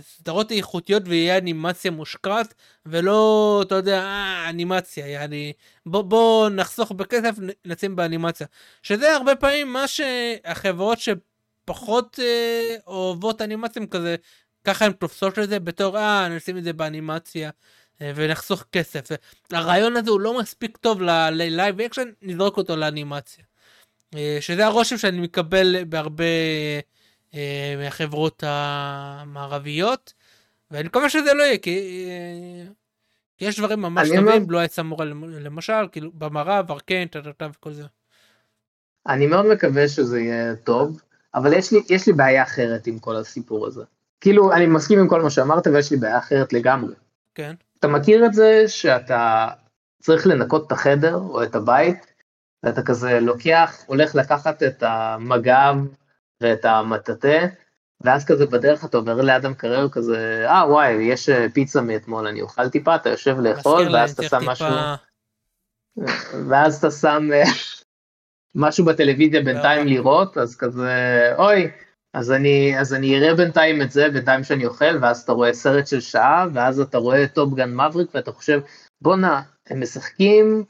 סדרות 0.00 0.52
איכותיות 0.52 1.02
ויהיה 1.06 1.38
אנימציה 1.38 1.90
מושקעת 1.90 2.54
ולא 2.86 3.62
אתה 3.66 3.74
יודע 3.74 4.02
אה, 4.02 4.50
אנימציה 4.50 5.08
יעני 5.08 5.52
בוא 5.86 6.02
בוא 6.02 6.48
נחסוך 6.48 6.92
בכסף 6.92 7.34
נשים 7.64 7.96
באנימציה 7.96 8.46
שזה 8.82 9.14
הרבה 9.14 9.36
פעמים 9.36 9.72
מה 9.72 9.88
שהחברות 9.88 10.98
שפחות 10.98 12.18
אה, 12.22 12.76
אוהבות 12.86 13.42
אנימציה 13.42 13.86
כזה 13.86 14.16
ככה 14.64 14.84
הן 14.84 14.92
תופסות 14.92 15.38
את 15.38 15.48
זה 15.48 15.60
בתור 15.60 15.98
אה 15.98 16.28
נשים 16.28 16.58
את 16.58 16.64
זה 16.64 16.72
באנימציה 16.72 17.50
אה, 18.02 18.12
ונחסוך 18.14 18.64
כסף 18.72 19.08
הרעיון 19.52 19.96
הזה 19.96 20.10
הוא 20.10 20.20
לא 20.20 20.38
מספיק 20.40 20.76
טוב 20.76 21.02
ל 21.02 21.18
live 21.18 21.80
action 21.80 22.08
נזרוק 22.22 22.56
אותו 22.56 22.76
לאנימציה. 22.76 23.44
אה, 24.14 24.38
שזה 24.40 24.66
הרושם 24.66 24.98
שאני 24.98 25.20
מקבל 25.20 25.84
בהרבה 25.84 26.24
אה, 26.24 26.80
מהחברות 27.78 28.44
המערביות 28.46 30.12
ואני 30.70 30.84
מקווה 30.88 31.10
שזה 31.10 31.34
לא 31.34 31.42
יהיה 31.42 31.58
כי, 31.58 32.06
אה, 32.08 32.72
כי 33.38 33.44
יש 33.44 33.58
דברים 33.58 33.80
ממש 33.82 34.08
טובים 34.08 34.28
אומר- 34.28 34.38
לא 34.48 34.64
יצא 34.64 34.82
מורה 34.82 35.04
למשל 35.26 35.88
כאילו 35.92 36.10
במערב 36.14 36.70
Arcane 36.70 37.08
טה-טה-טה 37.08 37.48
וכל 37.54 37.72
זה. 37.72 37.84
אני 39.06 39.26
מאוד 39.26 39.46
מקווה 39.46 39.88
שזה 39.88 40.20
יהיה 40.20 40.56
טוב, 40.56 41.00
אבל 41.34 41.52
יש 41.52 41.72
לי, 41.72 41.82
יש 41.88 42.06
לי 42.06 42.12
בעיה 42.12 42.42
אחרת 42.42 42.86
עם 42.86 42.98
כל 42.98 43.16
הסיפור 43.16 43.66
הזה. 43.66 43.82
כאילו, 44.20 44.52
אני 44.52 44.66
מסכים 44.66 44.98
עם 44.98 45.08
כל 45.08 45.22
מה 45.22 45.30
שאמרת, 45.30 45.66
ויש 45.66 45.90
לי 45.90 45.96
בעיה 45.96 46.18
אחרת 46.18 46.52
לגמרי. 46.52 46.94
כן. 47.34 47.54
אתה 47.78 47.88
מכיר 47.88 48.26
את 48.26 48.34
זה 48.34 48.64
שאתה 48.68 49.48
צריך 50.02 50.26
לנקות 50.26 50.66
את 50.66 50.72
החדר 50.72 51.14
או 51.14 51.42
את 51.42 51.54
הבית, 51.54 52.06
ואתה 52.62 52.82
כזה 52.82 53.20
לוקח, 53.20 53.82
הולך 53.86 54.14
לקחת 54.14 54.62
את 54.62 54.82
המגב 54.86 55.74
ואת 56.42 56.64
המטאטה, 56.64 57.38
ואז 58.00 58.24
כזה 58.24 58.46
בדרך 58.46 58.84
אתה 58.84 58.96
עובר 58.96 59.20
ליד 59.20 59.44
המקרר 59.44 59.88
כזה, 59.88 60.44
אה 60.48 60.64
וואי, 60.68 60.92
יש 60.92 61.28
אה, 61.28 61.46
פיצה 61.52 61.80
מאתמול, 61.80 62.26
אני 62.26 62.42
אוכל 62.42 62.68
טיפה, 62.68 62.96
אתה 62.96 63.10
יושב 63.10 63.36
לאכול, 63.40 63.94
ואז 63.94 64.12
אתה 64.12 64.22
שם 64.22 64.38
טיפה- 64.38 64.52
משהו, 64.52 64.66
ואז 66.48 66.78
אתה 66.78 66.90
שם 66.90 67.28
אה, 67.32 67.42
משהו 68.54 68.84
בטלוויזיה 68.84 69.42
בינתיים 69.42 69.86
לא. 69.86 69.92
לראות, 69.92 70.38
אז 70.38 70.56
כזה, 70.56 70.92
אוי, 71.38 71.70
אז 72.14 72.32
אני, 72.32 72.80
אז 72.80 72.94
אני 72.94 73.18
אראה 73.18 73.34
בינתיים 73.34 73.82
את 73.82 73.90
זה, 73.90 74.08
בינתיים 74.08 74.44
שאני 74.44 74.66
אוכל, 74.66 74.98
ואז 75.00 75.20
אתה 75.22 75.32
רואה 75.32 75.52
סרט 75.54 75.86
של 75.86 76.00
שעה, 76.00 76.46
ואז 76.52 76.80
אתה 76.80 76.98
רואה 76.98 77.28
טופגן 77.28 77.74
מבריק, 77.74 78.10
ואתה 78.14 78.32
חושב, 78.32 78.60
בואנה, 79.00 79.42
הם 79.66 79.80
משחקים 79.80 80.64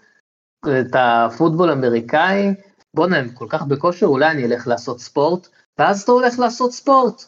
את 0.80 0.94
הפוטבול 0.94 1.70
האמריקאי, 1.70 2.54
בואנה, 2.94 3.16
הם 3.18 3.28
כל 3.28 3.46
כך 3.48 3.62
בכושר, 3.62 4.06
אולי 4.06 4.30
אני 4.30 4.44
אלך 4.44 4.66
לעשות 4.66 5.00
ספורט, 5.00 5.48
ואז 5.82 6.02
אתה 6.02 6.12
הולך 6.12 6.38
לעשות 6.38 6.72
ספורט. 6.72 7.24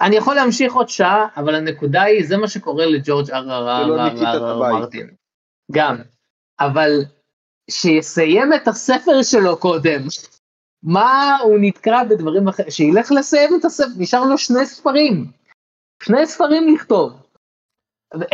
אני 0.00 0.16
יכול 0.16 0.34
להמשיך 0.34 0.74
עוד 0.74 0.88
שעה, 0.88 1.28
אבל 1.36 1.54
הנקודה 1.54 2.02
היא, 2.02 2.26
זה 2.28 2.36
מה 2.36 2.48
שקורה 2.48 2.86
לג'ורג' 2.86 3.30
אר 3.30 3.50
אר 3.50 3.84
שלא 3.84 3.94
אר 3.94 4.04
ניקית 4.04 4.22
את 4.22 4.26
אר 4.26 4.50
אר 4.50 4.64
הבית. 4.64 4.80
מרטין. 4.80 5.14
גם. 5.72 5.96
אבל 6.60 6.90
שיסיים 7.70 8.52
את 8.54 8.68
הספר 8.68 9.22
שלו 9.22 9.56
קודם. 9.56 10.00
מה 10.82 11.36
הוא 11.42 11.58
נתקע 11.60 12.04
בדברים 12.04 12.48
אחרים? 12.48 12.70
שילך 12.70 13.12
לסיים 13.12 13.50
את 13.60 13.64
הספר, 13.64 13.90
נשאר 13.98 14.24
לו 14.24 14.38
שני 14.38 14.66
ספרים. 14.66 15.26
שני 16.02 16.26
ספרים 16.26 16.74
לכתוב. 16.74 17.12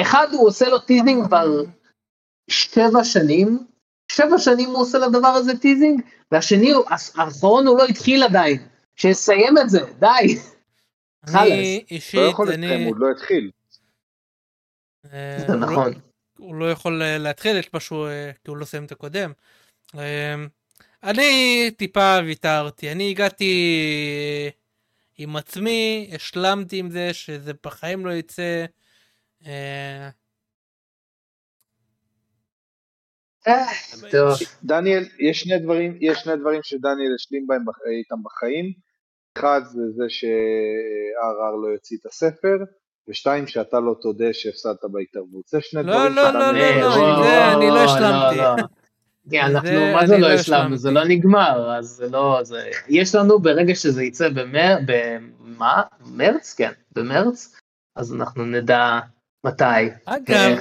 אחד 0.00 0.26
הוא 0.32 0.46
עושה 0.46 0.68
לו 0.68 0.78
teasing 0.78 1.26
כבר 1.26 1.46
שבע 2.50 3.04
שנים, 3.04 3.66
שבע 4.12 4.38
שנים 4.38 4.68
הוא 4.68 4.78
עושה 4.78 4.98
לדבר 4.98 5.28
הזה 5.28 5.58
teasing, 5.58 6.02
והשני, 6.32 6.72
האחרון 7.16 7.66
הוא 7.66 7.78
לא 7.78 7.84
התחיל 7.84 8.22
עדיין. 8.22 8.71
שיסיים 8.96 9.58
את 9.58 9.70
זה, 9.70 9.80
די. 9.98 10.06
אני 11.24 11.32
חלאס. 11.32 11.48
לא 11.48 11.84
אישית, 11.90 12.20
יכול 12.30 12.48
לסיים, 12.48 12.64
אני... 12.64 12.84
הוא 12.84 12.96
לא 12.96 13.10
התחיל. 13.10 13.50
אה, 15.12 15.36
זה 15.38 15.54
לא- 15.54 15.72
נכון. 15.72 15.92
הוא 16.38 16.54
לא 16.54 16.70
יכול 16.70 17.02
אה, 17.02 17.18
להתחיל 17.18 17.58
את 17.58 17.74
משהו 17.74 18.06
אה, 18.06 18.30
כי 18.44 18.50
הוא 18.50 18.56
לא 18.56 18.64
סיים 18.64 18.84
את 18.84 18.92
הקודם. 18.92 19.32
אני 21.02 21.70
טיפה 21.76 22.18
ויתרתי, 22.24 22.92
אני 22.92 23.10
הגעתי 23.10 24.50
עם 25.18 25.36
עצמי, 25.36 26.10
השלמתי 26.14 26.78
עם 26.78 26.90
זה 26.90 27.14
שזה 27.14 27.52
בחיים 27.64 28.06
לא 28.06 28.12
יצא. 28.12 28.64
טוב. 34.10 34.38
דניאל, 34.64 35.04
יש 35.18 35.40
שני 35.40 35.58
דברים, 35.58 35.98
יש 36.00 36.18
שני 36.18 36.36
דברים 36.36 36.60
שדניאל 36.62 37.14
השלים 37.14 37.46
בהם 37.46 37.64
איתם 37.98 38.16
בחיים. 38.24 38.72
אחד 39.38 39.60
זה 39.64 39.82
זה 39.96 40.04
ש-RR 40.08 41.62
לא 41.62 41.68
יוציא 41.72 41.96
את 42.00 42.06
הספר, 42.06 42.56
ושתיים 43.08 43.46
שאתה 43.46 43.80
לא 43.80 43.94
תודה 44.00 44.32
שהפסדת 44.32 44.84
בהתערבות. 44.92 45.48
זה 45.48 45.58
שני 45.60 45.82
לא, 45.82 45.92
דברים 45.92 46.12
לא, 46.12 46.26
שאתה 46.26 46.38
לא, 46.38 46.52
מבין. 46.52 46.78
לא, 46.80 46.86
אה, 46.86 47.22
זה 47.22 47.56
אני 47.56 47.66
לא 47.68 47.72
וואו, 47.72 47.84
השלמתי. 47.84 48.36
לא, 48.36 48.56
לא. 48.56 48.62
כן, 49.30 49.42
אנחנו, 49.42 49.92
מה 49.92 50.06
זה 50.06 50.14
אני 50.14 50.22
לא 50.22 50.28
לא 50.28 50.34
השלמנו? 50.34 50.76
זה 50.76 50.90
לא 50.90 51.00
השלמתי. 51.00 51.16
נגמר, 51.16 51.76
אז 51.78 51.86
זה 51.86 52.08
לא, 52.08 52.40
זה, 52.42 52.70
יש 52.88 53.14
לנו 53.14 53.38
ברגע 53.38 53.74
שזה 53.74 54.04
יצא 54.04 54.28
במר, 54.28 54.78
במה? 54.86 55.82
מרץ? 56.00 56.54
כן, 56.54 56.72
במרץ, 56.92 57.56
אז 57.96 58.14
אנחנו 58.14 58.44
נדע 58.44 59.00
מתי. 59.44 59.64
אגב, 60.04 60.58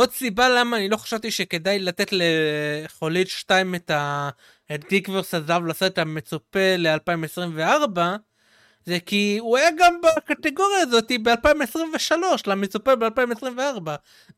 עוד 0.00 0.12
סיבה 0.12 0.48
למה 0.48 0.76
אני 0.76 0.88
לא 0.88 0.96
חשבתי 0.96 1.30
שכדאי 1.30 1.78
לתת 1.78 2.10
לחולית 2.12 3.28
2 3.28 3.74
את, 3.74 3.90
ה... 3.90 4.30
את 4.74 4.84
גיק 4.88 5.08
ורס 5.08 5.34
הזהב 5.34 5.62
את 5.86 5.98
המצופה 5.98 6.76
ל-2024 6.78 7.98
זה 8.84 8.98
כי 9.06 9.36
הוא 9.40 9.56
היה 9.56 9.70
גם 9.78 10.00
בקטגוריה 10.16 10.78
הזאת 10.80 11.12
ב-2023 11.22 12.12
למצופה 12.46 12.96
ב-2024 12.96 13.88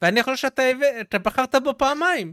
ואני 0.03 0.23
חושב 0.23 0.37
שאתה 0.37 0.63
אתה 1.01 1.19
בחרת 1.19 1.55
בו 1.65 1.79
פעמיים. 1.79 2.33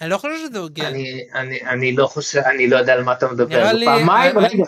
אני 0.00 0.10
לא 0.10 0.18
חושב 0.18 0.34
שזה 0.46 0.58
הוגן. 0.58 0.84
אני, 0.84 1.04
אני, 1.34 1.60
אני 1.62 1.96
לא 1.96 2.06
חושב, 2.06 2.38
אני 2.38 2.70
לא 2.70 2.76
יודע 2.76 2.92
על 2.92 3.02
מה 3.02 3.12
אתה 3.12 3.28
מדבר. 3.28 3.72
לי- 3.72 3.86
פעמיים, 3.86 4.38
אני- 4.38 4.46
רגע, 4.46 4.64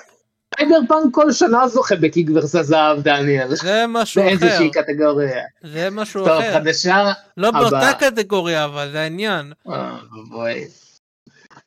סייבר 0.57 0.77
פאנק 0.89 1.15
כל 1.15 1.33
שנה 1.33 1.69
זוכה 1.69 1.97
בקיק 1.97 2.29
ורסה 2.35 2.63
זהב, 2.63 3.01
דניאל. 3.03 3.55
זה 3.55 3.85
משהו 3.89 4.23
אחר. 4.23 4.29
באיזושהי 4.37 4.71
קטגוריה. 4.71 5.43
זה 5.63 5.91
משהו 5.91 6.25
טוב, 6.25 6.39
אחר. 6.41 6.53
חדשה 6.55 7.13
לא 7.37 7.49
הבאה. 7.49 7.61
באותה 7.61 7.93
קטגוריה 7.99 8.65
אבל 8.65 8.91
זה 8.93 9.01
העניין. 9.01 9.53
אה, 9.71 9.99
בואי. 10.29 10.65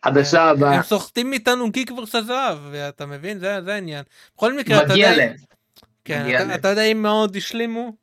חדשה 0.05 0.43
הבאה, 0.43 0.75
הם 0.75 0.83
סוחטים 0.83 1.29
מאיתנו 1.29 1.71
גיק 1.71 1.91
ורס 1.91 2.15
הזהב 2.15 2.57
ואתה 2.71 3.05
מבין 3.05 3.39
זה 3.39 3.59
זה 3.65 3.73
העניין. 3.73 4.03
בכל 4.35 4.53
מקרה 4.53 4.83
אתה 4.83 4.93
יודע. 4.93 5.17
להם. 5.17 5.33
כן, 6.05 6.23
מגיע 6.23 6.37
אתה, 6.39 6.47
להם. 6.47 6.59
אתה 6.59 6.67
יודע 6.67 6.83
אם 6.83 7.01
מה 7.01 7.09
עוד 7.09 7.35
השלימו? 7.35 7.93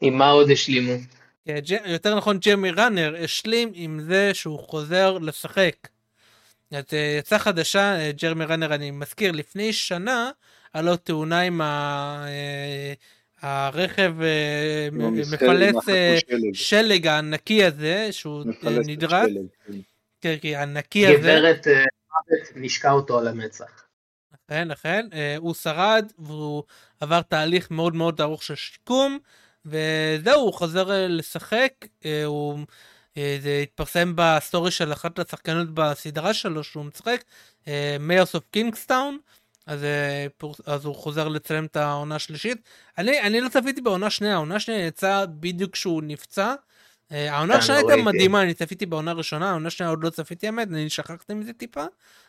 עם 0.00 0.18
מה 0.18 0.28
עוד 0.28 0.50
השלימו? 0.50 0.92
כן, 1.44 1.58
יותר 1.86 2.16
נכון 2.16 2.38
ג'רמי 2.38 2.70
ראנר 2.70 3.14
השלים 3.24 3.70
עם 3.74 4.00
זה 4.00 4.30
שהוא 4.34 4.58
חוזר 4.58 5.18
לשחק. 5.18 5.74
אז 6.72 6.84
אה, 6.92 7.16
יצאה 7.18 7.38
חדשה, 7.38 8.00
אה, 8.00 8.12
ג'רמי 8.12 8.44
ראנר 8.44 8.74
אני 8.74 8.90
מזכיר, 8.90 9.32
לפני 9.32 9.72
שנה 9.72 10.30
היה 10.74 10.82
לו 10.82 10.96
תאונה 10.96 11.40
עם 11.40 11.60
ה... 11.60 12.24
אה, 12.26 12.92
הרכב 13.42 14.14
מפלס 14.92 15.76
שלג. 16.52 17.06
הענקי 17.06 17.64
הזה 17.64 18.12
שהוא 18.12 18.42
את 18.50 18.64
נדרס, 18.86 19.30
כן. 19.66 19.72
כן, 20.20 20.36
כן, 20.40 20.54
הוקאיי 20.54 21.06
הזה, 21.06 21.18
גברת 21.18 21.66
מוות 21.66 22.48
נשקה 22.56 22.90
אותו 22.90 23.18
על 23.18 23.28
המצח. 23.28 23.84
כן, 24.48 24.68
נכון, 24.68 25.08
אה, 25.12 25.36
הוא 25.38 25.54
שרד 25.54 26.12
והוא 26.18 26.62
עבר 27.00 27.22
תהליך 27.22 27.70
מאוד 27.70 27.94
מאוד 27.94 28.20
ארוך 28.20 28.42
של 28.42 28.54
שיקום 28.54 29.18
וזהו, 29.64 30.40
הוא 30.40 30.52
חוזר 30.52 31.06
לשחק, 31.08 31.72
הוא, 32.24 32.58
זה 33.42 33.60
התפרסם 33.62 34.12
בסטורי 34.14 34.70
של 34.70 34.92
אחת 34.92 35.18
השחקנות 35.18 35.74
בסדרה 35.74 36.34
שלו 36.34 36.64
שהוא 36.64 36.84
משחק, 36.84 37.24
Mayor 38.00 38.34
of 38.34 38.44
Kingstown, 38.50 39.18
אז, 39.70 39.84
אה, 39.84 40.26
הוא 40.84 40.94
חוזר 40.94 41.28
לצלם 41.28 41.64
את 41.64 41.76
העונה 41.76 42.14
השלישית. 42.14 42.58
אני, 42.98 43.20
אני 43.20 43.40
לא 43.40 43.48
צפיתי 43.48 43.80
בעונה 43.80 44.10
שנייה, 44.10 44.34
העונה 44.34 44.56
השנייה 44.56 44.86
יצאה 44.86 45.26
בדיוק 45.26 45.72
כשהוא 45.72 46.02
נפצע. 46.02 46.54
אה, 47.12 47.34
העונה 47.34 47.52
כן, 47.54 47.58
השנייה 47.58 47.82
לא 47.82 47.88
הייתה. 47.88 48.04
מדהימה, 48.04 48.42
אני 48.42 48.54
צפיתי 48.54 48.86
בעונה 48.86 49.12
ראשונה, 49.12 49.50
העונה 49.50 49.66
השנייה 49.66 49.90
עוד 49.90 50.04
לא 50.04 50.10
צפיתי 50.10 50.46
האמת, 50.46 50.68
אני 50.68 50.90
שכחתי 50.90 51.34
מזה 51.34 51.52
טיפה, 51.52 51.84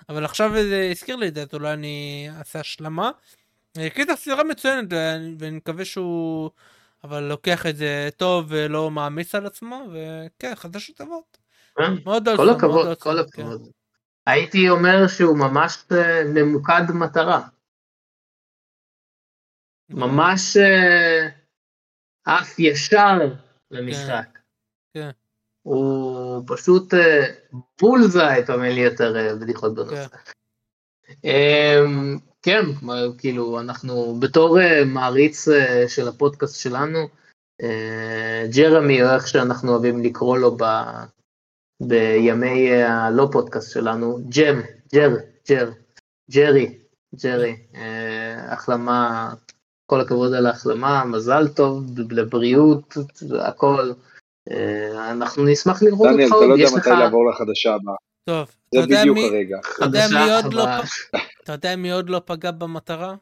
אבל 0.09 0.25
עכשיו 0.25 0.51
זה 0.53 0.87
הזכיר 0.91 1.15
לי 1.15 1.27
את 1.27 1.35
זה, 1.35 1.41
אז 1.41 1.47
אולי 1.53 1.73
אני 1.73 2.27
אעשה 2.39 2.59
השלמה. 2.59 3.11
אה, 3.77 3.89
קיצר 3.89 4.15
סדרה 4.15 4.43
מצוינת 4.43 4.87
ואני 5.39 5.57
מקווה 5.57 5.85
שהוא 5.85 6.49
אבל 7.03 7.23
לוקח 7.23 7.65
את 7.65 7.75
זה 7.75 8.09
טוב 8.17 8.45
ולא 8.49 8.91
מעמיס 8.91 9.35
על 9.35 9.45
עצמו 9.45 9.85
וכן 9.91 10.55
חדשות 10.55 10.97
טובות. 10.97 11.37
כן? 11.77 11.93
מאוד 12.05 12.27
כל 12.35 12.49
הכבוד, 12.49 12.99
כל 12.99 13.13
כן. 13.13 13.41
הכבוד. 13.41 13.71
הייתי 14.27 14.69
אומר 14.69 15.07
שהוא 15.07 15.37
ממש 15.37 15.83
אה, 15.91 16.23
ממוקד 16.23 16.83
מטרה. 16.93 17.47
ממש 19.89 20.57
אה, 20.57 21.27
עף 22.25 22.59
ישר 22.59 23.17
למשחק. 23.71 24.39
כן. 24.93 25.09
הוא 25.61 26.43
פשוט 26.47 26.93
אה, 26.93 27.25
בולזאי, 27.81 28.43
אין 28.49 28.75
לי 28.75 28.81
יותר 28.81 29.37
בדיחות 29.41 29.75
בנושא. 29.75 30.07
כן, 32.43 32.65
כאילו, 33.17 33.59
אנחנו 33.59 34.15
בתור 34.19 34.59
אה, 34.59 34.85
מעריץ 34.85 35.47
אה, 35.47 35.85
של 35.87 36.07
הפודקאסט 36.07 36.59
שלנו, 36.59 36.99
אה, 37.61 38.45
ג'רמי, 38.55 39.03
או 39.03 39.09
איך 39.09 39.27
שאנחנו 39.27 39.71
אוהבים 39.71 40.03
לקרוא 40.03 40.37
לו 40.37 40.57
ב, 40.57 40.63
בימי 41.81 42.83
הלא 42.83 43.29
פודקאסט 43.31 43.71
שלנו, 43.71 44.19
ג'ם, 44.29 44.61
ג'ר, 44.93 45.09
ג'ר, 45.49 45.71
ג'רי, 46.31 46.77
ג'רי, 47.23 47.55
החלמה, 48.47 49.33
כל 49.85 50.01
הכבוד 50.01 50.33
על 50.33 50.45
ההחלמה, 50.45 51.05
מזל 51.05 51.47
טוב, 51.47 51.83
לבריאות, 52.11 52.97
הכל. 53.39 53.91
אנחנו 54.95 55.45
נשמח 55.45 55.83
לראות 55.83 56.09
דניאל, 56.09 56.23
אותך 56.23 56.35
אתה 56.35 56.45
לא 56.45 56.51
עוד, 56.53 56.59
יודע 56.59 56.63
יש 56.63 56.73
לך 56.73 56.87
מתי 56.87 56.99
לעבור 56.99 57.29
לחדשה 57.29 57.73
הבאה. 57.73 57.95
טוב, 58.23 58.51
זה 58.75 58.81
בדיוק 58.81 59.17
מי- 59.17 59.25
הרגע. 59.25 59.59
אתה 59.59 59.85
יודע 59.85 60.07
מי 60.07 60.13
חדשה 60.13 60.35
עוד 60.35 60.53
לא 60.53 60.65
אתה 61.43 61.51
יודע 61.51 61.75
מי 61.75 61.91
עוד 61.91 62.09
לא 62.09 62.21
פגע 62.25 62.51
במטרה? 62.51 63.15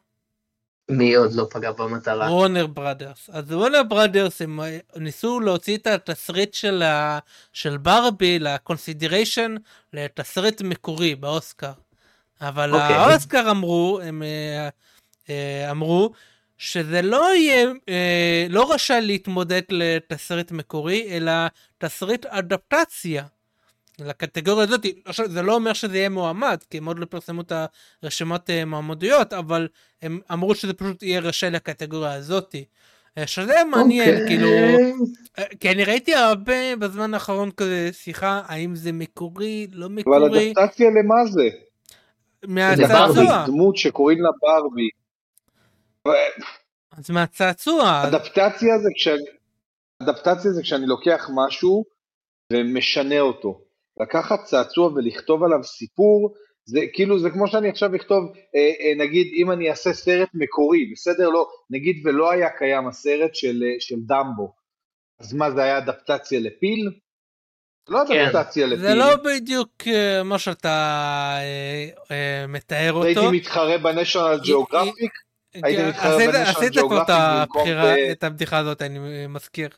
מי 0.90 1.14
עוד 1.14 1.32
לא 1.32 1.46
פגע 1.50 1.72
במטרה? 1.72 2.30
וורנר 2.32 2.66
בראדרס. 2.66 3.30
אז 3.32 3.52
וורנר 3.52 3.82
בראדרס 3.82 4.42
הם 4.42 4.60
אה, 4.60 4.78
ניסו 4.96 5.40
להוציא 5.40 5.76
את 5.76 5.86
התסריט 5.86 6.54
של, 6.54 6.82
ה... 6.82 7.18
של 7.52 7.76
ברבי 7.76 8.38
לקונסידריישן 8.38 9.54
לתסריט 9.92 10.62
מקורי 10.62 11.14
באוסקר. 11.14 11.72
אבל 12.40 12.74
אוקיי. 12.74 12.94
האוסקר 12.94 13.50
אמרו, 13.50 14.00
הם 14.02 14.22
אה, 14.22 14.68
אה, 15.30 15.70
אמרו 15.70 16.10
שזה 16.58 17.02
לא 17.02 17.34
יהיה, 17.34 17.66
לא 18.48 18.72
רשאי 18.74 19.00
להתמודד 19.00 19.62
לתסריט 19.70 20.52
מקורי, 20.52 21.08
אלא 21.10 21.32
תסריט 21.78 22.26
אדפטציה. 22.26 23.24
לקטגוריה 24.06 24.64
הזאת, 24.64 24.86
עכשיו 25.04 25.28
זה 25.28 25.42
לא 25.42 25.54
אומר 25.54 25.72
שזה 25.72 25.96
יהיה 25.96 26.08
מועמד, 26.08 26.58
כי 26.70 26.78
הם 26.78 26.86
עוד 26.86 26.98
לא 26.98 27.04
פרסמו 27.04 27.40
את 27.40 27.52
הרשימת 28.02 28.50
אה, 28.50 28.64
מועמדויות, 28.64 29.32
אבל 29.32 29.68
הם 30.02 30.20
אמרו 30.32 30.54
שזה 30.54 30.72
פשוט 30.72 31.02
יהיה 31.02 31.20
רשאי 31.20 31.50
לקטגוריה 31.50 32.14
הזאתי. 32.14 32.64
אה, 33.18 33.26
שזה 33.26 33.54
מעניין, 33.70 34.14
אוקיי. 34.14 34.26
כאילו, 34.28 34.48
אה, 35.38 35.44
כי 35.60 35.70
אני 35.70 35.84
ראיתי 35.84 36.14
הרבה 36.14 36.76
בזמן 36.76 37.14
האחרון 37.14 37.50
כזה 37.50 37.90
שיחה, 37.92 38.42
האם 38.46 38.74
זה 38.74 38.92
מקורי, 38.92 39.66
לא 39.72 39.86
אבל 39.86 39.94
מקורי, 39.94 40.52
אדפטציה 40.58 40.90
למה 40.90 41.26
זה? 41.26 41.48
מהצעצוע, 42.46 43.06
ברבי, 43.06 43.46
דמות 43.46 43.76
שקוראים 43.76 44.18
לה 44.22 44.30
ברבי. 44.42 44.88
אז 46.92 47.10
מהצעצוע, 47.10 48.02
אדפטציה 48.08 48.78
זה 48.78 48.88
כשאני... 48.96 49.24
אדפטציה 50.02 50.52
זה 50.52 50.62
כשאני 50.62 50.86
לוקח 50.86 51.30
משהו 51.34 51.84
ומשנה 52.52 53.20
אותו. 53.20 53.60
לקחת 54.00 54.44
צעצוע 54.44 54.86
ולכתוב 54.86 55.42
עליו 55.44 55.64
סיפור, 55.64 56.34
זה 56.64 56.80
כאילו, 56.92 57.18
זה 57.18 57.30
כמו 57.30 57.48
שאני 57.48 57.68
עכשיו 57.68 57.96
אכתוב, 57.96 58.24
אה, 58.56 58.60
אה, 58.80 58.94
נגיד, 59.04 59.26
אם 59.36 59.50
אני 59.50 59.70
אעשה 59.70 59.92
סרט 59.92 60.28
מקורי, 60.34 60.90
בסדר? 60.92 61.28
לא, 61.28 61.48
נגיד 61.70 62.06
ולא 62.06 62.30
היה 62.30 62.48
קיים 62.58 62.88
הסרט 62.88 63.34
של, 63.34 63.62
אה, 63.66 63.74
של 63.80 63.96
דמבו, 64.06 64.52
אז 65.20 65.34
מה, 65.34 65.50
זה 65.50 65.62
היה 65.62 65.78
אדפטציה 65.78 66.40
לפיל? 66.40 66.90
לא 67.88 68.00
כן. 68.08 68.26
אדפטציה 68.26 68.66
לפיל. 68.66 68.78
זה 68.80 68.94
לא 68.94 69.16
בדיוק 69.16 69.70
אה, 69.86 70.22
מה 70.22 70.38
שאתה 70.38 70.68
אה, 71.40 71.88
אה, 72.10 72.46
מתאר 72.46 72.92
אותו. 72.92 73.06
הייתי 73.06 73.36
מתחרה 73.36 73.78
ב 73.78 73.85
National 73.85 74.38
Geographic, 74.46 75.12
הייתי 75.54 75.82
כן, 75.82 75.88
מתחרה 75.88 76.16
עשית- 76.16 76.28
ב 76.30 76.33
National 76.33 76.56
עשית 76.56 76.72
כבר 76.72 76.80
את 76.82 76.90
Geographic 76.90 77.06
במקום 77.08 77.60
הבחירה, 77.60 77.84
ב- 77.94 78.10
את 78.12 78.24
הבדיחה 78.24 78.58
הזאת, 78.58 78.82
אני 78.82 78.98
מזכיר. 79.28 79.68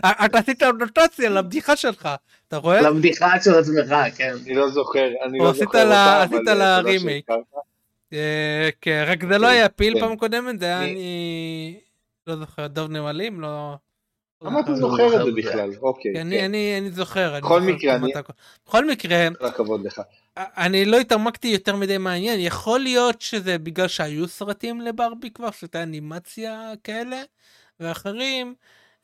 אתה 0.00 0.38
עשית 0.38 0.62
אדפטציה 0.62 1.30
לבדיחה 1.30 1.76
שלך, 1.76 2.08
אתה 2.48 2.56
רואה? 2.56 2.80
לבדיחה 2.80 3.40
של 3.40 3.54
עצמך, 3.54 3.94
כן. 4.16 4.34
אני 4.44 4.54
לא 4.54 4.70
זוכר, 4.70 5.08
אני 5.24 5.38
לא 5.38 5.52
זוכר 5.52 5.84
אותה, 5.84 6.22
עשית 6.22 6.46
לה 6.46 6.78
רימייק. 6.78 7.28
אה, 8.12 8.68
כן, 8.80 9.04
רק 9.06 9.24
זה 9.28 9.38
לא 9.38 9.46
היה 9.46 9.68
פיל 9.68 9.94
כן. 9.94 10.00
פעם 10.00 10.16
קודמת, 10.16 10.60
זה 10.60 10.66
היה 10.66 10.84
אני-. 10.84 11.80
לא 12.26 12.36
זוכר, 12.36 12.66
דוב 12.66 12.90
נמלים? 12.90 13.40
לא... 13.40 13.74
למה 14.42 14.60
אתה 14.60 14.70
לא 14.70 14.76
זוכר 14.76 15.20
את 15.20 15.26
זה. 15.26 15.32
בכלל? 15.32 15.70
אוקיי, 15.82 16.20
אני, 16.20 16.38
כן, 16.38 16.44
אני, 16.44 16.78
אני 16.78 16.90
זוכר. 16.90 17.38
בכל 17.40 17.60
מקרה, 17.60 17.96
אני-. 17.96 18.12
בכל 18.66 18.86
מקרה, 18.86 19.28
כל 19.38 19.46
הכבוד 19.46 19.84
לך. 19.84 20.00
אני 20.36 20.84
לא 20.84 20.98
התעמקתי 20.98 21.48
יותר 21.48 21.76
מדי 21.76 21.98
מעניין, 21.98 22.40
יכול 22.40 22.80
להיות 22.80 23.20
שזה 23.20 23.58
בגלל 23.58 23.88
שהיו 23.88 24.28
סרטים 24.28 24.80
לברבי 24.80 25.30
כבר, 25.30 25.50
שהייתה 25.50 25.82
אנימציה 25.82 26.72
כאלה, 26.84 27.22
ואחרים. 27.80 28.54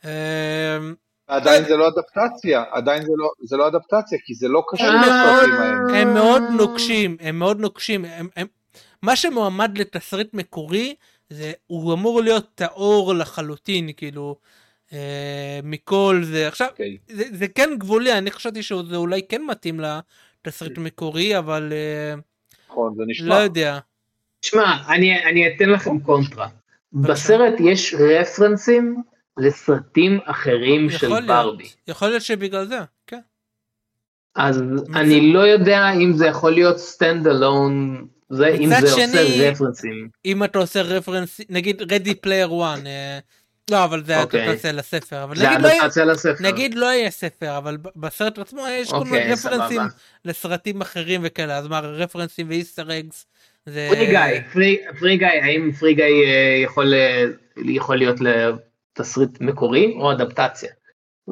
אה, 0.07 0.79
עדיין 1.27 1.65
זה 1.65 1.77
לא 1.77 1.89
אדפטציה, 1.89 2.65
עדיין 2.71 3.03
זה 3.03 3.13
לא, 3.17 3.31
זה 3.43 3.57
לא 3.57 3.69
אדפטציה, 3.69 4.19
כי 4.25 4.35
זה 4.35 4.49
לא 4.49 4.63
קשור 4.69 4.87
הם 4.87 5.03
לסרטים 5.03 5.55
האלה. 5.55 6.01
הם 6.01 6.15
מאוד 6.15 6.43
נוקשים, 6.57 7.17
הם 7.21 7.39
מאוד 7.39 7.61
נוקשים. 7.61 8.05
הם, 8.05 8.29
הם, 8.37 8.47
מה 9.03 9.17
שמועמד 9.17 9.79
לתסריט 9.79 10.35
מקורי, 10.35 10.95
זה, 11.31 11.53
הוא 11.67 11.95
אמור 11.95 12.23
להיות 12.23 12.47
טהור 12.55 13.15
לחלוטין, 13.15 13.91
כאילו, 13.97 14.37
אה, 14.93 15.61
מכל 15.63 16.21
זה. 16.25 16.49
עכשיו, 16.49 16.69
אוקיי. 16.69 16.97
זה, 17.09 17.25
זה 17.33 17.49
כן 17.49 17.71
גבולי, 17.79 18.13
אני 18.13 18.31
חשבתי 18.31 18.63
שזה 18.63 18.97
אולי 18.97 19.23
כן 19.29 19.43
מתאים 19.43 19.81
לתסריט 19.81 20.79
מקורי, 20.79 21.39
אבל 21.39 21.73
אה, 21.73 22.15
נכון, 22.71 22.95
זה 22.95 23.01
לא 23.01 23.07
נשמע. 23.09 23.43
יודע. 23.43 23.79
שמע, 24.43 24.75
אני, 24.89 25.25
אני 25.25 25.55
אתן 25.55 25.69
לכם 25.69 26.01
קונטרה. 26.01 26.49
בסרט 26.93 27.55
יש 27.61 27.95
רפרנסים 27.95 29.03
לסרטים 29.39 30.19
אחרים 30.25 30.91
של 30.91 31.07
יכול 31.07 31.27
ברבי. 31.27 31.63
להיות, 31.63 31.77
יכול 31.89 32.09
להיות 32.09 32.23
שבגלל 32.23 32.65
זה, 32.67 32.79
כן. 33.07 33.21
אז 34.35 34.63
אני 34.95 35.33
לא 35.33 35.41
יודע 35.41 35.91
אם 35.93 36.13
זה 36.17 36.27
יכול 36.27 36.53
להיות 36.53 36.79
stand 36.79 37.27
alone, 37.27 38.07
זה 38.31 38.49
אם 38.49 38.69
זה 38.81 38.87
שני- 38.89 39.05
עושה 39.05 39.51
רפרנסים. 39.51 40.09
אם 40.25 40.45
אתה 40.45 40.59
עושה 40.59 40.83
רפרנס, 40.83 41.41
נגיד 41.49 41.93
Ready 41.93 42.15
Player 42.15 42.47
1, 42.65 42.79
לא, 43.71 43.85
אבל 43.85 44.05
זה 44.05 44.23
אוקיי. 44.23 44.51
אדפטציה 44.51 44.73
לספר, 44.73 45.25
אבל 45.25 45.35
נגיד 45.47 45.61
לא, 45.63 45.69
יהיה, 45.69 45.83
אדפטציה 45.85 46.05
לספר. 46.05 46.35
נגיד 46.41 46.75
לא 46.75 46.87
יהיה 46.87 47.11
ספר, 47.11 47.59
אבל 47.59 47.77
בסרט 47.97 48.39
עצמו 48.39 48.61
יש 48.71 48.91
כל 48.91 49.05
מיני 49.05 49.17
אוקיי, 49.19 49.33
רפרנסים 49.33 49.77
סבבה. 49.81 49.87
לסרטים 50.25 50.81
אחרים 50.81 51.21
וכאלה, 51.25 51.57
אז 51.59 51.67
מה, 51.67 51.81
רפרנסים 51.81 52.49
ו 52.49 52.56
Easter 52.56 52.99
eggs, 52.99 53.27
זה... 53.67 53.89
Free 53.91 54.07
Guy, 54.07 54.21
Free- 54.53 54.79
Free 55.01 55.17
Guy, 55.17 55.27
האם 55.27 55.73
Free 55.73 55.95
Guy 55.95 56.05
אה, 56.05 56.61
יכול, 56.65 56.95
אה, 56.95 57.25
יכול 57.57 57.97
להיות 57.97 58.17
לתסריט 59.01 59.41
מקורי 59.41 59.95
או 60.01 60.13
אדפטציה? 60.13 60.73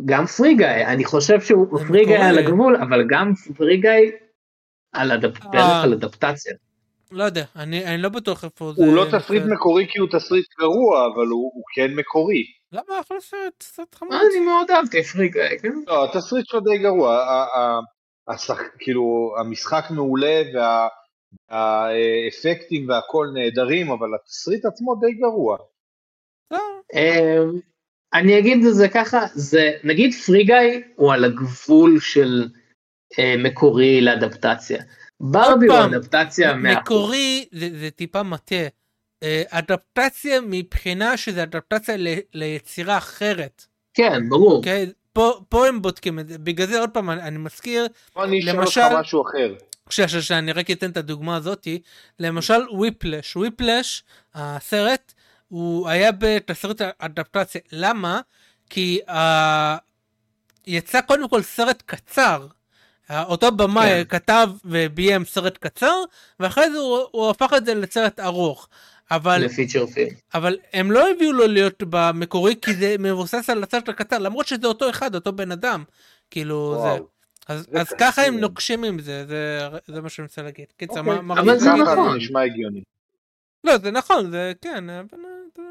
גם 0.05 0.27
פרי 0.27 0.55
גיא, 0.55 0.67
אני 0.67 1.05
חושב 1.05 1.41
שהוא 1.41 1.79
זה 1.79 1.85
פרי 1.89 2.05
גיא 2.05 2.15
מקורי. 2.15 2.29
על 2.29 2.39
הגבול, 2.39 2.77
אבל 2.77 3.05
גם 3.09 3.33
פרי 3.57 3.77
גיא 3.77 3.91
על 4.93 5.13
אדפ- 5.13 5.55
אה. 5.55 5.83
על 5.83 5.93
אדפטציה. 5.93 6.53
לא 7.13 7.25
יודע, 7.25 7.45
אני, 7.57 7.85
אני 7.87 8.03
לא 8.03 8.09
בטוח 8.09 8.45
איפה 8.45 8.73
זה... 8.77 8.85
הוא 8.85 8.97
לא 8.97 9.05
תסריט. 9.19 9.43
מקורי 9.47 9.87
כי 9.91 9.99
הוא 9.99 10.09
תסריט 10.13 10.47
גרוע, 10.61 11.07
אבל 11.15 11.27
הוא 11.27 11.51
הוא 11.55 11.63
כן 11.75 11.95
מקורי. 11.95 12.43
למה 12.73 13.01
אחלה 13.01 13.21
סרט, 13.21 13.63
סרט 13.63 13.95
חמוד. 13.95 14.13
אני 14.13 14.41
מאוד 14.45 14.71
אהבתי 14.71 15.03
פרי 15.03 15.29
גיא, 15.29 15.43
כן? 15.63 15.73
לא, 15.87 16.05
התסריט 16.05 16.47
שלו 16.47 16.61
די 16.61 16.79
גרוע. 16.79 17.19
השח- 18.29 18.61
כאילו, 18.79 19.35
המשחק 19.39 19.85
מעולה 19.91 20.43
והאפקטים 21.51 22.89
והכל 22.89 23.27
נהדרים, 23.35 23.91
אבל 23.91 24.09
התסריט 24.15 24.65
עצמו 24.65 24.95
די 25.01 25.13
גרוע. 25.13 25.59
אמ, 26.53 27.61
אני 28.15 28.39
אגיד 28.39 28.67
את 28.67 28.75
זה 28.75 28.89
ככה, 28.89 29.27
זה 29.35 29.73
נגיד 29.85 30.15
פרי 30.27 30.45
גיא 30.45 30.81
הוא 30.97 31.13
על 31.13 31.25
הגבול 31.25 32.01
של 32.01 32.49
אה, 33.19 33.35
מקורי 33.39 34.01
לאדפטציה. 34.01 34.83
ברבי 35.21 35.67
הוא 35.67 35.85
אדפטציה 35.85 36.53
100%. 36.53 36.57
מקורי 36.57 37.49
זה, 37.53 37.69
זה 37.81 37.91
טיפה 37.91 38.23
מטה. 38.23 38.67
אה, 39.23 39.43
אדפטציה 39.49 40.41
מבחינה 40.41 41.17
שזה 41.17 41.43
אדפטציה 41.43 41.97
ל, 41.97 42.09
ליצירה 42.35 42.99
אחרת. 42.99 43.67
כן, 43.95 44.29
ברור. 44.29 44.57
אוקיי? 44.57 44.87
פה, 45.13 45.41
פה 45.49 45.67
הם 45.67 45.83
בודקים 45.83 46.19
את 46.19 46.29
זה. 46.29 46.39
בגלל 46.39 46.67
זה 46.67 46.81
עוד 46.81 46.91
פעם 46.91 47.11
אני, 47.11 47.23
אני 47.23 47.39
מזכיר, 47.39 47.87
בוא 48.15 48.25
אני 48.25 48.41
אשאל 48.41 48.61
אותך 48.61 48.79
משהו 49.01 49.23
אחר. 49.23 49.55
שנייה, 49.91 50.09
שנייה, 50.09 50.23
שנייה, 50.23 50.39
אני 50.39 50.53
רק 50.53 50.71
אתן 50.71 50.91
את 50.91 50.97
הדוגמה 50.97 51.37
הזאתי. 51.37 51.83
למשל 52.19 52.69
וויפלש. 52.71 53.37
וויפלש, 53.37 54.05
הסרט, 54.35 55.14
הוא 55.55 55.89
היה 55.89 56.11
בתסריט 56.19 56.81
אדפטציה. 56.99 57.61
למה? 57.73 58.21
כי 58.71 59.01
uh, 59.09 59.13
יצא 60.67 61.01
קודם 61.01 61.29
כל 61.29 61.43
סרט 61.43 61.83
קצר. 61.87 62.47
אה, 63.11 63.23
אותו 63.23 63.53
במאי 63.53 63.89
כן. 63.89 64.19
כתב 64.19 64.49
וביים 64.65 65.25
סרט 65.25 65.59
קצר, 65.59 65.95
ואחרי 66.41 66.71
זה 66.71 66.79
הוא, 66.79 66.99
הוא 67.11 67.31
הפך 67.31 67.53
את 67.57 67.67
זה 67.67 67.75
לסרט 67.75 68.21
ארוך. 68.21 68.69
אבל, 69.11 69.45
לפיצ'ר 69.45 69.87
פילם. 69.87 70.11
אבל 70.35 70.57
הם 70.73 70.93
לא 70.93 71.11
הביאו 71.11 71.33
לו 71.33 71.47
להיות 71.47 71.83
במקורי, 71.89 72.55
כי 72.63 72.75
זה 72.75 72.97
מבוסס 72.99 73.51
על 73.51 73.63
הסרט 73.63 73.89
הקצר, 73.89 74.19
למרות 74.19 74.47
שזה 74.47 74.67
אותו 74.67 74.91
אחד, 74.91 75.15
אותו 75.15 75.33
בן 75.33 75.53
אדם. 75.53 75.85
כאילו, 76.31 76.75
זה. 76.77 76.81
וואו. 76.81 77.07
אז, 77.49 77.67
זה 77.73 77.81
אז. 77.81 77.93
ככה 77.99 78.23
הם 78.23 78.41
נוקשים 78.41 78.85
עם 78.85 78.99
זה, 78.99 79.27
זה, 79.27 79.69
זה 79.87 80.01
מה 80.01 80.09
שאני 80.09 80.27
רוצה 80.27 80.43
להגיד. 80.43 80.67
קיצר, 80.77 81.01
אוקיי, 81.01 81.15
מה, 81.15 81.23
מה 81.23 81.41
אבל 81.41 81.59
זה 81.59 81.73
נכון. 81.73 82.13
זה 82.13 82.17
נשמע 82.17 82.43
הגיוני. 82.43 82.81
לא, 83.65 83.79
זה 83.79 83.91
נכון, 83.91 84.31
זה 84.31 84.53
כן, 84.61 84.91
אבל... 84.91 85.19
אה, 85.59 85.65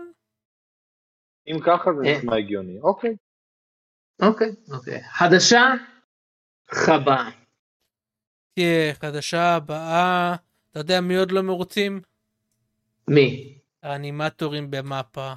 אם 1.47 1.59
ככה 1.65 1.91
זה 1.93 2.07
אה. 2.07 2.17
נשמע 2.17 2.37
הגיוני. 2.37 2.79
אוקיי. 2.81 3.15
אוקיי, 4.21 4.51
אוקיי. 4.71 5.03
חדשה, 5.03 5.73
חבה. 6.71 7.29
תהיה 8.53 8.93
חדשה 8.93 9.55
הבאה, 9.55 10.35
אתה 10.71 10.79
יודע 10.79 11.01
מי 11.01 11.15
עוד 11.15 11.31
לא 11.31 11.41
מרוצים? 11.41 12.01
מי? 13.07 13.57
האנימטורים 13.83 14.71
במאפה. 14.71 15.33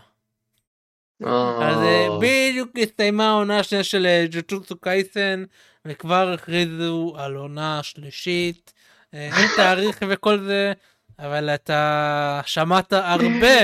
או, 1.22 1.62
אז 1.62 1.76
אה, 1.76 2.09
בדיוק 2.20 2.70
הסתיימה 2.82 3.28
העונה 3.28 3.59
השנייה 3.59 3.84
של 3.84 4.07
ג'וטוטסו 4.30 4.80
קייסן, 4.80 5.44
וכבר 5.84 6.32
הכריזו 6.32 7.14
על 7.18 7.34
עונה 7.34 7.82
שלישית. 7.82 8.72
אין 9.12 9.48
תאריך 9.57 10.02
וכל 10.09 10.38
זה, 10.38 10.72
אבל 11.18 11.50
אתה 11.50 12.40
שמעת 12.46 12.92
הרבה 12.92 13.56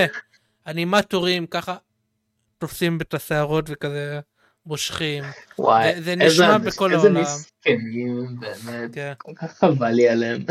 אנימטורים 0.67 1.45
ככה 1.47 1.75
תופסים 2.57 2.97
את 3.01 3.13
השערות 3.13 3.65
וכזה 3.69 4.19
מושכים. 4.65 5.23
וואי, 5.59 5.95
זה- 5.95 6.01
זה 6.01 6.11
איזה- 6.11 6.43
נשמע 6.43 6.57
בכל 6.57 6.93
איזה 6.93 7.07
העולם. 7.07 7.21
מסכנים, 7.21 8.35
באמת. 8.39 8.95
כן. 8.95 9.13
כל 9.17 9.31
כך 9.35 9.57
חבל 9.57 9.89
לי 9.89 10.09
עליהם. 10.09 10.41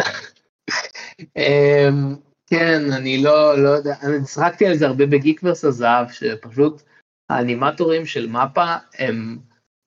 אמ, 1.36 2.14
כן, 2.46 2.92
אני 2.92 3.22
לא, 3.22 3.62
לא 3.62 3.68
יודע, 3.68 3.94
אני 4.02 4.26
צחקתי 4.26 4.66
על 4.66 4.76
זה 4.76 4.86
הרבה 4.86 5.06
ב 5.06 5.12
GeekVerse 5.12 5.64
הזהב, 5.64 6.10
שפשוט 6.10 6.82
האנימטורים 7.30 8.06
של 8.06 8.26
MAPPA 8.28 8.64
הם 8.98 9.38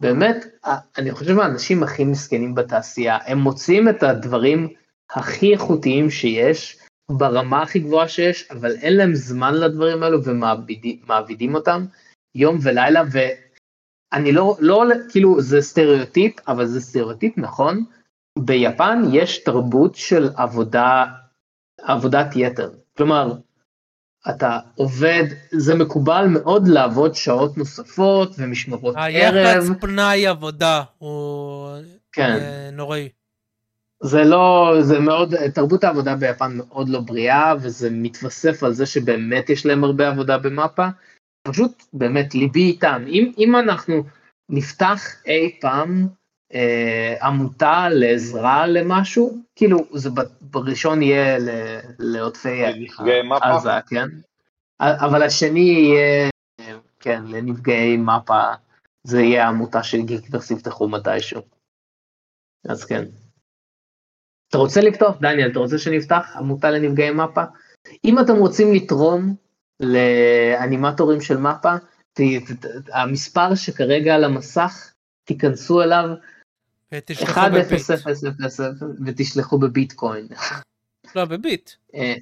באמת, 0.01 0.45
אני 0.97 1.11
חושב 1.11 1.39
האנשים 1.39 1.83
הכי 1.83 2.03
מסכנים 2.03 2.55
בתעשייה, 2.55 3.17
הם 3.25 3.37
מוציאים 3.37 3.89
את 3.89 4.03
הדברים 4.03 4.73
הכי 5.11 5.53
איכותיים 5.53 6.09
שיש, 6.09 6.77
ברמה 7.11 7.61
הכי 7.61 7.79
גבוהה 7.79 8.07
שיש, 8.07 8.51
אבל 8.51 8.75
אין 8.75 8.97
להם 8.97 9.15
זמן 9.15 9.53
לדברים 9.53 10.03
האלו 10.03 10.23
ומעבידים 10.23 11.55
אותם 11.55 11.85
יום 12.35 12.57
ולילה, 12.63 13.01
ואני 13.11 14.31
לא, 14.31 14.57
לא, 14.59 14.83
כאילו 15.09 15.41
זה 15.41 15.61
סטריאוטיפ, 15.61 16.33
אבל 16.47 16.65
זה 16.65 16.81
סטריאוטיפ 16.81 17.37
נכון, 17.37 17.85
ביפן 18.39 19.01
יש 19.11 19.43
תרבות 19.43 19.95
של 19.95 20.29
עבודה, 20.35 21.05
עבודת 21.81 22.27
יתר. 22.35 22.71
כלומר, 22.97 23.33
אתה 24.29 24.59
עובד, 24.75 25.23
זה 25.51 25.75
מקובל 25.75 26.25
מאוד 26.29 26.67
לעבוד 26.67 27.15
שעות 27.15 27.57
נוספות 27.57 28.35
ומשמרות 28.37 28.95
ערב. 28.95 29.35
היחס 29.35 29.69
פנאי 29.81 30.27
עבודה 30.27 30.83
הוא 30.97 31.69
כן. 32.11 32.39
נוראי. 32.73 33.09
זה 34.05 34.23
לא, 34.23 34.73
זה 34.81 34.99
מאוד, 34.99 35.35
תרבות 35.53 35.83
העבודה 35.83 36.15
ביפן 36.15 36.57
מאוד 36.57 36.89
לא 36.89 36.99
בריאה, 36.99 37.53
וזה 37.61 37.89
מתווסף 37.91 38.63
על 38.63 38.73
זה 38.73 38.85
שבאמת 38.85 39.49
יש 39.49 39.65
להם 39.65 39.83
הרבה 39.83 40.07
עבודה 40.07 40.37
במפה. 40.37 40.87
פשוט 41.47 41.83
באמת 41.93 42.35
ליבי 42.35 42.63
איתם. 42.63 43.03
אם, 43.07 43.31
אם 43.37 43.55
אנחנו 43.55 44.03
נפתח 44.49 45.01
אי 45.25 45.57
פעם 45.61 46.07
אה, 46.53 47.15
עמותה 47.21 47.89
לעזרה 47.89 48.67
למשהו, 48.67 49.41
כאילו 49.55 49.77
זה 49.93 50.09
בראשון 50.41 51.01
יהיה 51.01 51.39
ל- 51.39 51.79
מפה? 53.23 53.45
עזה, 53.55 53.69
כן? 53.87 54.07
אבל 54.79 55.23
השני 55.23 55.59
יהיה, 55.59 56.29
כן, 56.99 57.23
לנפגעי 57.27 57.97
מפה, 57.97 58.41
זה 59.03 59.21
יהיה 59.21 59.45
העמותה 59.45 59.83
של 59.83 60.01
גיקברס 60.01 60.51
יפתחו 60.51 60.89
מתישהו. 60.89 61.41
אז 62.69 62.85
כן. 62.85 63.05
אתה 64.55 64.61
רוצה 64.61 64.81
לפתוח, 64.81 65.15
דניאל, 65.21 65.51
אתה 65.51 65.59
רוצה 65.59 65.77
שנפתח 65.77 66.33
עמותה 66.35 66.71
לנפגעי 66.71 67.11
מפה? 67.11 67.41
אם 68.05 68.19
אתם 68.19 68.35
רוצים 68.35 68.73
לתרום 68.73 69.35
לאנימטורים 69.79 71.21
של 71.21 71.37
מפה, 71.37 71.75
ת- 72.13 72.21
ת- 72.21 72.65
ת- 72.65 72.89
המספר 72.93 73.55
שכרגע 73.55 74.15
על 74.15 74.23
המסך, 74.23 74.91
תיכנסו 75.23 75.81
אליו, 75.81 76.05
ותשלחו 76.91 77.41
בביט. 77.51 77.71
1000 77.71 78.81
ותשלחו 79.05 79.57
בביטקוין. 79.57 80.27
לא, 81.15 81.25
בביט. 81.25 81.71
אה, 81.95 82.13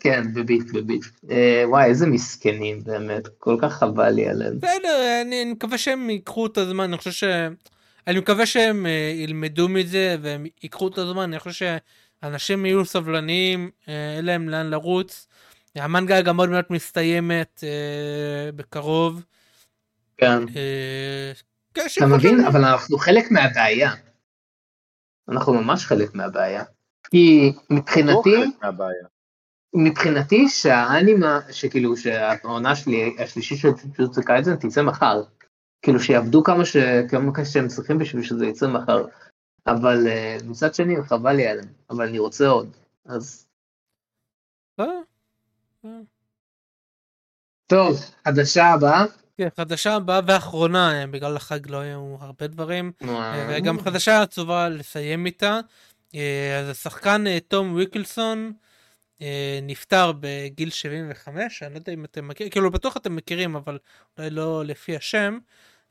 כן, 0.00 0.34
בביט, 0.34 0.70
בביט. 0.72 1.04
אה, 1.30 1.64
וואי, 1.66 1.84
איזה 1.84 2.06
מסכנים 2.06 2.84
באמת, 2.84 3.28
כל 3.38 3.56
כך 3.62 3.72
חבל 3.72 4.10
לי 4.10 4.28
עליהם. 4.28 4.58
בסדר, 4.58 5.20
אני 5.22 5.42
אני 5.42 5.52
מקווה 5.52 5.78
שהם 5.78 6.10
ייקחו 6.10 6.46
את 6.46 6.58
הזמן, 6.58 6.84
אני 6.84 6.98
חושב 6.98 7.12
ש... 7.12 7.24
אני 8.10 8.18
מקווה 8.18 8.46
שהם 8.46 8.86
אה, 8.86 9.12
ילמדו 9.14 9.68
מזה 9.68 10.16
והם 10.22 10.46
ייקחו 10.62 10.88
את 10.88 10.98
הזמן, 10.98 11.22
אני 11.22 11.38
חושב 11.38 11.66
שאנשים 12.22 12.66
יהיו 12.66 12.84
סבלניים, 12.84 13.70
אה, 13.88 14.16
אין 14.16 14.24
להם 14.24 14.48
לאן 14.48 14.66
לרוץ. 14.66 15.26
המנגה 15.74 16.20
גם 16.20 16.40
עוד 16.40 16.48
מעט 16.48 16.70
מסתיימת 16.70 17.64
אה, 17.64 18.52
בקרוב. 18.52 19.24
כן. 20.18 20.38
כן, 21.74 21.82
אתה 21.96 22.06
מבין? 22.06 22.44
אבל 22.44 22.64
אנחנו 22.64 22.98
חלק 22.98 23.30
מהבעיה. 23.30 23.92
אנחנו 25.28 25.52
ממש 25.54 25.86
חלק 25.86 26.14
מהבעיה. 26.14 26.64
כי 27.10 27.52
לא 27.70 27.76
מבחינתי, 27.76 28.36
מהבעיה. 28.62 29.04
מבחינתי 29.74 30.48
שהאנימה, 30.48 31.40
שכאילו 31.50 31.96
שהעונה 31.96 32.76
שלי, 32.76 33.16
השלישית 33.18 33.58
של 33.58 33.68
ג'וטסו 33.98 34.20
קייזן 34.24 34.56
תצא 34.56 34.82
מחר. 34.82 35.22
כאילו 35.82 36.00
שיעבדו 36.00 36.44
כמה 36.44 36.64
ש... 36.64 36.76
כמה 37.08 37.44
שהם 37.44 37.68
צריכים 37.68 37.98
בשביל 37.98 38.22
שזה 38.22 38.46
יצא 38.46 38.68
מחר. 38.68 39.04
אבל 39.66 40.06
אה, 40.08 40.36
מצד 40.44 40.74
שני 40.74 41.02
חבל 41.02 41.32
לי 41.32 41.46
עליהם, 41.46 41.68
אבל 41.90 42.08
אני 42.08 42.18
רוצה 42.18 42.48
עוד. 42.48 42.76
אז 43.06 43.46
אה, 45.84 45.90
טוב, 47.66 48.00
חדשה 48.24 48.66
הבאה. 48.66 49.04
כן, 49.38 49.48
חדשה 49.56 49.94
הבאה 49.94 50.20
ואחרונה, 50.26 51.00
אה, 51.00 51.06
בגלל 51.06 51.36
החג 51.36 51.70
לא 51.70 51.76
היו 51.76 52.16
הרבה 52.20 52.46
דברים. 52.46 52.92
אה, 53.02 53.46
וגם 53.50 53.80
חדשה 53.80 54.22
עצובה 54.22 54.68
לסיים 54.68 55.26
איתה. 55.26 55.60
אז 56.60 56.68
השחקן 56.70 57.38
תום 57.48 57.74
ויקלסון 57.74 58.52
נפטר 59.62 60.12
בגיל 60.20 60.70
75, 60.70 61.62
אני 61.62 61.74
לא 61.74 61.78
יודע 61.78 61.92
אם 61.92 62.04
אתם 62.04 62.28
מכירים, 62.28 62.50
כאילו 62.50 62.70
בטוח 62.70 62.96
אתם 62.96 63.16
מכירים, 63.16 63.56
אבל 63.56 63.78
אולי 64.18 64.30
לא 64.30 64.64
לפי 64.64 64.96
השם. 64.96 65.38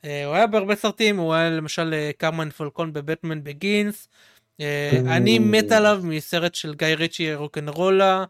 אה, 0.04 0.24
הוא 0.24 0.34
היה 0.34 0.46
בהרבה 0.46 0.76
סרטים, 0.76 1.16
הוא 1.16 1.34
היה 1.34 1.50
למשל 1.50 1.94
אה, 1.94 2.10
קרמן 2.18 2.50
פולקון 2.50 2.92
בבטמן 2.92 3.44
בגינס. 3.44 4.08
אה, 4.60 5.00
אני 5.06 5.38
מת 5.38 5.72
עליו 5.72 6.00
מסרט 6.04 6.54
של 6.54 6.74
גיא 6.74 6.86
ריצ'י 6.86 7.34
רוקנרולה. 7.34 8.24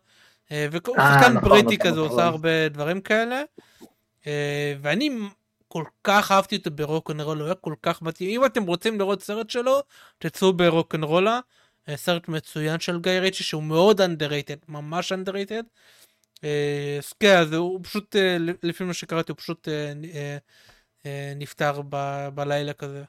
והוא 0.51 0.97
שחקן 0.97 1.33
נכון, 1.33 1.49
בריטי 1.49 1.77
נכון, 1.77 1.91
כזה, 1.91 2.01
הוא 2.01 2.07
נכון. 2.07 2.19
עושה 2.19 2.25
הרבה 2.25 2.69
דברים 2.69 3.01
כאלה. 3.01 3.43
ואני 4.83 5.11
כל 5.69 5.85
כך 6.05 6.33
אהבתי 6.33 6.57
אותו 6.57 6.71
ברוקנרולה, 6.71 7.41
הוא 7.41 7.47
היה 7.47 7.55
כל 7.55 7.75
כך 7.83 8.03
מתאים. 8.03 8.41
אם 8.41 8.47
אתם 8.47 8.67
רוצים 8.67 8.99
לראות 8.99 9.23
סרט 9.23 9.51
שלו, 9.51 9.81
תצאו 10.19 10.53
ברוקנרולה. 10.53 11.41
סרט 11.95 12.29
מצוין 12.29 12.81
של 12.81 13.01
גיא 13.01 13.13
ריצ'י 13.13 13.45
שהוא 13.45 13.63
מאוד 13.63 14.01
underrated, 14.01 14.65
ממש 14.69 15.13
underrated. 15.13 15.65
אז 16.99 17.13
כן, 17.21 17.37
אז 17.39 17.53
הוא 17.53 17.81
פשוט, 17.83 18.17
לפי 18.63 18.85
מה 18.85 18.95
שקראתי, 18.95 19.33
הוא 19.33 19.39
פשוט 19.39 19.69
נפטר 21.37 21.83
ב- 21.89 22.29
בלילה 22.35 22.73
כזה. 22.73 23.05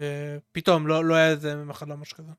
אה, 0.00 0.36
פתאום, 0.52 0.86
לא 0.86 1.04
לא 1.04 1.14
היה 1.14 1.30
איזה 1.30 1.64
מחלה 1.64 1.96
משהו 1.96 2.16
כזה. 2.16 2.32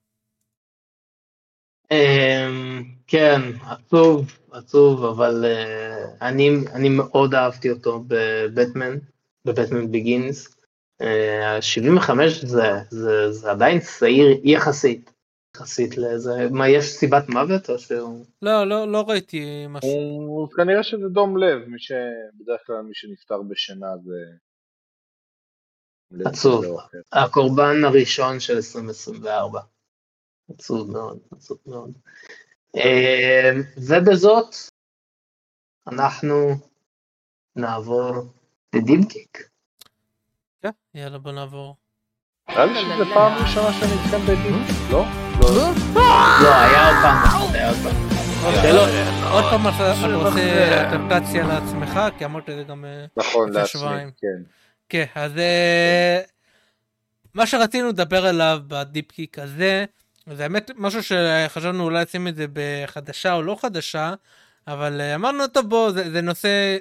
אמ, 1.91 2.83
כן, 3.07 3.41
עצוב, 3.61 4.37
עצוב, 4.51 5.03
אבל 5.03 5.45
אה, 5.45 6.27
אני, 6.27 6.49
אני 6.73 6.89
מאוד 6.89 7.33
אהבתי 7.33 7.69
אותו 7.69 8.03
בבטמן, 8.07 8.97
בבטמן 9.45 9.91
ביגינס. 9.91 10.57
אה, 11.01 11.61
75 11.61 12.45
זה, 12.45 12.61
זה, 12.89 13.31
זה 13.31 13.51
עדיין 13.51 13.79
צעיר 13.79 14.27
יחסית, 14.43 15.11
יחסית 15.57 15.97
לזה, 15.97 16.49
מה, 16.51 16.69
יש 16.69 16.85
סיבת 16.85 17.29
מוות 17.29 17.69
או 17.69 17.79
שהוא... 17.79 18.25
לא, 18.41 18.63
לא, 18.63 18.91
לא 18.91 19.05
ראיתי 19.07 19.65
משהו. 19.69 19.89
הוא 19.89 20.49
כנראה 20.49 20.83
שזה 20.83 21.09
דום 21.09 21.37
לב, 21.37 21.67
מי 21.67 21.79
שבדרך 21.79 22.61
כלל 22.65 22.81
מי 22.81 22.93
שנפטר 22.93 23.41
בשינה 23.41 23.87
זה... 24.05 24.17
עצוב. 26.26 26.66
אחר. 26.80 26.97
הקורבן 27.14 27.84
הראשון 27.86 28.39
של 28.39 28.55
2024. 28.55 29.61
עצוב 30.49 30.91
מאוד, 30.91 31.20
עצוב 31.32 31.57
מאוד. 31.66 31.91
אה, 32.76 33.51
ובזאת, 33.78 34.55
אנחנו 35.88 36.55
נעבור 37.55 38.11
לדיפקיק. 38.76 39.49
כן, 40.61 40.70
יאללה 40.95 41.18
בוא 41.18 41.32
נעבור. 41.32 41.76
נראה 42.49 42.66
לי 42.66 42.80
שזו 42.80 43.05
פעם 43.14 43.43
ראשונה 43.43 43.74
שאני 43.74 43.91
איתכם 43.91 44.22
בדיון, 44.22 44.64
לא? 44.91 45.05
לא. 45.41 45.72
לא, 46.43 46.55
היה 46.55 46.88
עוד 46.88 46.97
פעם, 47.03 47.53
היה 47.53 47.70
עוד 47.70 47.78
פעם. 47.84 48.14
עוד 49.32 49.43
פעם 49.49 49.68
אתה 49.68 49.93
רוצה 50.16 50.95
אדפטציה 50.95 51.47
לעצמך, 51.47 51.99
כי 52.18 52.26
אמרת 52.26 52.49
את 52.49 52.55
זה 52.55 52.64
גם... 52.64 52.86
אה, 52.86 53.05
נכון, 53.18 53.49
לפני 53.49 53.61
לעצמי, 53.61 53.82
שבועיים. 53.82 54.11
כן. 54.18 54.62
כן, 54.93 55.05
אז 55.15 55.37
אה, 55.37 56.21
מה 57.33 57.47
שרצינו 57.47 57.89
לדבר 57.89 58.25
עליו 58.25 58.59
בדיפקיק 58.67 59.39
הזה, 59.39 59.85
זה 60.33 60.43
האמת 60.43 60.71
משהו 60.75 60.99
שחשבנו 61.03 61.83
אולי 61.83 62.03
לשים 62.03 62.27
את 62.27 62.35
זה 62.35 62.45
בחדשה 62.53 63.33
או 63.33 63.41
לא 63.41 63.57
חדשה, 63.61 64.13
אבל 64.67 65.01
אה, 65.01 65.15
אמרנו 65.15 65.47
טוב 65.47 65.69
בוא 65.69 65.91
זה, 65.91 66.11
זה 66.11 66.21
נושא, 66.21 66.77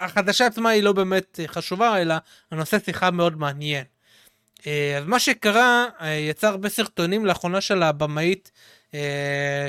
החדשה 0.00 0.46
עצמה 0.46 0.70
היא 0.70 0.82
לא 0.82 0.92
באמת 0.92 1.40
חשובה, 1.46 2.02
אלא 2.02 2.14
הנושא 2.50 2.78
שיחה 2.78 3.10
מאוד 3.10 3.36
מעניין. 3.38 3.84
אה, 4.66 4.98
אז 4.98 5.04
מה 5.04 5.18
שקרה, 5.18 5.86
יצא 6.30 6.48
הרבה 6.48 6.68
סרטונים 6.68 7.26
לאחרונה 7.26 7.60
של 7.60 7.82
הבמאית, 7.82 8.52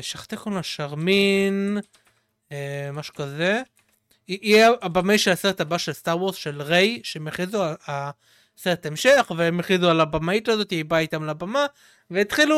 שכחתי 0.02 0.38
קוראים 0.38 0.56
לה 0.58 0.64
שרמין, 0.64 1.78
משהו 2.94 3.14
כזה. 3.14 3.62
היא 4.28 4.64
הבמאי 4.82 5.18
של 5.18 5.32
הסרט 5.32 5.62
הבא 5.62 5.78
של 5.78 5.94
סטאר 5.94 6.18
וורס 6.18 6.36
של 6.36 6.62
ריי, 6.62 7.00
שהם 7.04 7.28
הכריזו 7.28 7.64
על 7.64 7.76
הסרט 7.88 8.86
המשך, 8.86 9.32
והם 9.38 9.60
הכריזו 9.60 9.90
על 9.90 10.02
הבמאית 10.02 10.50
הזאת, 10.50 10.72
היא 10.72 10.86
באה 10.86 11.00
איתם 11.00 11.26
לבמה, 11.26 11.66
והתחילו 12.12 12.56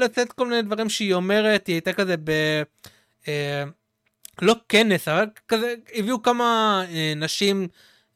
לצאת 0.00 0.32
כל 0.32 0.46
מיני 0.46 0.62
דברים 0.62 0.88
שהיא 0.88 1.14
אומרת, 1.14 1.66
היא 1.66 1.74
הייתה 1.74 1.92
כזה 1.92 2.16
ב... 2.24 2.30
אה, 3.28 3.64
לא 4.42 4.54
כנס, 4.68 5.08
אבל 5.08 5.26
כזה, 5.48 5.74
הביאו 5.94 6.22
כמה 6.22 6.82
אה, 6.90 7.12
נשים 7.16 7.68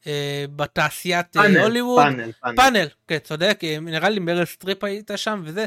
אה, 0.07 0.45
בתעשיית 0.55 1.37
אה, 1.37 1.43
פאנל, 1.43 1.57
הוליווד. 1.57 2.03
פאנל, 2.03 2.31
פאנל. 2.41 2.55
פאנל, 2.55 2.87
כן, 3.07 3.17
צודק, 3.19 3.59
אה, 3.63 3.77
נראה 3.81 4.09
לי 4.09 4.19
מרל 4.19 4.45
סטריפ 4.45 4.83
הייתה 4.83 5.17
שם 5.17 5.41
וזה, 5.45 5.65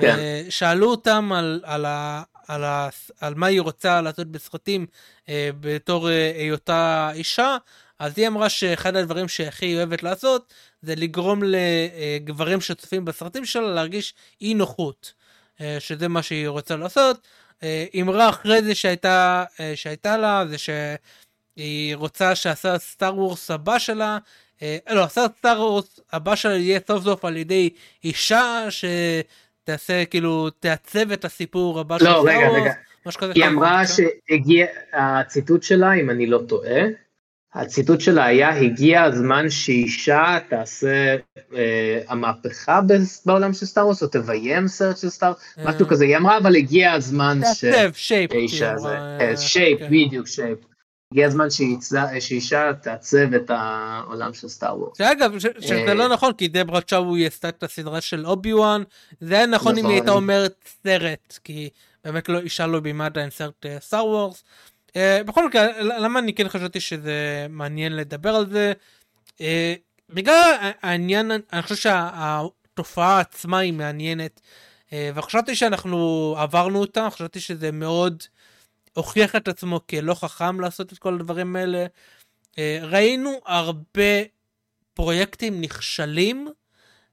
כן. 0.00 0.16
ושאלו 0.48 0.90
אותם 0.90 1.32
על, 1.32 1.60
על, 1.64 1.84
ה, 1.84 2.22
על, 2.48 2.64
ה, 2.64 2.88
על 3.20 3.34
מה 3.34 3.46
היא 3.46 3.60
רוצה 3.60 4.00
לעשות 4.00 4.26
בסרטים 4.26 4.86
אה, 5.28 5.50
בתור 5.60 6.10
אה, 6.10 6.32
היותה 6.36 7.10
אישה, 7.14 7.56
אז 7.98 8.18
היא 8.18 8.28
אמרה 8.28 8.48
שאחד 8.48 8.96
הדברים 8.96 9.28
שהכי 9.28 9.76
אוהבת 9.76 10.02
לעשות 10.02 10.54
זה 10.82 10.94
לגרום 10.94 11.42
לגברים 11.44 12.60
שצופים 12.60 13.04
בסרטים 13.04 13.44
שלה 13.44 13.74
להרגיש 13.74 14.14
אי 14.40 14.54
נוחות, 14.54 15.12
אה, 15.60 15.76
שזה 15.80 16.08
מה 16.08 16.22
שהיא 16.22 16.48
רוצה 16.48 16.76
לעשות. 16.76 17.28
אה, 17.62 17.86
אמרה 18.00 18.28
אחרי 18.28 18.62
זה 18.62 18.74
שהייתה, 18.74 19.44
אה, 19.60 19.72
שהייתה 19.76 20.16
לה 20.16 20.44
זה 20.48 20.56
שהיא 20.58 21.96
רוצה 21.96 22.34
שהסרט 22.34 22.80
Star 22.80 23.18
Wars 23.18 23.50
הבא 23.50 23.78
שלה 23.78 24.18
אה, 24.62 24.78
לא, 24.90 25.04
הסרט 25.04 25.36
Star 25.38 25.80
הבא 26.12 26.36
שלה 26.36 26.56
יהיה 26.56 26.80
סוף 26.88 27.04
סוף 27.04 27.24
על 27.24 27.36
ידי 27.36 27.70
אישה 28.04 28.66
שתעשה 29.66 30.04
כאילו 30.04 30.50
תעצב 30.50 31.12
את 31.12 31.24
הסיפור 31.24 31.80
הבא 31.80 31.98
של 31.98 32.04
לא, 32.04 32.10
Star 32.10 32.38
רגע. 32.38 32.48
רגע. 32.48 32.72
משהו 33.06 33.20
כזה 33.20 33.32
היא 33.34 33.46
אמרה 33.46 33.82
כן? 33.86 33.92
שהגיע, 33.92 34.66
הציטוט 34.92 35.62
שלה, 35.62 35.92
אם 35.94 36.10
אני 36.10 36.26
לא 36.26 36.40
טועה, 36.48 36.80
הציטוט 37.54 38.00
שלה 38.00 38.24
היה, 38.24 38.56
הגיע 38.56 39.02
הזמן 39.02 39.50
שאישה 39.50 40.38
תעשה 40.48 41.16
אה, 41.54 42.00
המהפכה 42.08 42.80
בעולם 43.26 43.52
של 43.52 43.66
Star 43.66 43.84
Wars, 43.84 44.02
או 44.02 44.08
תביים 44.08 44.68
סרט 44.68 44.98
של 44.98 45.08
Star, 45.08 45.32
אה. 45.58 45.64
משהו 45.64 45.86
כזה, 45.86 46.04
היא 46.04 46.16
אמרה, 46.16 46.38
אבל 46.38 46.56
הגיע 46.56 46.92
הזמן 46.92 47.40
ש... 47.54 47.64
תעצב, 47.64 47.92
shape. 47.94 48.32
אישה 48.32 48.74
כאילו, 48.74 49.36
זה, 49.36 49.46
shape. 49.46 49.80
בדיוק, 49.90 50.26
shape. 50.26 50.58
הגיע 51.12 51.26
הזמן 51.26 51.50
שאישה 52.20 52.72
תעצב 52.82 53.34
את 53.34 53.50
העולם 53.50 54.34
של 54.34 54.48
סטאר 54.48 54.78
וורס. 54.78 54.98
שאגב, 54.98 55.38
שזה 55.38 55.94
לא 55.94 56.08
נכון, 56.08 56.32
כי 56.32 56.48
דברה 56.48 56.80
צ'או 56.80 57.14
היא 57.14 57.26
עשתה 57.26 57.48
את 57.48 57.62
הסדרה 57.62 58.00
של 58.00 58.26
אובי 58.26 58.54
וואן, 58.54 58.82
זה 59.20 59.34
היה 59.34 59.46
נכון 59.46 59.78
אם 59.78 59.86
היא 59.86 59.94
הייתה 59.94 60.10
אומרת 60.10 60.68
סרט, 60.82 61.38
כי 61.44 61.70
באמת 62.04 62.28
לא 62.28 62.38
אישה 62.38 62.66
לא 62.66 62.80
בימה 62.80 63.06
עדיין 63.06 63.30
סרט 63.30 63.66
סטאר 63.80 64.06
וורס. 64.06 64.44
בכל 64.98 65.46
מקרה, 65.46 65.82
למה 65.82 66.18
אני 66.18 66.34
כן 66.34 66.48
חשבתי 66.48 66.80
שזה 66.80 67.46
מעניין 67.50 67.96
לדבר 67.96 68.34
על 68.34 68.46
זה? 68.50 68.72
בגלל 70.10 70.52
העניין, 70.82 71.30
אני 71.52 71.62
חושב 71.62 71.76
שהתופעה 71.76 73.20
עצמה 73.20 73.58
היא 73.58 73.72
מעניינת, 73.72 74.40
וחשבתי 75.14 75.54
שאנחנו 75.56 76.34
עברנו 76.38 76.78
אותה, 76.78 77.08
חשבתי 77.10 77.40
שזה 77.40 77.72
מאוד... 77.72 78.22
הוכיח 78.96 79.36
את 79.36 79.48
עצמו 79.48 79.80
כלא 79.90 80.14
חכם 80.14 80.60
לעשות 80.60 80.92
את 80.92 80.98
כל 80.98 81.14
הדברים 81.14 81.56
האלה. 81.56 81.86
אה, 82.58 82.78
ראינו 82.82 83.30
הרבה 83.46 84.22
פרויקטים 84.94 85.60
נכשלים 85.60 86.48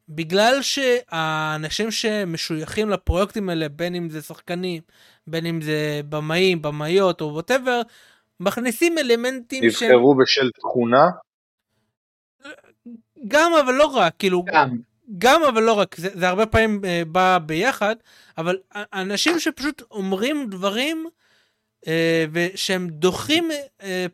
בגלל 0.10 0.62
שהאנשים 0.62 1.92
שמשויכים 1.92 2.90
לפרויקטים 2.90 3.50
האלה, 3.50 3.70
בין 3.70 3.96
אם 3.96 4.10
זה 4.10 4.22
שחקנים, 4.22 4.82
בין 5.28 5.46
אם 5.46 5.62
זה 5.62 6.02
במאים, 6.10 6.62
במאיות 6.62 7.22
או 7.22 7.34
ווטאבר, 7.34 7.82
מכניסים 8.40 8.98
אלמנטים 8.98 9.72
ש... 9.72 9.84
נבחרו 9.84 10.16
בשל 10.16 10.50
תכונה? 10.60 11.10
גם 13.28 13.52
אבל 13.64 13.74
לא 13.74 13.86
רק, 13.86 14.14
כאילו... 14.20 14.44
גם. 14.46 14.78
גם 15.18 15.42
אבל 15.44 15.64
לא 15.64 15.74
רק, 15.74 15.96
זה, 15.96 16.10
זה 16.14 16.30
הרבה 16.30 16.46
פעמים 16.46 16.82
uh, 16.84 17.06
בא 17.08 17.38
ביחד, 17.46 17.96
אבל 18.38 18.58
אנשים 18.76 19.40
שפשוט 19.40 19.82
אומרים 19.92 20.50
דברים 20.50 21.06
אה, 21.06 21.23
ושהם 22.32 22.90
דוחים 22.90 23.50
אה, 23.82 24.06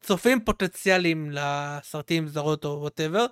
צופים 0.00 0.40
פוטנציאליים 0.40 1.30
לסרטים 1.32 2.28
זרות 2.28 2.64
או 2.64 2.80
ווטאבר, 2.80 3.26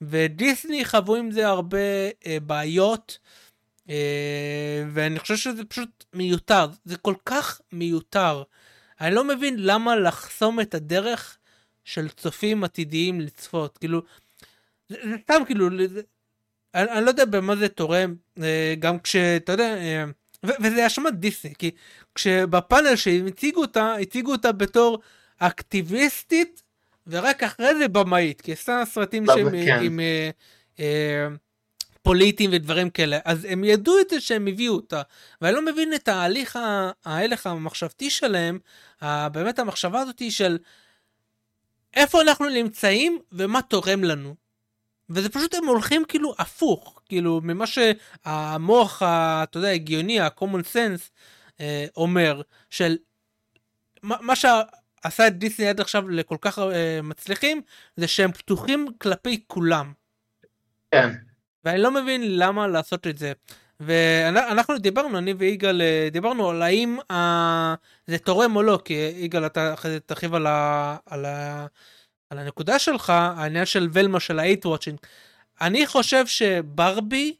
ודיסני 0.00 0.84
חוו 0.84 1.16
עם 1.16 1.30
זה 1.30 1.46
הרבה 1.46 1.78
אה, 2.26 2.38
בעיות, 2.42 3.18
ואני 4.92 5.18
חושב 5.18 5.36
שזה 5.36 5.64
פשוט 5.64 6.04
מיותר, 6.14 6.66
זה 6.84 6.96
כל 6.96 7.14
כך 7.24 7.60
מיותר. 7.72 8.42
אני 9.00 9.14
לא 9.14 9.24
מבין 9.24 9.54
למה 9.58 9.96
לחסום 9.96 10.60
את 10.60 10.74
הדרך 10.74 11.38
של 11.84 12.08
צופים 12.08 12.64
עתידיים 12.64 13.20
לצפות, 13.20 13.78
כאילו, 13.78 14.02
זה, 14.88 14.96
סתם 15.22 15.42
כאילו, 15.46 15.68
אני, 15.68 15.86
אני 16.74 17.04
לא 17.04 17.10
יודע 17.10 17.24
במה 17.24 17.56
זה 17.56 17.68
תורם, 17.68 18.14
גם 18.78 18.98
כשאתה 18.98 19.52
יודע, 19.52 19.76
וזה 20.42 20.86
אשמת 20.86 21.14
דיסני, 21.14 21.54
כי 21.58 21.70
כשבפאנל 22.14 22.96
שהם 22.96 23.26
הציגו 23.26 23.60
אותה, 23.60 23.94
הציגו 23.94 24.32
אותה 24.32 24.52
בתור 24.52 24.98
אקטיביסטית, 25.38 26.62
ורק 27.06 27.42
אחרי 27.42 27.74
זה 27.78 27.88
במאית, 27.88 28.40
כי 28.40 28.52
עשתה 28.52 28.82
סרטים 28.86 29.26
שהם 29.26 29.50
כן. 29.50 29.80
עם 29.82 30.00
אה, 30.00 30.30
אה, 30.80 31.28
פוליטיים 32.02 32.50
ודברים 32.52 32.90
כאלה, 32.90 33.18
אז 33.24 33.44
הם 33.44 33.64
ידעו 33.64 34.00
את 34.00 34.10
זה 34.10 34.20
שהם 34.20 34.46
הביאו 34.46 34.74
אותה, 34.74 35.02
ואני 35.40 35.54
לא 35.54 35.64
מבין 35.64 35.94
את 35.94 36.08
ההליך, 36.08 36.58
ההלך 37.04 37.46
המחשבתי 37.46 38.10
שלהם, 38.10 38.58
באמת 39.02 39.58
המחשבה 39.58 40.00
הזאת 40.00 40.22
של 40.30 40.58
איפה 41.94 42.20
אנחנו 42.20 42.48
נמצאים 42.48 43.18
ומה 43.32 43.62
תורם 43.62 44.04
לנו. 44.04 44.34
וזה 45.10 45.28
פשוט 45.28 45.54
הם 45.54 45.64
הולכים 45.64 46.04
כאילו 46.08 46.34
הפוך, 46.38 47.00
כאילו 47.08 47.40
ממה 47.44 47.64
שהמוח, 47.66 49.02
אתה 49.02 49.58
יודע, 49.58 49.68
הגיוני, 49.68 50.20
ה-common 50.20 50.74
sense, 50.74 51.10
אה, 51.60 51.86
אומר, 51.96 52.42
של 52.70 52.96
מה, 54.02 54.16
מה 54.20 54.36
שעשה 54.36 55.26
את 55.26 55.38
דיסני 55.38 55.68
עד 55.68 55.80
עכשיו 55.80 56.08
לכל 56.08 56.36
כך 56.40 56.58
אה, 56.58 57.00
מצליחים, 57.02 57.62
זה 57.96 58.08
שהם 58.08 58.32
פתוחים 58.32 58.86
כלפי 58.98 59.44
כולם. 59.46 59.92
כן. 60.90 61.10
ואני 61.64 61.78
לא 61.78 61.90
מבין 61.90 62.38
למה 62.38 62.68
לעשות 62.68 63.06
את 63.06 63.18
זה. 63.18 63.32
ואנחנו 63.80 64.78
דיברנו, 64.78 65.18
אני 65.18 65.32
ויגאל 65.32 65.82
אה, 65.82 66.08
דיברנו 66.12 66.50
על 66.50 66.62
האם 66.62 66.98
ה... 67.12 67.74
זה 68.06 68.18
תורם 68.18 68.56
או 68.56 68.62
לא, 68.62 68.78
כי 68.84 68.94
יגאל 69.16 69.46
אתה 69.46 69.74
אחרי 69.74 69.90
זה 69.90 70.00
תרחיב 70.00 70.34
על, 70.34 70.46
ה... 70.46 70.96
על, 71.06 71.24
ה... 71.24 71.66
על 72.30 72.38
הנקודה 72.38 72.78
שלך, 72.78 73.10
העניין 73.10 73.66
של 73.66 73.88
ולמה 73.92 74.20
של 74.20 74.38
ה-8 74.38 74.64
watching. 74.64 75.06
אני 75.60 75.86
חושב 75.86 76.26
שברבי 76.26 77.36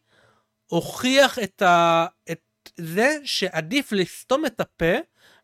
הוכיח 0.66 1.38
את, 1.38 1.62
ה... 1.62 2.06
את 2.30 2.40
זה 2.76 3.16
שעדיף 3.24 3.92
לסתום 3.92 4.46
את 4.46 4.60
הפה 4.60 4.94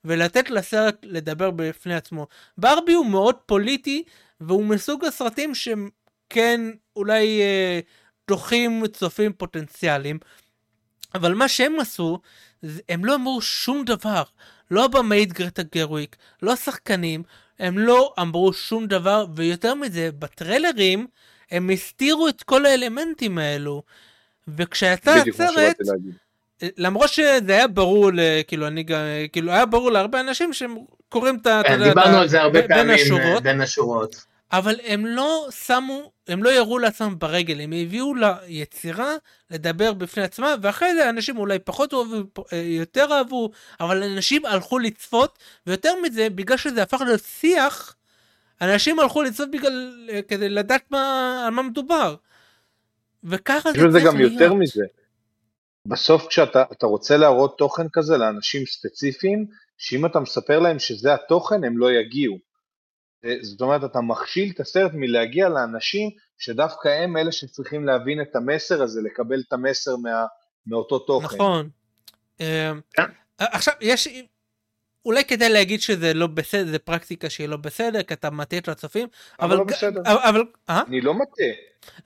ולתת 0.05 0.51
לסרט 0.51 0.97
לדבר 1.03 1.51
בפני 1.51 1.95
עצמו. 1.95 2.27
ברבי 2.59 2.93
הוא 2.93 3.07
מאוד 3.07 3.37
פוליטי 3.47 4.05
והוא 4.41 4.65
מסוג 4.65 5.05
הסרטים 5.05 5.53
שכן 5.55 6.61
אולי 6.97 7.41
אה, 7.43 7.81
דוחים 8.29 8.87
צופים 8.87 9.33
פוטנציאליים. 9.33 10.19
אבל 11.15 11.35
מה 11.35 11.49
שהם 11.49 11.81
עשו, 11.81 12.19
הם 12.89 13.05
לא 13.05 13.15
אמרו 13.15 13.43
שום 13.43 13.85
דבר. 13.85 14.23
לא 14.71 14.89
במאית 14.89 15.33
גרטה 15.33 15.63
גרוויק, 15.63 16.17
לא 16.43 16.57
שחקנים, 16.57 17.23
הם 17.59 17.79
לא 17.79 18.15
אמרו 18.21 18.53
שום 18.53 18.87
דבר, 18.87 19.27
ויותר 19.35 19.75
מזה, 19.75 20.11
בטריילרים, 20.19 21.07
הם 21.51 21.71
הסתירו 21.71 22.29
את 22.29 22.43
כל 22.43 22.67
האלמנטים 22.67 23.39
האלו. 23.39 23.83
וכשהייתה 24.49 25.15
הסרט, 25.15 25.77
למרות 26.77 27.09
שזה 27.09 27.53
היה 27.53 27.69
ברור, 27.69 28.11
כאילו, 28.47 28.67
אני 28.67 28.83
גם, 28.83 28.99
כאילו, 29.33 29.53
היה 29.53 29.67
ברור 29.67 29.91
להרבה 29.91 30.21
אנשים 30.21 30.53
שהם 30.53 30.77
קוראים 31.09 31.37
את 31.43 31.47
ה... 31.47 31.61
כן, 31.67 31.83
דיברנו 31.83 32.17
על 32.17 32.29
זה 32.29 32.43
הרבה 32.43 32.69
פעמים 32.69 32.91
אה, 33.21 33.41
בין 33.41 33.61
השורות. 33.61 34.27
אבל 34.59 34.75
הם 34.85 35.07
לא 35.07 35.49
שמו, 35.51 36.13
הם 36.29 36.43
לא 36.43 36.51
ירו 36.51 36.79
לעצמם 36.79 37.15
ברגל, 37.19 37.61
הם 37.61 37.73
הביאו 37.73 38.15
ליצירה 38.15 39.15
לדבר 39.51 39.93
בפני 39.93 40.23
עצמה, 40.23 40.55
ואחרי 40.63 40.95
זה 40.95 41.11
אנשים 41.11 41.37
אולי 41.39 41.59
פחות 41.59 41.93
אוהבו, 41.93 42.45
אה, 42.53 42.59
יותר 42.59 43.07
אהבו, 43.13 43.51
אבל 43.81 44.03
אנשים 44.03 44.47
הלכו 44.47 44.79
לצפות, 44.79 45.39
ויותר 45.67 45.95
מזה, 46.03 46.31
בגלל 46.31 46.57
שזה 46.57 46.83
הפך 46.83 47.01
להיות 47.01 47.21
שיח, 47.25 47.97
אנשים 48.61 49.01
הלכו 49.01 49.23
לצפות 49.23 49.51
בגלל, 49.51 50.09
אה, 50.13 50.23
כדי 50.23 50.49
לדעת 50.49 50.83
מה, 50.91 51.45
על 51.47 51.53
מה 51.55 51.63
מדובר. 51.63 52.15
וככה 53.25 53.73
זה 53.73 53.79
צריך 53.79 53.79
להיות. 53.79 53.93
זה 53.93 54.01
גם 54.01 54.21
יותר 54.21 54.55
מזה. 54.55 54.85
בסוף 55.89 56.27
כשאתה 56.27 56.65
רוצה 56.83 57.17
להראות 57.17 57.59
תוכן 57.59 57.87
כזה 57.93 58.17
לאנשים 58.17 58.67
ספציפיים, 58.67 59.47
שאם 59.79 60.07
אתה 60.07 60.21
מספר 60.21 60.59
להם 60.59 60.79
שזה 60.79 61.15
התוכן, 61.15 61.65
הם 61.65 61.79
לא 61.79 61.93
יגיעו. 61.93 62.54
אה, 63.25 63.35
זאת 63.43 63.61
אומרת, 63.61 63.85
אתה 63.85 64.01
מכשיל 64.01 64.51
את 64.55 64.61
הסרט 64.61 64.91
מלהגיע 64.95 65.49
לאנשים 65.49 66.11
שדווקא 66.39 66.89
הם 66.89 67.17
אלה 67.17 67.33
שצריכים 67.33 67.85
להבין 67.85 68.21
את 68.21 68.37
המסר 68.37 68.83
הזה, 68.83 69.01
לקבל 69.03 69.41
את 69.49 69.53
המסר 69.53 69.97
מה, 69.97 70.25
מאותו 70.67 70.99
תוכן. 70.99 71.37
נכון. 71.37 71.69
אה, 72.41 72.73
עכשיו, 73.39 73.75
יש... 73.81 74.09
אולי 75.07 75.25
כדי 75.25 75.49
להגיד 75.49 75.81
שזה 75.81 76.15
לא 76.15 76.27
בסדר, 76.27 76.67
זה 76.67 76.79
פרקטיקה 76.79 77.31
שהיא 77.31 77.49
לא 77.49 77.57
בסדר, 77.57 78.03
כי 78.03 78.15
אתה 78.15 78.31
מטעה 78.31 78.59
את 78.59 78.69
הצופים, 78.69 79.09
אבל... 79.41 79.47
אבל 79.47 79.57
לא 79.57 79.65
בסדר. 79.65 80.01
אבל... 80.07 80.43
אה? 80.71 80.83
אני 80.89 81.01
לא 81.01 81.15
מטעה. 81.15 81.47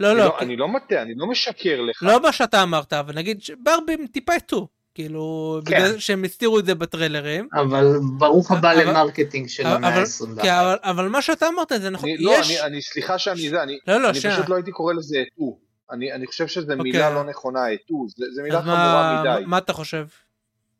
לא, 0.00 0.16
לא. 0.16 0.38
אני 0.40 0.56
לא 0.56 0.68
מטעה, 0.68 1.02
אני 1.02 1.14
לא 1.16 1.26
משקר 1.26 1.80
לך. 1.80 2.02
לא 2.02 2.22
מה 2.22 2.32
שאתה 2.32 2.62
אמרת, 2.62 2.92
אבל 2.92 3.14
נגיד 3.14 3.42
שברבי 3.42 3.90
הם 3.90 4.06
טיפה 4.06 4.34
הטעו. 4.34 4.68
כאילו, 4.98 5.60
כן. 5.64 5.76
בגלל 5.76 5.98
שהם 5.98 6.24
הסתירו 6.24 6.58
את 6.58 6.66
זה 6.66 6.74
בטריילרים. 6.74 7.48
אבל 7.54 7.98
ברוך 8.18 8.50
הבא 8.50 8.72
אבל, 8.72 8.84
ל 8.84 8.90
marketing 8.90 9.48
של 9.48 9.66
המאה 9.66 9.90
ה-21. 9.90 10.42
כן, 10.42 10.52
אבל, 10.52 10.76
אבל 10.82 11.08
מה 11.08 11.22
שאתה 11.22 11.48
אמרת 11.48 11.72
זה 11.80 11.90
נכון, 11.90 12.08
אני, 12.08 12.18
לא, 12.18 12.30
יש... 12.30 12.50
לא, 12.50 12.56
אני, 12.56 12.66
אני 12.66 12.82
סליחה 12.82 13.18
שאני 13.18 13.48
זה, 13.48 13.62
אני, 13.62 13.78
לא, 13.86 14.00
לא, 14.00 14.10
אני 14.10 14.20
פשוט 14.20 14.48
לא 14.48 14.54
הייתי 14.54 14.70
קורא 14.70 14.94
לזה 14.94 15.18
הטעו. 15.26 15.58
אני, 15.90 16.12
אני 16.12 16.26
חושב 16.26 16.46
שזו 16.46 16.72
אוקיי. 16.72 16.82
מילה 16.82 17.10
לא 17.10 17.24
נכונה, 17.24 17.66
הטעו, 17.66 18.06
זו 18.08 18.42
מילה 18.42 18.62
חמורה 18.62 19.22
מה, 19.24 19.34
מדי. 19.36 19.44
מה 19.46 19.58
אתה 19.58 19.72
חושב? 19.72 20.06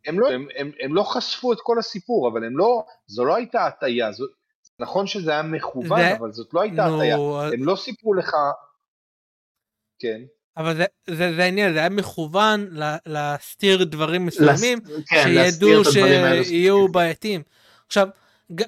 הם 0.06 0.20
לא, 0.20 0.28
הם, 0.28 0.46
הם, 0.56 0.70
הם 0.80 0.94
לא 0.94 1.02
חשפו 1.02 1.52
את 1.52 1.58
כל 1.62 1.78
הסיפור, 1.78 2.28
אבל 2.28 2.44
הם 2.44 2.58
לא, 2.58 2.84
זו 3.06 3.24
לא 3.24 3.36
הייתה 3.36 3.66
הטעיה, 3.66 4.10
נכון 4.78 5.06
שזה 5.06 5.30
היה 5.30 5.42
מכוון, 5.42 6.00
זה... 6.00 6.16
אבל 6.16 6.32
זאת 6.32 6.54
לא 6.54 6.60
הייתה 6.60 6.86
הטעיה. 6.86 7.16
הם 7.52 7.64
לא 7.64 7.76
סיפרו 7.76 8.14
לך... 8.14 8.36
כן. 9.98 10.20
אבל 10.58 10.76
זה, 10.76 10.84
זה, 11.06 11.34
זה 11.36 11.44
העניין, 11.44 11.72
זה 11.72 11.78
היה 11.78 11.88
מכוון 11.88 12.68
להסתיר 13.06 13.84
דברים 13.84 14.26
מסוימים, 14.26 14.78
לס... 14.84 15.04
כן, 15.08 15.22
שידעו 15.22 15.84
שיהיו 16.44 16.88
בעייתיים. 16.88 17.42
עכשיו, 17.86 18.08
ג... 18.54 18.62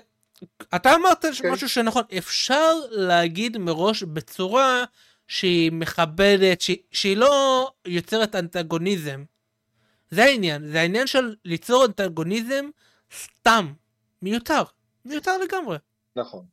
אתה 0.74 0.94
אמרת 0.94 1.24
כן. 1.26 1.50
משהו 1.50 1.68
שנכון, 1.68 2.02
אפשר 2.18 2.72
להגיד 2.90 3.58
מראש 3.58 4.02
בצורה 4.02 4.84
שהיא 5.28 5.72
מכבדת. 5.72 6.62
שהיא 6.92 7.16
לא 7.16 7.70
יוצרת 7.86 8.34
אנטגוניזם. 8.34 9.24
זה 10.10 10.24
העניין, 10.24 10.66
זה 10.66 10.80
העניין 10.80 11.06
של 11.06 11.34
ליצור 11.44 11.84
אנטגוניזם 11.84 12.64
סתם, 13.24 13.72
מיותר, 14.22 14.62
מיותר 15.04 15.38
לגמרי. 15.38 15.76
נכון. 16.16 16.44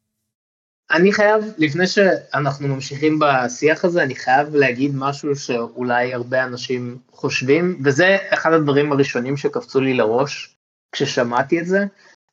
אני 0.92 1.14
חייב, 1.14 1.44
לפני 1.58 1.88
שאנחנו 1.88 2.68
ממשיכים 2.68 3.20
בשיח 3.20 3.86
הזה, 3.86 4.04
אני 4.04 4.16
חייב 4.16 4.56
להגיד 4.56 4.92
משהו 4.96 5.36
שאולי 5.36 6.14
הרבה 6.14 6.44
אנשים 6.44 6.98
חושבים, 7.12 7.80
וזה 7.84 8.18
אחד 8.30 8.54
הדברים 8.54 8.92
הראשונים 8.92 9.38
שקפצו 9.38 9.82
לי 9.82 9.94
לראש 9.94 10.56
כששמעתי 10.92 11.60
את 11.60 11.66
זה. 11.66 11.86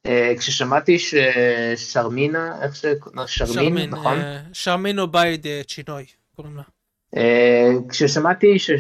אה, 0.07 0.33
כששמעתי 0.39 0.97
ששרמינה, 0.99 2.63
איך 2.63 2.77
ש... 2.77 2.87
שרמין, 3.27 3.91
נכון? 3.91 4.19
אה, 4.19 4.41
שרמין 4.53 4.99
אובייד 4.99 5.47
אה, 5.47 5.61
צ'ינוי, 5.69 6.05
קוראים 6.37 6.57
לה. 6.57 6.63
כששמעתי 7.89 8.59
ש... 8.59 8.71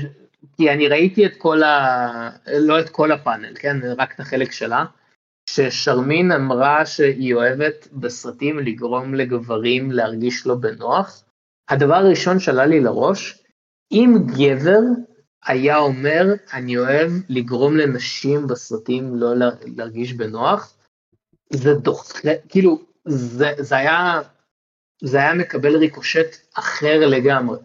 כי 0.56 0.70
אני 0.70 0.88
ראיתי 0.88 1.26
את 1.26 1.36
כל 1.38 1.62
ה... 1.62 2.30
לא 2.46 2.80
את 2.80 2.88
כל 2.88 3.12
הפאנל, 3.12 3.52
כן? 3.54 3.76
רק 3.98 4.14
את 4.14 4.20
החלק 4.20 4.52
שלה. 4.52 4.84
ששרמין 5.50 6.32
אמרה 6.32 6.86
שהיא 6.86 7.34
אוהבת 7.34 7.88
בסרטים 7.92 8.58
לגרום 8.58 9.14
לגברים 9.14 9.90
להרגיש 9.90 10.46
לא 10.46 10.54
בנוח. 10.54 11.24
הדבר 11.68 11.94
הראשון 11.94 12.38
שעלה 12.40 12.66
לי 12.66 12.80
לראש, 12.80 13.38
אם 13.92 14.14
גבר 14.26 14.80
היה 15.46 15.78
אומר, 15.78 16.24
אני 16.52 16.78
אוהב 16.78 17.10
לגרום 17.28 17.76
לנשים 17.76 18.46
בסרטים 18.46 19.16
לא 19.16 19.36
לה- 19.36 19.50
להרגיש 19.76 20.12
בנוח, 20.12 20.76
זה 21.52 21.74
דוחה, 21.74 22.28
כאילו, 22.48 22.82
זה, 23.08 23.50
זה 23.58 23.76
היה, 23.76 24.20
זה 25.02 25.18
היה 25.18 25.34
מקבל 25.34 25.76
ריקושט 25.76 26.36
אחר 26.54 27.06
לגמרי. 27.06 27.58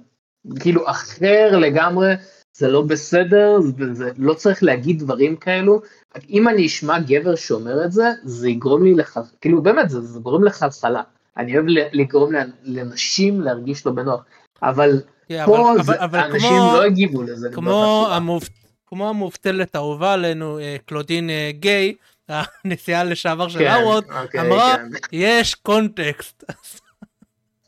כאילו, 0.60 0.90
אחר 0.90 1.58
לגמרי, 1.58 2.14
זה 2.58 2.68
לא 2.68 2.82
בסדר, 2.82 3.60
זה, 3.78 3.94
זה 3.94 4.12
לא 4.18 4.34
צריך 4.34 4.64
להגיד 4.64 5.00
דברים 5.00 5.36
כאלו. 5.36 5.82
אם 6.30 6.48
אני 6.50 6.66
אשמע 6.66 7.00
גבר 7.00 7.36
שאומר 7.36 7.86
את 7.86 7.92
זה, 7.92 8.10
זה 8.24 8.50
יגרום 8.50 8.84
לי 8.84 8.94
לך, 8.96 9.20
כאילו, 9.42 9.62
באמת, 9.62 9.90
זה, 9.90 10.02
זה 10.02 10.20
גורם 10.20 10.44
לחלחלה. 10.44 11.02
אני 11.38 11.56
אוהב 11.58 11.66
לגרום 11.94 12.32
לנשים 12.64 13.42
להרגיש 13.42 13.86
לא 13.86 13.92
בנוח, 13.92 14.22
אבל 14.64 15.02
כן, 15.28 15.44
פה 15.46 15.72
אבל- 15.74 15.84
זה, 15.84 15.92
אבל- 15.92 16.04
אבל 16.04 16.20
אנשים 16.20 16.50
כמו- 16.50 16.74
לא 16.74 16.84
הגיבו 16.84 17.24
לזה. 17.24 17.50
כמו. 17.54 18.08
המוב- 18.12 18.50
כמו 18.88 19.10
המובטלת 19.10 19.76
האהובה 19.76 20.14
עלינו, 20.14 20.60
אה, 20.60 20.76
קלודין 20.86 21.30
אה, 21.30 21.50
גיי, 21.54 21.96
הנשיאה 22.66 23.04
לשעבר 23.04 23.48
של 23.50 23.60
כן, 23.60 23.68
האוורד, 23.68 24.04
אוקיי, 24.24 24.42
אמרה, 24.42 24.76
כן. 24.78 24.88
יש 25.12 25.56
קונטקסט. 25.56 26.44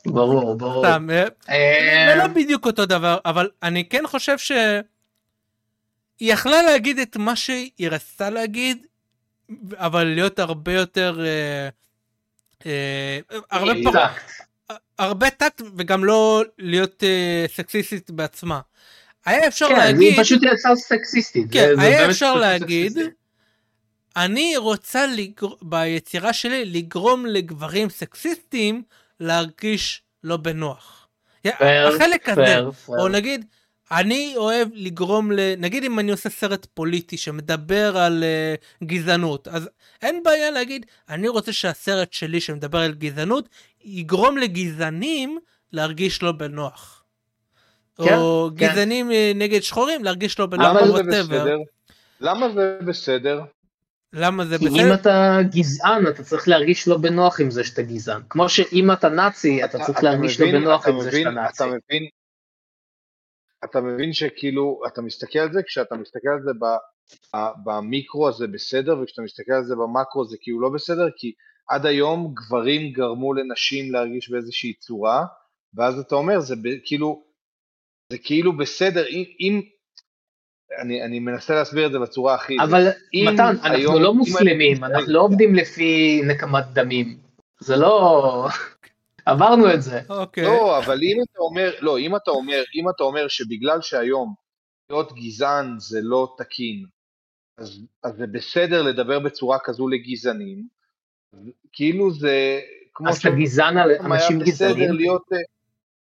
ברור, 0.06 0.54
ברור. 0.54 0.84
סתם, 0.86 1.08
אה, 1.10 1.24
אה, 1.48 2.06
זה 2.08 2.14
לא 2.22 2.26
בדיוק 2.26 2.66
אותו 2.66 2.86
דבר, 2.86 3.18
אבל 3.24 3.50
אני 3.62 3.88
כן 3.88 4.02
חושב 4.06 4.38
ש... 4.38 4.52
היא 6.20 6.32
יכלה 6.32 6.62
להגיד 6.62 6.98
את 6.98 7.16
מה 7.16 7.36
שהיא 7.36 7.88
רצתה 7.90 8.30
להגיד, 8.30 8.86
אבל 9.74 10.04
להיות 10.04 10.38
הרבה 10.38 10.72
יותר... 10.72 11.24
אה, 12.66 13.18
הרבה 13.50 13.72
פחות... 13.84 14.00
הרבה 14.98 15.30
טקט 15.30 15.62
וגם 15.76 16.04
לא 16.04 16.42
להיות 16.58 17.02
סקסיסטית 17.46 18.10
בעצמה. 18.10 18.60
היה 19.26 19.48
אפשר 19.48 19.68
כן, 19.68 19.76
להגיד, 19.76 20.12
היא 20.12 20.20
פשוט 20.22 20.42
יצאה 20.42 20.76
סקסיסטית. 20.76 21.46
כן, 21.52 21.68
זה- 21.76 21.82
היה 21.82 22.10
אפשר 22.10 22.34
להגיד. 22.34 22.98
אני 24.16 24.56
רוצה 24.56 25.06
לגר... 25.06 25.46
ביצירה 25.62 26.32
שלי 26.32 26.64
לגרום 26.64 27.26
לגברים 27.26 27.90
סקסיסטים 27.90 28.82
להרגיש 29.22 30.02
לא 30.24 30.36
בנוח. 30.36 31.08
פייר, 31.42 31.88
החלק 31.88 32.28
הזה, 32.28 32.44
פייר, 32.44 32.70
פייר. 32.70 32.98
או 32.98 33.08
נגיד, 33.08 33.44
אני 33.90 34.32
אוהב 34.36 34.68
לגרום 34.72 35.32
ל... 35.32 35.54
נגיד 35.58 35.84
אם 35.84 35.98
אני 35.98 36.10
עושה 36.10 36.30
סרט 36.30 36.66
פוליטי 36.74 37.16
שמדבר 37.16 37.96
על 37.96 38.24
uh, 38.24 38.84
גזענות, 38.84 39.48
אז 39.48 39.68
אין 40.02 40.22
בעיה 40.22 40.50
להגיד, 40.50 40.86
אני 41.08 41.28
רוצה 41.28 41.52
שהסרט 41.52 42.12
שלי 42.12 42.40
שמדבר 42.40 42.78
על 42.78 42.94
גזענות, 42.94 43.48
יגרום 43.84 44.38
לגזענים 44.38 45.38
להרגיש 45.72 46.22
לא 46.22 46.32
בנוח. 46.32 47.04
כן, 48.04 48.16
או 48.16 48.50
כן. 48.56 48.66
גזענים 48.66 49.12
אה, 49.12 49.32
נגד 49.34 49.62
שחורים 49.62 50.04
להרגיש 50.04 50.38
לא 50.38 50.46
בנוח, 50.46 50.66
למה 50.66 50.80
או 50.80 50.96
זה. 50.96 51.02
בסדר? 51.02 51.56
למה 52.20 52.48
זה 52.48 52.78
בסדר? 52.86 53.40
למה 54.12 54.44
זה 54.44 54.58
כי 54.58 54.68
אם 54.68 54.72
בסדר? 54.74 54.94
אתה 54.94 55.38
גזען, 55.54 56.06
אתה 56.08 56.22
צריך 56.22 56.48
להרגיש 56.48 56.88
לא 56.88 56.96
בנוח 56.98 57.40
עם 57.40 57.50
זה 57.50 57.64
שאתה 57.64 57.82
גזען. 57.82 58.22
כמו 58.30 58.48
שאם 58.48 58.92
אתה 58.92 59.08
נאצי, 59.08 59.64
אתה 59.64 59.78
צריך 59.86 60.02
להרגיש 60.04 60.40
לא 60.40 60.46
מבין- 60.46 60.60
בנוח 60.62 60.82
אתה 60.82 60.90
עם 60.90 61.00
זה 61.00 61.08
מבין- 61.08 61.22
שאתה 61.22 61.30
נאצי. 61.34 61.56
אתה 61.64 61.66
מבין, 61.66 62.08
אתה 63.64 63.80
מבין 63.80 64.12
שכאילו, 64.12 64.80
אתה 64.86 65.02
מסתכל 65.02 65.38
על 65.38 65.52
זה, 65.52 65.60
כשאתה 65.66 65.94
מסתכל 65.94 66.28
על 66.28 66.42
זה 66.44 66.50
ב- 66.52 66.78
ה- 67.36 67.52
במיקרו 67.64 68.28
הזה 68.28 68.46
בסדר, 68.46 69.00
וכשאתה 69.00 69.22
מסתכל 69.22 69.52
על 69.52 69.64
זה 69.64 69.74
במקרו 69.74 70.24
זה 70.24 70.36
כאילו 70.40 70.60
לא 70.60 70.68
בסדר, 70.74 71.08
כי 71.16 71.32
עד 71.68 71.86
היום 71.86 72.34
גברים 72.34 72.92
גרמו 72.92 73.34
לנשים 73.34 73.92
להרגיש 73.92 74.30
באיזושהי 74.30 74.74
צורה, 74.74 75.24
ואז 75.74 75.98
אתה 75.98 76.14
אומר, 76.14 76.40
זה 76.40 76.56
ב- 76.56 76.78
כאילו, 76.84 77.24
זה 78.12 78.18
כאילו 78.18 78.56
בסדר, 78.56 79.06
אם, 79.08 79.24
אם 79.40 79.60
אני, 80.78 81.02
אני 81.02 81.18
מנסה 81.18 81.54
להסביר 81.54 81.86
את 81.86 81.92
זה 81.92 81.98
בצורה 81.98 82.34
הכי... 82.34 82.56
אבל 82.62 82.88
אם 83.14 83.28
מתן, 83.32 83.42
אנחנו 83.46 83.68
היום- 83.72 84.02
לא 84.02 84.14
מוסלמים, 84.14 84.84
אני- 84.84 84.94
אנחנו 84.94 85.12
לא 85.12 85.20
עובדים 85.20 85.54
לפי 85.54 86.22
נקמת 86.26 86.64
דמים. 86.72 87.16
זה 87.60 87.76
לא... 87.76 88.48
עברנו 89.26 89.74
את 89.74 89.82
זה. 89.82 90.00
אוקיי. 90.08 90.44
לא, 90.44 90.78
אבל 90.78 90.98
אם 91.02 91.16
אתה 91.22 91.38
אומר, 91.40 91.72
לא, 91.80 91.98
אם 91.98 92.16
אתה 92.16 92.30
אומר, 92.30 92.62
אם 92.74 92.88
אתה 92.88 93.02
אומר 93.04 93.28
שבגלל 93.28 93.80
שהיום 93.80 94.34
להיות 94.90 95.12
גזען 95.12 95.74
זה 95.78 96.00
לא 96.02 96.34
תקין, 96.38 96.84
אז, 97.58 97.80
אז 98.02 98.16
זה 98.16 98.26
בסדר 98.26 98.82
לדבר 98.82 99.18
בצורה 99.18 99.58
כזו 99.64 99.88
לגזענים, 99.88 100.66
כאילו 101.72 102.10
זה 102.14 102.60
כמו 102.94 103.08
אז 103.08 103.18
אתה 103.18 103.30
גזען 103.30 103.78
על 103.78 103.90
אנשים 103.90 104.38
בסדר 104.38 104.72
גזענים? 104.72 104.92
להיות, 104.92 105.22
אה, 105.32 105.38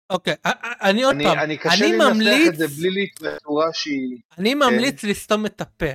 אוקיי, 0.10 0.34
אני 0.82 1.04
עוד 1.04 1.16
פעם, 1.24 1.40
אני 1.40 1.58
קשה 1.58 1.86
לי 1.86 1.92
לנסח 1.92 2.06
ממליץ, 2.10 2.48
את 2.48 2.56
זה 2.56 2.68
בלי 2.68 2.90
להתבטא 2.90 3.36
בצורה 3.36 3.66
שהיא, 3.74 4.18
אני 4.38 4.54
ממליץ 4.54 5.04
לסתום 5.04 5.46
את 5.46 5.62
הפה. 5.62 5.92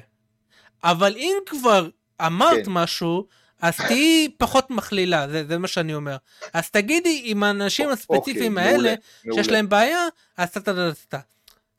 אבל 0.85 1.15
אם 1.17 1.37
כבר 1.47 1.89
אמרת 2.27 2.65
כן. 2.65 2.71
משהו, 2.71 3.27
אז 3.63 3.77
תהיי 3.77 4.29
פחות 4.39 4.71
מכלילה, 4.71 5.29
זה, 5.29 5.45
זה 5.47 5.59
מה 5.59 5.69
שאני 5.69 5.95
אומר. 5.95 6.17
אז 6.53 6.71
תגידי 6.71 7.23
עם 7.25 7.43
האנשים 7.43 7.89
הספציפיים 7.89 8.59
אוקיי, 8.59 8.65
האלה, 8.65 8.77
מעולה, 8.79 8.95
שיש 9.23 9.35
מעולה. 9.37 9.53
להם 9.53 9.69
בעיה, 9.69 10.07
אז 10.37 10.51
טה 10.51 10.61
טה 10.61 10.75
טה 10.75 10.91
טה. 11.09 11.19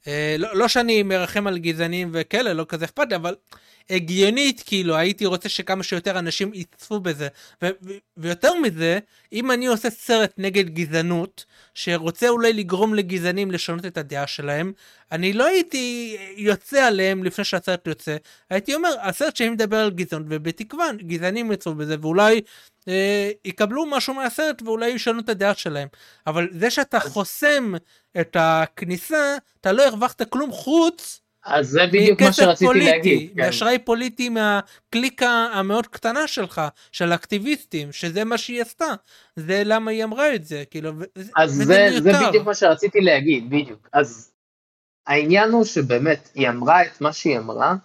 אה, 0.08 0.36
לא, 0.40 0.56
לא 0.56 0.68
שאני 0.68 1.04
מרחם 1.04 1.48
על 1.48 1.58
גזענים 1.58 2.10
וכאלה, 2.14 2.54
לא 2.54 2.66
כזה 2.70 2.86
אכפת 2.86 3.10
לי, 3.10 3.16
אבל 3.16 3.36
הגיונית, 3.90 4.64
כאילו, 4.66 4.96
הייתי 4.96 5.26
רוצה 5.26 5.50
שכמה 5.50 5.84
שיותר 5.84 6.20
אנשים 6.20 6.52
יצפו 6.54 7.00
בזה. 7.00 7.28
ו- 7.64 7.68
ו- 7.82 7.98
ויותר 8.18 8.54
מזה, 8.56 9.00
אם 9.34 9.52
אני 9.52 9.66
עושה 9.68 9.90
סרט 9.90 10.34
נגד 10.38 10.70
גזענות, 10.70 11.46
שרוצה 11.74 12.30
אולי 12.30 12.54
לגרום 12.54 12.94
לגזענים 12.94 13.52
לשנות 13.52 13.86
את 13.86 13.98
הדעה 13.98 14.28
שלהם, 14.28 14.74
אני 15.12 15.34
לא 15.34 15.46
הייתי 15.46 16.18
יוצא 16.38 16.86
עליהם 16.86 17.24
לפני 17.24 17.46
שהסרט 17.46 17.88
יוצא, 17.88 18.18
הייתי 18.50 18.76
אומר, 18.76 18.96
הסרט 19.02 19.36
שאני 19.36 19.50
מדבר 19.50 19.78
על 19.78 19.92
גזענות, 19.92 20.28
ובתקווה 20.30 20.86
גזענים 21.08 21.52
יצאו 21.52 21.76
בזה, 21.76 21.96
ואולי 22.02 22.42
אה, 22.88 23.32
יקבלו 23.46 23.86
משהו 23.86 24.14
מהסרט 24.14 24.62
ואולי 24.62 24.90
ישנו 24.90 25.20
את 25.20 25.30
הדעה 25.30 25.56
שלהם. 25.56 25.88
אבל 26.28 26.48
זה 26.52 26.70
שאתה 26.70 27.00
חוסם 27.00 27.74
את 28.22 28.38
הכניסה, 28.40 29.38
אתה 29.62 29.72
לא 29.72 29.84
הרווחת 29.84 30.30
כלום 30.30 30.52
חוץ 30.52 31.23
אז 31.46 31.68
זה 31.70 31.86
בדיוק 31.88 32.22
מה 32.22 32.34
שרציתי 32.34 32.66
פוליטי, 32.66 32.92
להגיד. 32.92 33.32
כן. 33.36 33.46
מאשראי 33.46 33.80
פוליטי 33.80 34.30
מהקליקה 34.30 35.48
המאוד 35.54 35.88
קטנה 35.88 36.28
שלך, 36.28 36.62
של 36.92 37.14
אקטיביסטים, 37.14 37.92
שזה 37.92 38.24
מה 38.24 38.38
שהיא 38.38 38.62
עשתה. 38.62 38.94
זה 39.36 39.62
למה 39.66 39.92
היא 39.92 40.04
אמרה 40.04 40.36
את 40.36 40.46
זה, 40.46 40.64
כאילו, 40.72 40.92
אז 41.36 41.52
זה, 41.52 41.64
זה 41.64 42.02
מיותר. 42.12 42.30
בדיוק 42.30 42.46
מה 42.46 42.56
שרציתי 42.56 43.02
להגיד, 43.02 43.50
בדיוק. 43.50 43.90
אז 43.94 44.32
העניין 45.08 45.52
הוא 45.52 45.66
שבאמת, 45.66 46.30
היא 46.36 46.50
אמרה 46.50 46.82
את 46.82 47.02
מה 47.02 47.14
שהיא 47.14 47.38
אמרה, 47.38 47.76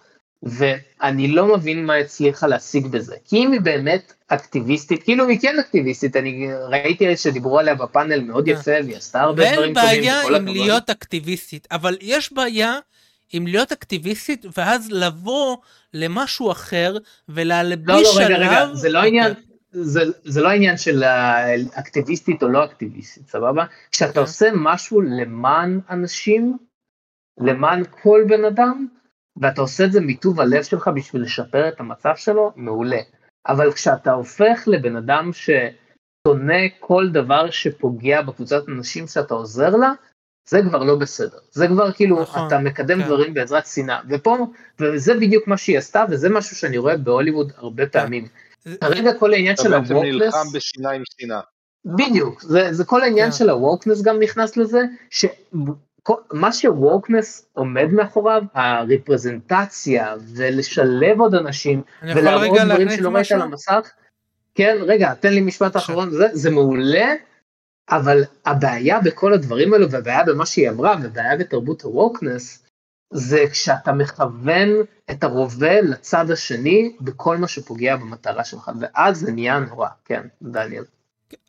ואני 0.43 1.29
לא 1.29 1.57
מבין 1.57 1.87
מה 1.87 1.97
הצליחה 1.97 2.47
להשיג 2.47 2.87
בזה. 2.87 3.17
כי 3.25 3.37
אם 3.37 3.53
היא 3.53 3.61
באמת 3.61 4.13
אקטיביסטית, 4.29 5.03
כאילו 5.03 5.29
היא 5.29 5.39
כן 5.41 5.59
אקטיביסטית, 5.59 6.17
אני 6.17 6.49
ראיתי 6.69 7.17
שדיברו 7.17 7.59
עליה 7.59 7.75
בפאנל 7.75 8.21
מאוד 8.21 8.45
כן. 8.45 8.51
יפה, 8.51 8.71
והיא 8.85 8.97
עשתה 8.97 9.21
הרבה 9.21 9.43
ואין 9.43 9.55
דברים 9.55 9.75
טובים, 9.75 9.89
בעיה 9.89 10.21
וכל 10.25 10.35
עם. 10.35 10.47
להיות 10.47 10.91
אקטיביסטית, 10.91 11.69
אבל 11.71 11.97
יש 12.01 12.33
בעיה 12.33 12.79
עם 13.33 13.47
להיות 13.47 13.73
אקטיביסטית, 13.73 14.47
ואז 14.57 14.91
לבוא 14.91 15.57
למשהו 15.95 16.51
אחר, 16.53 16.93
לא, 16.93 17.01
ולהלביש 17.29 18.09
לא, 18.17 18.25
רגע, 18.25 18.35
עליו... 18.35 18.49
רגע, 18.49 18.75
זה 18.75 18.89
לא 18.89 18.99
עניין, 18.99 19.31
אוקיי. 19.31 19.45
זה, 19.71 20.01
זה 20.25 20.41
לא 20.41 20.49
העניין 20.49 20.77
של 20.77 21.03
האקטיביסטית 21.03 22.43
או 22.43 22.49
לא 22.49 22.65
אקטיביסטית, 22.65 23.29
סבבה? 23.29 23.65
כשאתה 23.93 24.13
כן. 24.13 24.21
עושה 24.21 24.49
משהו 24.55 25.01
למען 25.01 25.81
אנשים, 25.91 26.57
למען 27.41 27.83
כל 28.03 28.25
בן 28.29 28.45
אדם, 28.45 28.87
ואתה 29.37 29.61
עושה 29.61 29.85
את 29.85 29.93
זה 29.93 30.01
מטוב 30.01 30.41
הלב 30.41 30.63
שלך 30.63 30.91
בשביל 30.95 31.23
לשפר 31.23 31.69
את 31.69 31.81
המצב 31.81 32.13
שלו, 32.17 32.53
מעולה. 32.57 33.01
אבל 33.49 33.73
כשאתה 33.73 34.13
הופך 34.13 34.65
לבן 34.67 34.97
אדם 34.97 35.31
ששונא 35.33 36.63
כל 36.81 37.09
דבר 37.13 37.51
שפוגע 37.51 38.23
בקבוצת 38.23 38.69
אנשים 38.69 39.07
שאתה 39.07 39.35
עוזר 39.35 39.71
לה, 39.71 39.93
זה 40.49 40.61
כבר 40.69 40.83
לא 40.83 40.95
בסדר. 40.97 41.39
זה 41.53 41.67
כבר 41.69 41.93
כאילו, 41.93 42.23
נכון, 42.23 42.47
אתה 42.47 42.59
מקדם 42.59 43.01
כן. 43.03 43.07
דברים 43.07 43.35
בעזרת 43.35 43.67
שנאה. 43.67 43.99
ופה, 44.09 44.47
וזה 44.81 45.15
בדיוק 45.15 45.49
מה 45.49 45.57
שהיא 45.57 45.79
עשתה, 45.79 46.05
וזה 46.11 46.29
משהו 46.29 46.57
שאני 46.57 46.79
רואה 46.79 46.97
בהוליווד 46.97 47.53
הרבה 47.57 47.87
פעמים. 47.87 48.29
זה- 48.65 48.77
כרגע 48.81 49.11
כל 49.19 49.33
העניין 49.33 49.55
אתה 49.55 49.63
של 49.63 49.71
בעצם 49.81 49.95
הווקנס, 49.95 50.15
נלחם 50.15 50.47
בשינה 50.55 50.91
עם 50.91 51.03
שנאה. 51.21 51.41
בדיוק, 51.85 52.43
זה, 52.43 52.69
זה 52.73 52.85
כל 52.85 53.03
העניין 53.03 53.31
כן. 53.31 53.37
של 53.37 53.51
הווקנס 53.51 54.03
גם 54.03 54.21
נכנס 54.21 54.57
לזה, 54.57 54.83
שמה 55.11 56.53
שווקנס 56.53 57.47
עומד 57.53 57.87
מאחוריו, 57.93 58.43
הרפרזנטציה 58.55 60.15
ולשלב 60.37 61.21
עוד 61.21 61.35
אנשים 61.35 61.83
ולהראות 62.03 62.59
דברים 62.65 62.91
שלא 62.91 63.09
ראית? 63.11 63.33
על 63.33 63.43
המסך, 63.43 63.91
כן, 64.55 64.77
רגע, 64.81 65.15
תן 65.15 65.33
לי 65.33 65.41
משפט 65.41 65.77
אחרון, 65.77 66.11
זה, 66.11 66.27
זה 66.33 66.51
מעולה, 66.51 67.15
אבל 67.91 68.25
הבעיה 68.47 69.01
בכל 69.01 69.33
הדברים 69.33 69.73
האלו, 69.73 69.91
והבעיה 69.91 70.25
במה 70.25 70.47
שהיא 70.47 70.71
אמרה, 70.71 70.97
והבעיה 71.03 71.37
בתרבות 71.37 71.83
הווקנס, 71.83 72.65
זה 73.13 73.45
כשאתה 73.51 73.93
מכוון 73.93 74.69
את 75.11 75.25
הרובה 75.25 75.81
לצד 75.81 76.31
השני 76.31 76.97
בכל 77.01 77.37
מה 77.37 77.49
שפוגע 77.49 77.97
במטרה 77.97 78.45
שלך, 78.45 78.71
ואז 78.81 79.19
זה 79.19 79.33
נהיה 79.33 79.59
נורא, 79.59 79.89
כן, 80.05 80.23
דניאל. 80.43 80.85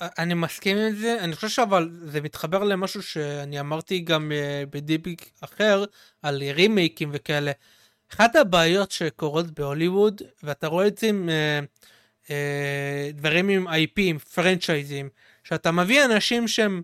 אני 0.01 0.33
מסכים 0.33 0.77
עם 0.77 0.95
זה, 0.95 1.17
אני 1.19 1.35
חושב 1.35 1.47
שאבל 1.47 1.89
זה 2.03 2.21
מתחבר 2.21 2.63
למשהו 2.63 3.01
שאני 3.01 3.59
אמרתי 3.59 3.99
גם 3.99 4.31
uh, 4.31 4.69
בפרק 4.69 5.31
אחר, 5.41 5.85
על 6.21 6.43
רימייקים 6.53 7.09
וכאלה. 7.13 7.51
אחת 8.13 8.35
הבעיות 8.35 8.91
שקורות 8.91 9.59
בהוליווד, 9.59 10.21
ואתה 10.43 10.67
רואה 10.67 10.87
את 10.87 10.97
זה 10.97 11.07
עם 11.07 11.29
uh, 11.29 12.25
uh, 12.25 12.29
דברים 13.13 13.49
עם 13.49 13.67
IP, 13.67 13.93
עם 13.97 14.17
פרנצ'ייזים, 14.17 15.09
שאתה 15.49 15.71
מביא 15.71 16.05
אנשים 16.05 16.47
שהם 16.47 16.81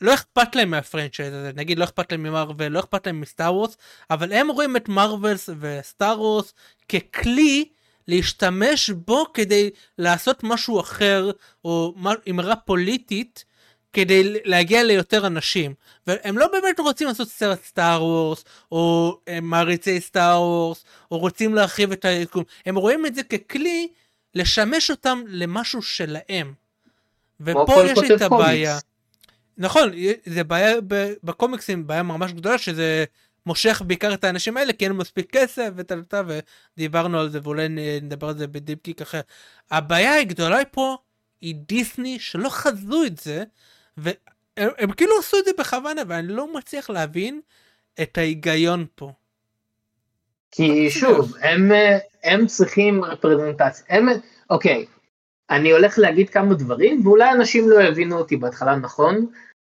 לא 0.00 0.14
אכפת 0.14 0.56
להם 0.56 0.70
מה 0.70 0.82
franchise 0.82 1.34
הזה, 1.34 1.50
נגיד 1.54 1.78
לא 1.78 1.84
אכפת 1.84 2.12
להם 2.12 2.22
מ 2.22 2.28
Marvel, 2.28 2.72
לא 2.72 2.80
אכפת 2.80 3.06
להם 3.06 3.20
מ 3.20 3.27
Star 3.27 3.54
Wars, 3.54 3.76
אבל 4.10 4.32
הם 4.32 4.50
רואים 4.50 4.76
את 4.76 4.88
Marvel 4.88 5.48
ו 5.60 5.72
Star 5.72 6.20
Wars 6.20 6.54
ככלי 6.88 7.68
להשתמש 8.08 8.90
בו 8.90 9.32
כדי 9.34 9.70
לעשות 9.98 10.44
משהו 10.44 10.80
אחר, 10.80 11.30
או 11.64 11.94
אמרה 12.30 12.56
פוליטית, 12.56 13.44
כדי 13.92 14.40
להגיע 14.44 14.84
ליותר 14.84 15.26
אנשים. 15.26 15.74
והם 16.06 16.38
לא 16.38 16.46
באמת 16.52 16.80
רוצים 16.80 17.08
לעשות 17.08 17.28
סרט 17.28 17.62
סטאר 17.64 18.04
וורס, 18.04 18.44
או 18.72 19.18
מעריצי 19.42 20.00
סטאר 20.00 20.40
וורס, 20.40 20.84
או 21.10 21.18
רוצים 21.18 21.54
להרחיב 21.54 21.92
את 21.92 22.04
היקום. 22.04 22.44
הם 22.66 22.76
רואים 22.76 23.06
את 23.06 23.14
זה 23.14 23.22
ככלי 23.22 23.88
לשמש 24.34 24.90
אותם 24.90 25.22
למשהו 25.26 25.82
שלהם. 25.82 26.67
ופה 27.40 27.82
יש 27.84 27.98
לי 27.98 28.14
את 28.14 28.22
הבעיה. 28.22 28.78
נכון, 29.58 29.90
זה 30.26 30.44
בעיה 30.44 30.76
בקומיקסים, 31.22 31.86
בעיה 31.86 32.02
ממש 32.02 32.32
גדולה, 32.32 32.58
שזה 32.58 33.04
מושך 33.46 33.82
בעיקר 33.86 34.14
את 34.14 34.24
האנשים 34.24 34.56
האלה, 34.56 34.72
כי 34.72 34.84
אין 34.84 34.92
מספיק 34.92 35.30
כסף 35.30 35.68
וטלטה, 35.76 36.22
ודיברנו 36.76 37.20
על 37.20 37.30
זה, 37.30 37.40
ואולי 37.42 37.68
נדבר 38.02 38.28
על 38.28 38.38
זה 38.38 38.46
בדיפקיק 38.46 39.02
אחר. 39.02 39.20
הבעיה 39.70 40.20
הגדולה 40.20 40.64
פה 40.70 40.96
היא 41.40 41.54
דיסני, 41.68 42.18
שלא 42.18 42.48
חזו 42.48 43.04
את 43.04 43.18
זה, 43.18 43.44
והם 43.96 44.14
הם 44.56 44.92
כאילו 44.92 45.18
עשו 45.18 45.38
את 45.38 45.44
זה 45.44 45.50
בכוונה, 45.58 46.02
ואני 46.08 46.28
לא 46.28 46.54
מצליח 46.54 46.90
להבין 46.90 47.40
את 48.02 48.18
ההיגיון 48.18 48.86
פה. 48.94 49.12
כי 50.50 50.90
שוב, 50.90 51.36
הם, 51.42 51.70
הם 52.24 52.46
צריכים 52.46 53.04
רפרזנטציה, 53.04 53.84
הם, 53.88 54.06
אוקיי, 54.50 54.86
אני 55.50 55.72
הולך 55.72 55.98
להגיד 55.98 56.30
כמה 56.30 56.54
דברים, 56.54 57.06
ואולי 57.06 57.32
אנשים 57.32 57.70
לא 57.70 57.82
יבינו 57.82 58.18
אותי 58.18 58.36
בהתחלה 58.36 58.76
נכון, 58.76 59.26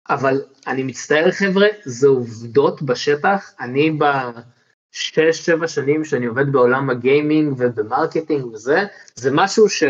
אבל 0.08 0.42
אני 0.66 0.82
מצטער 0.82 1.30
חבר'ה, 1.30 1.66
זה 1.84 2.08
עובדות 2.08 2.82
בשטח, 2.82 3.54
אני 3.60 3.90
בשש 3.90 5.46
שבע 5.46 5.68
שנים 5.68 6.04
שאני 6.04 6.26
עובד 6.26 6.52
בעולם 6.52 6.90
ה 6.90 6.99
gaming 6.99 7.54
וב 7.58 7.74
marketing 7.74 8.44
וזה, 8.44 8.84
זה 9.14 9.30
משהו 9.32 9.68
ש... 9.68 9.84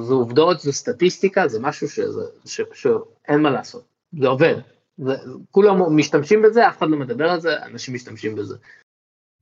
זה 0.00 0.14
עובדות, 0.14 0.60
זה 0.60 0.72
סטטיסטיקה, 0.72 1.48
זה 1.48 1.60
משהו 1.60 1.88
שזה, 1.88 2.20
ש, 2.44 2.60
שאין 2.72 3.40
מה 3.40 3.50
לעשות, 3.50 3.84
זה 4.20 4.28
עובד. 4.28 4.54
זה, 4.98 5.14
כולם 5.50 5.96
משתמשים 5.96 6.42
בזה, 6.42 6.68
אף 6.68 6.78
אחד 6.78 6.88
לא 6.88 6.96
מדבר 6.96 7.30
על 7.30 7.40
זה, 7.40 7.62
אנשים 7.62 7.94
משתמשים 7.94 8.34
בזה. 8.34 8.56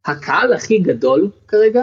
הקהל 0.05 0.53
הכי 0.53 0.79
גדול 0.79 1.31
כרגע, 1.49 1.83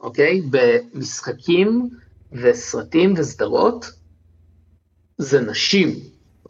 אוקיי, 0.00 0.40
במשחקים 0.50 1.90
וסרטים 2.34 3.14
וסדרות, 3.16 3.90
זה 5.18 5.40
נשים, 5.40 5.88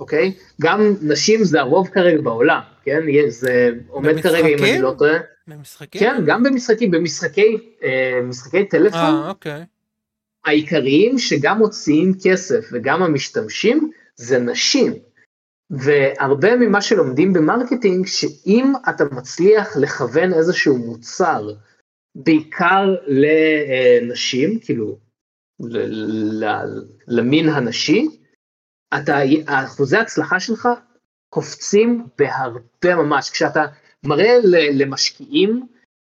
אוקיי? 0.01 0.33
גם 0.61 0.95
נשים 1.03 1.45
זה 1.45 1.61
הרוב 1.61 1.89
כרגע 1.89 2.21
בעולם, 2.23 2.61
כן? 2.85 3.01
זה 3.29 3.71
עומד 3.89 4.09
במשחקים? 4.09 4.31
כרגע 4.31 4.49
אם 4.49 4.65
אני 4.65 4.83
לא 4.83 4.95
טועה. 4.99 5.19
במשחקים? 5.49 6.01
כן, 6.01 6.23
גם 6.27 6.43
במשחקים, 6.43 6.91
במשחקי 6.91 7.59
אה, 7.83 8.21
משחקי 8.23 8.65
טלפון. 8.65 9.01
אה, 9.01 9.29
אוקיי. 9.29 9.65
העיקריים 10.45 11.19
שגם 11.19 11.59
מוציאים 11.59 12.13
כסף 12.25 12.69
וגם 12.73 13.03
המשתמשים 13.03 13.91
זה 14.17 14.39
נשים. 14.39 14.93
והרבה 15.71 16.57
ממה 16.57 16.83
שלומדים 16.83 17.33
ב 17.33 17.39
marketing, 17.39 18.07
שאם 18.07 18.73
אתה 18.89 19.05
מצליח 19.05 19.77
לכוון 19.77 20.33
איזשהו 20.35 20.79
מוצר, 20.79 21.51
בעיקר 22.15 22.95
לנשים, 23.07 24.59
כאילו 24.59 24.99
למין 27.09 27.49
הנשי, 27.49 28.09
אתה, 28.95 29.17
אחוזי 29.47 29.97
ההצלחה 29.97 30.41
שלך 30.41 30.69
קופצים 31.29 32.07
בהרבה 32.19 32.95
ממש. 32.97 33.31
כשאתה 33.31 33.65
מראה 34.05 34.39
למשקיעים, 34.73 35.67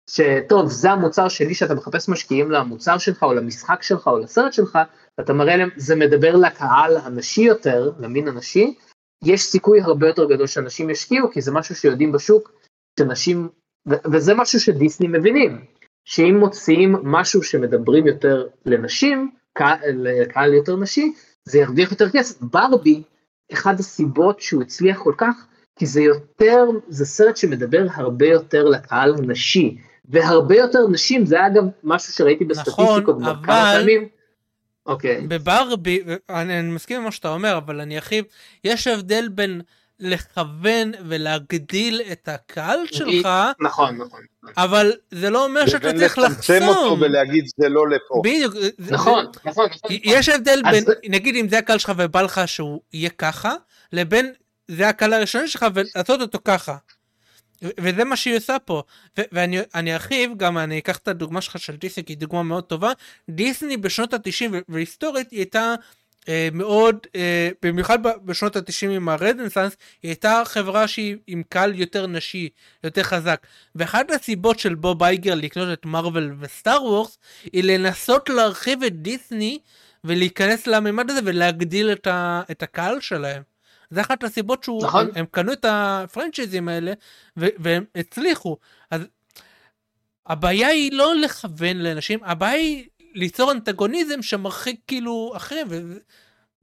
שטוב, 0.09 0.69
זה 0.69 0.91
המוצר 0.91 1.27
שלי, 1.27 1.55
שאתה 1.55 1.75
מחפש 1.75 2.09
משקיעים 2.09 2.51
למוצר 2.51 2.97
שלך, 2.97 3.23
או 3.23 3.33
למשחק 3.33 3.83
שלך, 3.83 4.07
או 4.07 4.19
לסרט 4.19 4.53
שלך, 4.53 4.79
ואתה 5.17 5.33
מראה 5.33 5.57
להם, 5.57 5.69
זה 5.77 5.95
מדבר 5.95 6.35
לקהל 6.35 6.97
הנשי 6.97 7.41
יותר, 7.41 7.91
למין 7.99 8.27
הנשי, 8.27 8.75
יש 9.23 9.41
סיכוי 9.41 9.81
הרבה 9.81 10.07
יותר 10.07 10.25
גדול 10.25 10.47
שאנשים 10.47 10.89
ישקיעו, 10.89 11.31
כי 11.31 11.41
זה 11.41 11.51
משהו 11.51 11.75
שיודעים 11.75 12.11
בשוק, 12.11 12.51
שנשים, 12.99 13.49
וזה 14.13 14.33
משהו 14.33 14.59
שדיסני 14.59 15.07
מבינים, 15.07 15.65
שאם 16.06 16.38
מוציאים 16.39 16.95
משהו 17.04 17.43
שמדברים 17.43 18.08
יותר 18.08 18.47
לנשים, 18.66 19.32
לקהל 19.86 20.54
יותר 20.54 20.76
נשי, 20.76 21.14
זה 21.45 21.60
ירוויח 21.60 21.91
יותר 21.91 22.10
כסף. 22.10 22.41
ברבי, 22.41 23.04
אחד 23.54 23.80
הסיבות 23.80 24.41
שהוא 24.41 24.62
הצליח 24.62 24.99
כל 25.04 25.14
כך, 25.18 25.45
כי 25.76 25.86
זה 25.86 26.01
יותר, 26.01 26.66
זה 26.88 27.06
סרט 27.06 27.38
שמדבר 27.38 27.86
הרבה 27.93 28.26
יותר 28.26 28.64
לקהל 28.64 29.16
נשי, 29.28 29.78
והרבה 30.06 30.56
יותר 30.56 30.88
נשים, 30.88 31.26
זה 31.26 31.47
אגב 31.47 31.64
משהו 31.84 32.14
שראיתי 32.14 32.45
בסטטיסטיקות 32.45 33.04
נכון, 33.04 33.24
אבל... 33.24 33.45
כמה 33.45 33.74
פעמים. 33.76 34.08
אוקיי. 34.86 35.28
בברבי, 35.28 36.04
אני, 36.30 36.60
אני 36.60 36.70
מסכים 36.70 36.97
עם 36.97 37.04
מה 37.04 37.12
שאתה 37.12 37.30
אומר, 37.34 37.58
אבל 37.58 37.82
אני 37.82 37.95
ארחיב, 37.95 38.26
יש 38.64 38.88
הבדל 38.88 39.30
בין 39.30 39.62
לכוון 40.04 40.91
ולהגדיל 41.06 42.01
את 42.12 42.28
הקהל 42.28 42.80
שלך. 42.91 43.30
נכון, 43.60 43.97
נכון. 43.97 44.22
אבל 44.58 44.91
זה 45.12 45.30
לא 45.30 45.45
אומר 45.45 45.68
שאתה 45.68 45.93
צריך 45.93 46.18
לחסום. 46.18 46.56
לצמצם 46.56 46.68
אותו 46.68 46.97
ולהגיד 46.99 47.45
זה 47.58 47.70
לא 47.70 47.89
לפה. 47.89 48.22
בדיוק. 48.24 48.54
נכון, 48.89 49.26
נכון. 49.45 49.68
יש 49.89 50.30
הבדל 50.30 50.62
בין, 50.72 50.84
נגיד 51.10 51.36
אם 51.36 51.49
זה 51.49 51.58
הקהל 51.58 51.78
שלך 51.78 51.91
ובא 51.97 52.22
לך 52.22 52.41
שהוא 52.45 52.82
יהיה 52.93 53.10
ככה, 53.10 53.54
לבין 53.93 54.34
זה 54.68 54.88
הקהל 54.88 55.14
הראשוני 55.14 55.47
שלך 55.47 55.66
ולעשות 55.74 56.22
אותו 56.22 56.39
ככה. 56.45 56.76
וזה 57.80 58.04
מה 58.04 58.16
שהיא 58.16 58.38
עושה 58.38 58.60
פה 58.60 58.84
ואני 59.18 59.93
ארחיב 59.93 60.32
גם 60.38 60.58
אני 60.58 60.80
אקח 60.80 60.97
את 60.97 61.08
הדוגמה 61.08 61.42
שלך 61.42 61.59
של 61.59 61.75
דיסני 61.75 62.04
כי 62.04 62.13
היא 62.13 62.17
דוגמה 62.17 62.43
מאוד 62.43 62.63
טובה 62.63 62.92
דיסני 63.30 63.78
בשנות 63.78 64.13
התשעים 64.13 64.51
והיסטורית 64.70 65.32
היא 65.32 65.39
הייתה 65.39 65.75
מאוד, 66.51 66.97
אה, 67.16 67.50
במיוחד 67.62 68.00
בשנות 68.25 68.55
ה-90 68.55 68.89
עם 68.89 69.09
הרדנסנס, 69.09 69.78
היא 70.04 70.09
הייתה 70.09 70.41
חברה 70.45 70.87
שהיא 70.87 71.17
עם 71.28 71.43
קהל 71.50 71.79
יותר 71.79 72.08
נשי, 72.08 72.50
יותר 72.83 73.04
חזק. 73.04 73.47
ואחת 73.75 74.12
הסיבות 74.12 74.59
של 74.59 74.75
בוב 74.75 75.04
אייגר 75.04 75.36
לקנות 75.36 75.74
את 75.74 75.86
מארוול 75.86 76.36
וסטאר 76.39 76.83
וורס, 76.83 77.17
היא 77.54 77.63
לנסות 77.63 78.29
להרחיב 78.29 78.83
את 78.83 79.01
דיסני 79.01 79.59
ולהיכנס 80.04 80.67
לממד 80.67 81.12
הזה 81.12 81.20
ולהגדיל 81.24 81.91
את, 81.91 82.08
ה, 82.08 82.41
את 82.51 82.63
הקהל 82.63 83.00
שלהם. 83.00 83.41
זה 83.89 84.01
אחת 84.01 84.24
הסיבות 84.24 84.63
שהם 84.63 84.75
נכון. 84.83 85.09
הם 85.16 85.25
קנו 85.32 85.54
את 85.54 85.66
הפרנצ'ייזים 85.70 86.67
האלה 86.67 86.93
ו, 87.37 87.45
והם 87.58 87.83
הצליחו. 87.95 88.58
אז 88.91 89.01
הבעיה 90.28 90.67
היא 90.67 90.91
לא 90.93 91.16
לכוון 91.16 91.78
לאנשים, 91.78 92.20
הבעיה 92.24 92.54
היא 92.54 92.86
ליצור 93.13 93.51
אנטגוניזם 93.51 94.21
שמרחיק 94.21 94.79
כאילו 94.87 95.33
אחרים, 95.35 95.67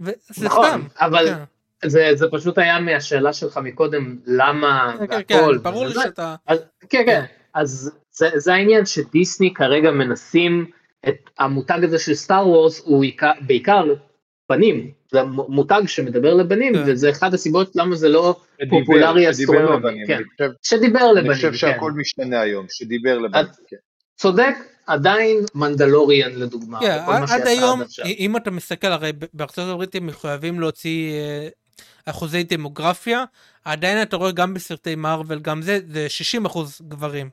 וזה 0.01 0.13
נכון, 0.45 0.69
סתם. 0.69 0.81
אבל 1.01 1.29
כן. 1.29 1.89
זה, 1.89 2.11
זה 2.15 2.27
פשוט 2.33 2.59
היה 2.59 2.81
מהשאלה 2.81 3.33
שלך 3.33 3.61
מקודם, 3.63 4.17
למה 4.27 4.95
כן, 4.99 5.07
כן, 5.07 5.23
כן, 5.27 5.59
ברור 5.63 5.87
לי 5.87 5.95
שאתה... 5.95 6.35
אז, 6.47 6.59
כן, 6.89 7.03
כן, 7.07 7.25
אז 7.55 7.91
זה, 8.13 8.29
זה 8.35 8.55
העניין 8.55 8.87
שדיסני 8.87 9.55
כרגע 9.55 9.91
מנסים 9.91 10.71
את 11.09 11.31
המותג 11.39 11.85
הזה 11.85 11.99
של 11.99 12.15
סטאר 12.15 12.49
וורס, 12.49 12.83
הוא 12.85 13.01
בעיקר, 13.01 13.33
בעיקר 13.47 13.85
בנים, 14.51 14.91
זה 15.13 15.23
מותג 15.25 15.83
שמדבר 15.87 16.35
לבנים, 16.35 16.75
כן. 16.75 16.83
וזה 16.87 17.11
אחד 17.11 17.35
הסיבות 17.35 17.77
למה 17.77 17.97
זה 17.97 18.09
לא 18.09 18.41
שדיבר, 18.59 18.79
פופולרי 18.81 19.31
אסטרונומי. 19.31 20.07
כן. 20.07 20.23
שדיבר 20.63 21.13
לבנים, 21.13 21.27
אני 21.27 21.35
חושב 21.35 21.55
שהכל 21.55 21.91
כן. 21.95 22.01
משתנה 22.01 22.41
היום, 22.41 22.67
שדיבר 22.71 23.19
לבנים, 23.19 23.45
כן. 23.69 23.77
צודק, 24.17 24.55
עדיין 24.91 25.45
מנדלוריאן 25.55 26.33
לדוגמה. 26.35 26.81
כן, 26.81 26.99
עד 27.31 27.47
היום, 27.47 27.83
אם 28.05 28.37
אתה 28.37 28.51
מסתכל, 28.51 28.87
הרי 28.87 29.13
בארצות 29.35 29.69
הברית 29.69 29.95
הם 29.95 30.07
מחויבים 30.07 30.61
להוציא 30.61 31.13
אה, 31.13 31.49
אחוזי 32.07 32.43
דמוגרפיה, 32.43 33.25
עדיין 33.65 34.03
אתה 34.03 34.17
רואה 34.17 34.31
גם 34.31 34.55
בסרטי 34.55 34.95
מארוול, 34.95 35.39
גם 35.39 35.63
זה, 35.63 35.79
זה 35.89 36.09
60 36.09 36.45
אחוז 36.47 36.81
גברים. 36.89 37.31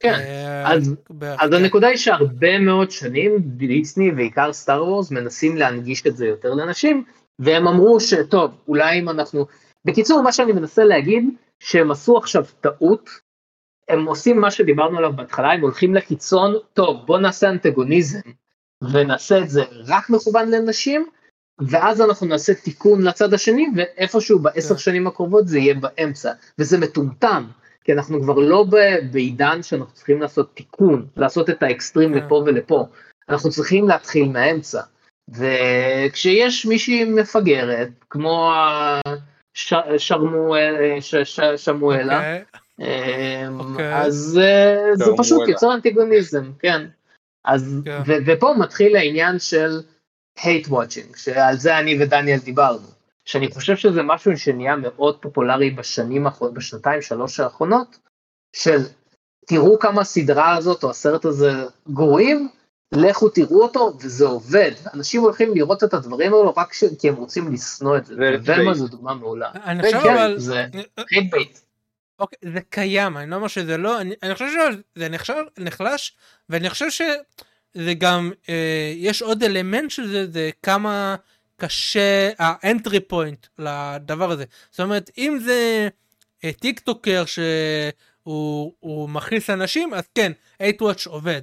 כן, 0.00 0.14
אה, 0.14 0.72
אז- 0.72 0.94
אז 1.38 1.50
כן. 1.50 1.54
הנקודה 1.54 1.86
היא 1.88 1.96
שהרבה 1.96 2.58
מאוד 2.58 2.90
שנים 2.90 3.38
דיסני 3.38 4.10
ועיקר 4.16 4.52
סטאר 4.52 4.84
וורס 4.84 5.10
מנסים 5.10 5.56
להנגיש 5.56 6.06
את 6.06 6.16
זה 6.16 6.26
יותר 6.26 6.54
לאנשים 6.54 7.04
והם 7.38 7.68
אמרו 7.68 8.00
שטוב 8.00 8.50
אולי 8.68 8.98
אם 8.98 9.08
אנחנו 9.08 9.46
בקיצור 9.84 10.22
מה 10.22 10.32
שאני 10.32 10.52
מנסה 10.52 10.84
להגיד 10.84 11.24
שהם 11.60 11.90
עשו 11.90 12.16
עכשיו 12.16 12.44
טעות 12.60 13.10
הם 13.88 14.04
עושים 14.04 14.40
מה 14.40 14.50
שדיברנו 14.50 14.98
עליו 14.98 15.12
בהתחלה 15.16 15.52
הם 15.52 15.60
הולכים 15.60 15.94
לקיצון 15.94 16.54
טוב 16.74 17.06
בוא 17.06 17.18
נעשה 17.18 17.50
אנטגוניזם 17.50 18.18
ונעשה 18.92 19.38
את 19.38 19.48
זה 19.50 19.62
רק 19.86 20.10
מכוון 20.10 20.50
לנשים 20.50 21.06
ואז 21.60 22.00
אנחנו 22.00 22.26
נעשה 22.26 22.54
תיקון 22.54 23.02
לצד 23.02 23.34
השני 23.34 23.66
ואיפשהו 23.76 24.38
בעשר 24.38 24.74
כן. 24.74 24.78
שנים 24.80 25.06
הקרובות 25.06 25.48
זה 25.48 25.58
יהיה 25.58 25.74
באמצע 25.74 26.32
וזה 26.58 26.78
מטומטם 26.78 27.44
כי 27.84 27.92
אנחנו 27.92 28.22
כבר 28.22 28.34
לא 28.38 28.64
בעידן 29.12 29.62
שאנחנו 29.62 29.94
צריכים 29.94 30.20
לעשות 30.22 30.54
תיקון, 30.54 31.06
לעשות 31.16 31.50
את 31.50 31.62
האקסטרים 31.62 32.14
כן. 32.14 32.18
לפה 32.26 32.42
ולפה. 32.46 32.86
אנחנו 33.28 33.50
צריכים 33.50 33.88
להתחיל 33.88 34.28
מהאמצע. 34.28 34.80
וכשיש 35.30 36.66
מישהי 36.66 37.04
מפגרת, 37.04 37.88
כמו 38.10 38.52
הש- 39.56 39.74
שרמואל- 39.98 41.00
ש- 41.00 41.14
ש- 41.16 41.40
שמואלה, 41.56 42.16
אוקיי. 42.16 42.44
אמ, 42.80 43.60
אוקיי. 43.60 43.96
אז 43.96 44.40
אה, 44.42 44.94
זה. 44.94 45.04
פשוט 45.18 45.48
יוצר 45.48 45.74
אנטיגוניזם, 45.74 46.52
כן. 46.58 46.86
אז, 47.44 47.80
כן. 47.84 48.02
ו- 48.06 48.18
ופה 48.26 48.54
מתחיל 48.58 48.96
העניין 48.96 49.38
של 49.38 49.80
hate 50.38 50.68
watching, 50.68 51.16
שעל 51.16 51.56
זה 51.56 51.78
אני 51.78 52.02
ודניאל 52.02 52.38
דיברנו. 52.38 52.86
שאני 53.24 53.50
חושב 53.50 53.76
שזה 53.76 54.02
משהו 54.02 54.38
שנהיה 54.38 54.76
מאוד 54.76 55.18
פופולרי 55.20 55.70
בשנים 55.70 56.26
האחרונות, 56.26 56.54
בשנתיים 56.54 57.02
שלוש 57.02 57.40
האחרונות, 57.40 57.98
של 58.56 58.78
תראו 59.46 59.78
כמה 59.78 60.00
הסדרה 60.00 60.56
הזאת 60.56 60.84
או 60.84 60.90
הסרט 60.90 61.24
הזה 61.24 61.52
גרועים, 61.88 62.48
לכו 62.92 63.28
תראו 63.28 63.62
אותו 63.62 63.92
וזה 64.00 64.26
עובד. 64.26 64.72
אנשים 64.94 65.20
הולכים 65.20 65.54
לראות 65.54 65.84
את 65.84 65.94
הדברים 65.94 66.34
האלו 66.34 66.54
רק 66.56 66.72
ש... 66.72 66.84
כי 66.98 67.08
הם 67.08 67.14
רוצים 67.14 67.52
לשנוא 67.52 67.96
את 67.96 68.06
זה. 68.06 68.14
ורמה. 68.44 68.74
זו 68.74 68.88
דוגמה 68.88 69.14
מעולה. 69.14 69.50
אני 69.54 69.82
כן, 69.82 69.98
חושב 69.98 70.08
אבל... 70.08 70.38
זה 70.38 70.66
hate 71.00 71.34
bait. 71.34 71.67
אוקיי, 72.18 72.38
זה 72.52 72.60
קיים, 72.60 73.16
אני 73.16 73.30
לא 73.30 73.36
אומר 73.36 73.48
שזה 73.48 73.76
לא, 73.76 74.00
אני, 74.00 74.14
אני 74.22 74.34
חושב 74.34 74.46
שזה 74.94 75.08
נחשב, 75.08 75.34
נחלש, 75.58 76.16
ואני 76.48 76.70
חושב 76.70 76.90
שזה 76.90 77.94
גם, 77.98 78.32
אה, 78.48 78.92
יש 78.96 79.22
עוד 79.22 79.42
אלמנט 79.42 79.90
של 79.90 80.08
זה, 80.08 80.30
זה 80.30 80.50
כמה 80.62 81.16
קשה 81.56 82.30
ה 82.38 82.48
entry 82.48 83.00
point 83.00 83.46
לדבר 83.58 84.30
הזה. 84.30 84.44
זאת 84.70 84.80
אומרת, 84.80 85.10
אם 85.18 85.38
זה 85.44 85.88
אה, 86.44 86.52
TikToker 86.52 87.24
שהוא 87.26 88.72
הוא 88.80 89.08
מכניס 89.08 89.50
אנשים, 89.50 89.94
אז 89.94 90.04
כן, 90.14 90.32
8watch 90.62 91.08
עובד. 91.08 91.42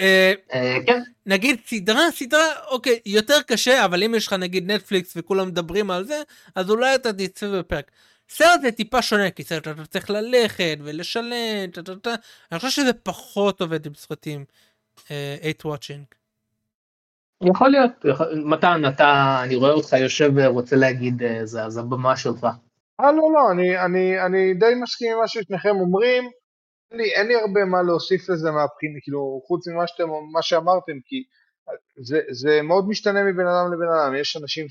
אה, 0.00 0.32
אה, 0.54 0.76
כן, 0.86 1.02
נגיד 1.26 1.60
סדרה, 1.66 2.10
סדרה, 2.10 2.46
אוקיי, 2.70 2.98
יותר 3.06 3.42
קשה, 3.46 3.84
אבל 3.84 4.02
אם 4.02 4.14
יש 4.14 4.26
לך 4.26 4.32
נגיד 4.32 4.70
נטפליקס 4.70 5.12
וכולם 5.16 5.48
מדברים 5.48 5.90
על 5.90 6.04
זה, 6.04 6.22
אז 6.54 6.70
אולי 6.70 6.94
אתה 6.94 7.12
תצפה 7.12 7.48
בפרק. 7.58 7.90
סרט 8.30 8.60
זה 8.60 8.72
טיפה 8.72 9.02
שונה, 9.02 9.30
כי 9.30 9.42
סרט 9.42 9.68
אתה 9.68 9.86
צריך 9.86 10.10
ללכת 10.10 10.78
ולשלם, 10.80 11.70
טה, 11.72 11.82
טה, 11.82 11.96
טה. 11.96 12.14
אני 12.52 12.58
חושב 12.60 12.82
שזה 12.82 12.92
פחות 12.92 13.60
עובד 13.60 13.86
עם 13.86 13.94
סרטים 13.94 14.44
8 15.06 15.16
watching. 15.64 16.14
יכול 17.44 17.68
להיות. 17.68 17.90
מתן, 18.44 18.82
אתה, 18.88 19.40
אני 19.44 19.54
רואה 19.54 19.70
אותך 19.70 19.92
יושב 19.92 20.30
ורוצה 20.36 20.76
להגיד, 20.76 21.22
אה, 21.22 21.46
זה, 21.46 21.64
אז 21.64 21.78
הבמה 21.78 22.16
שלך. 22.16 22.46
אה, 23.00 23.12
לא, 23.12 23.22
לא, 23.34 23.50
אני, 23.52 23.78
אני, 23.78 24.20
אני 24.26 24.54
די 24.54 24.74
מסכים 24.82 25.12
עם 25.12 25.18
מה 25.18 25.28
ששניכם 25.28 25.76
אומרים. 25.76 26.30
אין 26.90 27.00
לי, 27.00 27.14
אין 27.14 27.26
לי 27.26 27.34
הרבה 27.34 27.64
מה 27.64 27.82
להוסיף 27.82 28.28
לזה 28.28 28.50
מהבחינה, 28.50 28.98
כאילו, 29.02 29.40
חוץ 29.46 29.68
ממה 29.68 29.86
שאתם, 29.86 30.08
מה 30.32 30.42
שאמרתם, 30.42 30.92
כי 31.04 31.22
זה, 32.02 32.20
זה 32.30 32.62
מאוד 32.62 32.88
משתנה 32.88 33.24
מבן 33.24 33.46
אדם 33.46 33.72
לבן 33.72 33.92
אדם. 33.92 34.14
יש 34.20 34.36
אנשים 34.36 34.66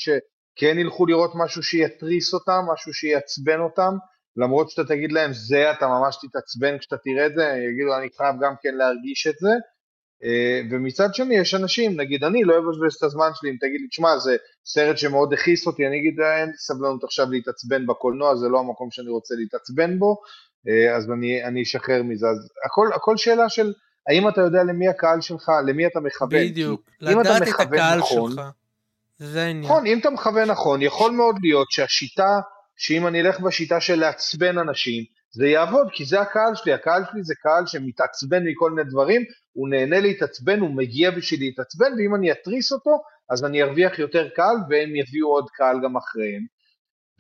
שכן 0.59 0.79
ילכו 0.79 1.05
לראות 1.05 1.31
משהו 1.35 1.63
שיתריס 1.63 2.33
אותם, 2.33 2.61
משהו 2.73 2.93
שיעצבן 2.93 3.59
אותם, 3.59 3.93
למרות 4.37 4.69
שאתה 4.69 4.87
תגיד 4.87 5.11
להם, 5.11 5.33
זה, 5.33 5.71
אתה 5.71 5.87
ממש 5.87 6.17
תתעצבן 6.21 6.77
כשאתה 6.77 6.97
תראה 6.97 7.25
את 7.25 7.31
זה, 7.35 7.43
יגידו, 7.43 7.97
אני 7.97 8.07
חייב 8.17 8.35
גם 8.41 8.53
כן 8.61 8.75
להרגיש 8.75 9.27
את 9.27 9.35
זה. 9.39 9.49
אה, 10.23 10.61
ומצד 10.71 11.13
שני 11.13 11.37
יש 11.37 11.55
אנשים, 11.55 11.99
נגיד 11.99 12.23
אני 12.23 12.43
לא 12.43 12.57
אבזבז 12.57 12.95
את 12.95 13.03
הזמן 13.03 13.29
שלי 13.33 13.49
אם 13.49 13.55
תגיד 13.59 13.81
לי, 13.81 13.87
תשמע 13.87 14.17
זה 14.17 14.35
סרט 14.65 14.97
שמאוד 14.97 15.33
הכעיס 15.33 15.67
אותי, 15.67 15.87
אני 15.87 15.99
אגיד 15.99 16.19
"אה, 16.19 16.41
אין 16.41 16.51
סבלנות 16.57 17.03
עכשיו 17.03 17.31
להתעצבן 17.31 17.85
בקולנוע, 17.87 18.35
זה 18.35 18.49
לא 18.49 18.59
המקום 18.59 18.91
שאני 18.91 19.09
רוצה 19.09 19.35
להתעצבן 19.35 19.99
בו, 19.99 20.17
אה, 20.67 20.95
אז 20.95 21.11
אני, 21.11 21.43
אני 21.43 21.63
אשחרר 21.63 22.03
מזה, 22.03 22.27
אז 22.27 22.49
הכל, 22.65 22.87
הכל 22.95 23.17
שאלה 23.17 23.49
של 23.49 23.73
האם 24.09 24.29
אתה 24.29 24.41
יודע 24.41 24.63
למי 24.63 24.87
הקהל 24.87 25.21
שלך, 25.21 25.51
למי 25.67 25.87
אתה 25.87 25.99
מכוון, 25.99 26.39
בדיוק, 26.45 26.81
לדעת 27.01 27.41
את 27.41 27.59
הקהל 27.59 27.99
נכון, 27.99 28.31
שלך. 28.31 28.41
זה 29.19 29.43
העניין. 29.43 29.63
נכון, 29.63 29.85
אם 29.85 29.99
אתה 29.99 30.09
מכוון 30.09 30.51
נכון, 30.51 30.81
יכול 30.81 31.11
מאוד 31.11 31.35
להיות 31.43 31.71
שהשיטה, 31.71 32.39
שאם 32.77 33.07
אני 33.07 33.21
אלך 33.21 33.39
בשיטה 33.39 33.81
של 33.81 33.99
לעצבן 33.99 34.57
אנשים, 34.57 35.03
זה 35.31 35.47
יעבוד, 35.47 35.87
כי 35.91 36.05
זה 36.05 36.21
הקהל 36.21 36.55
שלי, 36.55 36.73
הקהל 36.73 37.03
שלי 37.11 37.23
זה 37.23 37.33
קהל 37.35 37.65
שמתעצבן 37.65 38.43
מכל 38.47 38.71
מיני 38.71 38.89
דברים, 38.89 39.21
הוא 39.51 39.69
נהנה 39.69 39.99
להתעצבן, 39.99 40.59
הוא 40.59 40.75
מגיע 40.75 41.11
בשביל 41.11 41.39
להתעצבן, 41.39 41.91
ואם 41.97 42.15
אני 42.15 42.31
אתריס 42.31 42.71
אותו, 42.71 43.01
אז 43.29 43.45
אני 43.45 43.63
ארוויח 43.63 43.99
יותר 43.99 44.29
קהל, 44.29 44.55
והם 44.69 44.95
יביאו 44.95 45.27
עוד 45.27 45.49
קהל 45.49 45.77
גם 45.83 45.97
אחריהם. 45.97 46.41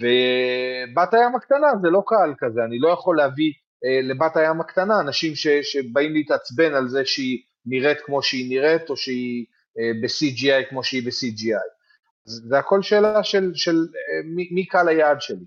ובת 0.01 1.13
הים 1.13 1.35
הקטנה 1.35 1.67
זה 1.81 1.89
לא 1.89 2.03
קהל 2.07 2.33
כזה, 2.37 2.63
אני 2.67 2.79
לא 2.79 2.89
יכול 2.89 3.17
להביא 3.17 3.51
אה, 3.85 4.01
לבת 4.01 4.37
הים 4.37 4.61
הקטנה 4.61 4.99
אנשים 4.99 5.35
ש, 5.35 5.47
שבאים 5.47 6.13
להתעצבן 6.13 6.73
על 6.73 6.87
זה 6.87 7.05
שהיא 7.05 7.37
נראית 7.65 7.97
כמו 8.01 8.23
שהיא 8.23 8.49
נראית, 8.49 8.89
או 8.89 8.97
שהיא 8.97 9.45
אה, 9.79 9.91
ב-CGI 10.01 10.69
כמו 10.69 10.83
שהיא 10.83 11.03
ב-CGI. 11.03 11.78
זה 12.25 12.59
הכל 12.59 12.81
שאלה 12.81 13.23
של, 13.23 13.51
של 13.55 13.75
אה, 13.75 14.23
מי, 14.25 14.49
מי 14.51 14.65
קהל 14.65 14.87
היעד 14.87 15.21
שלי. 15.21 15.45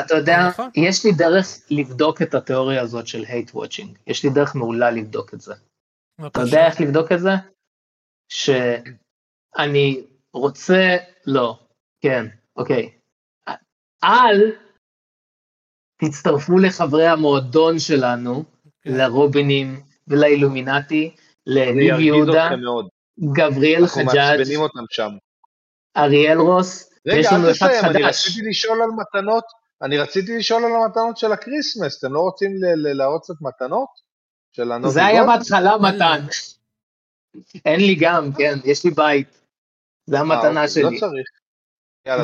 אתה 0.00 0.14
יודע, 0.14 0.48
נכון. 0.48 0.70
יש 0.74 1.04
לי 1.04 1.12
דרך 1.12 1.46
לבדוק 1.70 2.22
את 2.22 2.34
התיאוריה 2.34 2.82
הזאת 2.82 3.06
של 3.06 3.24
hate 3.24 3.50
watching. 3.54 3.98
יש 4.06 4.24
לי 4.24 4.30
דרך 4.30 4.54
מעולה 4.54 4.90
לבדוק 4.90 5.34
את 5.34 5.40
זה. 5.40 5.52
אתה 5.52 6.22
בבקשה. 6.22 6.40
יודע 6.40 6.66
איך 6.66 6.80
לבדוק 6.80 7.12
את 7.12 7.20
זה? 7.20 7.30
שאני 8.28 10.04
רוצה, 10.32 10.96
לא, 11.26 11.58
כן, 12.00 12.26
אוקיי. 12.56 12.90
אל 14.04 14.52
תצטרפו 15.96 16.58
לחברי 16.58 17.06
המועדון 17.06 17.78
שלנו, 17.78 18.44
כן. 18.82 18.90
לרובינים 18.96 19.80
ולאילומינטי, 20.08 21.14
לניב 21.46 22.00
יהודה, 22.00 22.48
גבריאל 23.20 23.82
אנחנו 23.82 24.02
חג'אג', 24.02 24.38
מעצבנים 24.38 24.60
אותם 24.60 24.84
שם. 24.90 25.10
אריאל 25.96 26.38
רוס, 26.38 26.90
רגע, 27.06 27.30
אל 27.30 27.52
תסיים, 27.52 27.84
אני. 27.84 28.02
רציתי 28.02 28.48
לשאול 28.48 28.82
על 28.82 28.90
מתנות, 28.90 29.44
אני 29.82 29.98
רציתי 29.98 30.38
לשאול 30.38 30.64
על 30.64 30.72
המתנות 30.72 31.16
של 31.16 31.32
הקריסמס, 31.32 31.98
אתם 31.98 32.12
לא 32.12 32.20
רוצים 32.20 32.52
להראות 32.76 33.22
קצת 33.22 33.34
מתנות? 33.40 34.06
של 34.52 34.72
הנובי 34.72 34.94
זה 34.94 35.06
היה? 35.06 35.24
בהתחלה 35.24 35.76
מתן. 35.78 36.26
אין 37.64 37.80
לי 37.80 37.94
גם, 37.94 38.32
כן, 38.38 38.58
יש 38.64 38.84
לי 38.84 38.90
בית. 38.90 39.38
זה 40.06 40.16
אה, 40.16 40.20
המתנה 40.20 40.48
אוקיי, 40.48 40.68
שלי. 40.68 40.82
לא 40.82 40.90
צריך. 41.00 41.28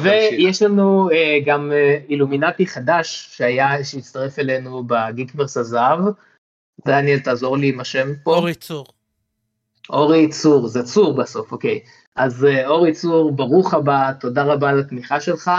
ויש 0.02 0.62
לנו 0.62 1.10
אה, 1.10 1.38
גם 1.46 1.72
אה, 1.72 1.98
אילומינטי 2.08 2.66
חדש 2.66 3.28
שהיה, 3.36 3.84
שהצטרף 3.84 4.38
אלינו 4.38 4.84
בגיק 4.86 5.32
ורס 5.36 5.56
הזהב. 5.56 6.00
דניאל, 6.86 7.18
תעזור 7.18 7.58
לי 7.58 7.68
עם 7.68 7.80
השם 7.80 8.08
פה. 8.24 8.34
אורי 8.34 8.54
צור. 8.54 8.86
אורי 9.90 10.28
צור, 10.28 10.68
זה 10.68 10.82
צור 10.82 11.14
בסוף, 11.14 11.52
אוקיי. 11.52 11.80
אז 12.16 12.44
אה, 12.44 12.68
אורי 12.68 12.92
צור, 12.92 13.32
ברוך 13.32 13.74
הבא, 13.74 14.12
תודה 14.20 14.42
רבה 14.42 14.70
על 14.70 14.80
התמיכה 14.80 15.20
שלך, 15.20 15.50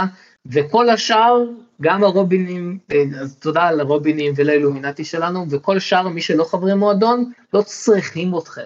וכל 0.45 0.90
השאר, 0.90 1.44
גם 1.82 2.04
הרובינים, 2.04 2.80
אה, 2.91 3.04
אז 3.22 3.36
תודה 3.36 3.64
על 3.64 3.80
הרובינים 3.80 4.34
ולאילומינטי 4.36 5.06
שלנו, 5.06 5.45
וכל 5.50 5.80
שאר 5.80 6.08
מי 6.08 6.22
שלא 6.22 6.44
חברי 6.44 6.74
מועדון, 6.74 7.32
לא 7.54 7.62
צריכים 7.62 8.38
אתכם. 8.38 8.62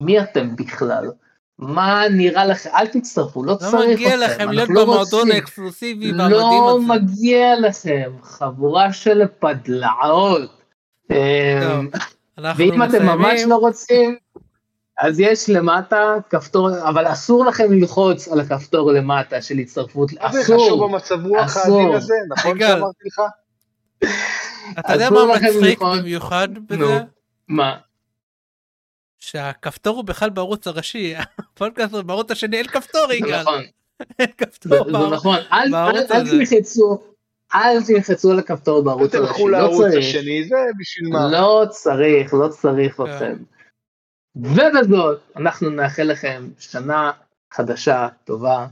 מי 0.00 0.20
אתם 0.20 0.56
בכלל? 0.56 1.10
מה 1.58 2.02
נראה 2.10 2.46
לכם? 2.46 2.70
אל 2.74 2.86
תצטרפו, 2.86 3.44
לא 3.44 3.52
לא 3.52 3.56
צריך 3.56 3.74
אתכם. 3.74 3.92
מגיע 3.92 4.16
לכם 4.16 4.50
להיות 4.50 4.68
לא 4.70 4.84
במועדון. 4.84 5.30
האקסקלוסיבי 5.30 6.12
והמדהים 6.12 6.30
לא 6.30 6.76
הזה. 6.76 6.86
מגיע 6.86 7.60
לכם, 7.60 8.10
חבורה 8.22 8.92
של 8.92 9.22
פדלעות. 9.38 10.50
טוב, 11.08 11.16
אמ, 11.18 11.88
אנחנו 12.38 12.64
ואם 12.64 12.82
אתם 12.82 13.06
ממש. 13.06 13.40
לא 13.46 13.56
רוצים, 13.56 14.16
אז 15.00 15.20
יש 15.20 15.50
למטה 15.50 16.14
כפתור, 16.30 16.88
אבל 16.88 17.12
אסור 17.12 17.44
לכם 17.44 17.72
ללחוץ 17.72 18.28
על 18.28 18.40
הכפתור 18.40 18.92
למטה 18.92 19.42
של 19.42 19.58
הצטרפות, 19.58 20.12
מה 20.12 20.32
זה 20.32 20.42
חשוב 20.44 20.56
אסור, 20.56 20.88
במצב 20.88 21.26
רוח 21.26 21.56
אסור. 21.56 21.80
העדין 21.80 21.96
הזה, 21.96 22.14
נכון. 22.28 22.58
שאמרתי 22.58 23.04
לך? 23.06 23.20
אתה 24.78 24.92
יודע 24.92 25.08
אסור 25.08 25.26
מה 25.26 25.34
מצחיק. 25.34 25.78
במיוחד 25.82 26.48
בזה? 26.68 27.00
מה? 27.48 27.76
שהכפתור 29.18 29.96
הוא 29.96 30.04
בכלל 30.04 30.30
בערוץ 30.30 30.66
הראשי, 30.66 31.14
הפודקאסט 31.38 31.94
הוא 31.94 32.02
בערוץ 32.02 32.30
השני, 32.30 32.56
אין 32.56 32.66
כפתור 32.66 33.06
זה 33.08 33.14
יגאל, 33.14 33.40
נכון, 33.40 33.62
אין 34.18 34.30
כפתור 34.38 34.84
בערוץ. 34.92 35.12
נכון, 35.12 35.38
הזה. 36.10 36.30
תלחצו, 36.30 36.98
אל 37.54 37.82
תלחצו 37.82 38.30
על 38.30 38.38
הכפתור 38.38 38.82
בערוץ 38.82 39.14
הראשי, 39.14 39.32
תלכו 39.32 39.48
לא 39.48 39.58
לערוץ 39.58 39.80
צריך. 39.80 40.04
השני, 40.04 40.44
זה 40.48 40.56
בשביל 40.80 41.08
מה? 41.12 41.28
לא 41.32 41.64
צריך, 41.70 42.34
לא 42.34 42.48
צריך 42.48 42.96
כן. 42.96 43.02
אתכם. 43.02 43.36
ובזאת, 44.36 45.20
אנחנו 45.36 45.70
נאחל 45.70 46.02
לכם 46.02 46.48
שנה 46.58 47.10
חדשה, 47.54 48.08
טובה. 48.24 48.66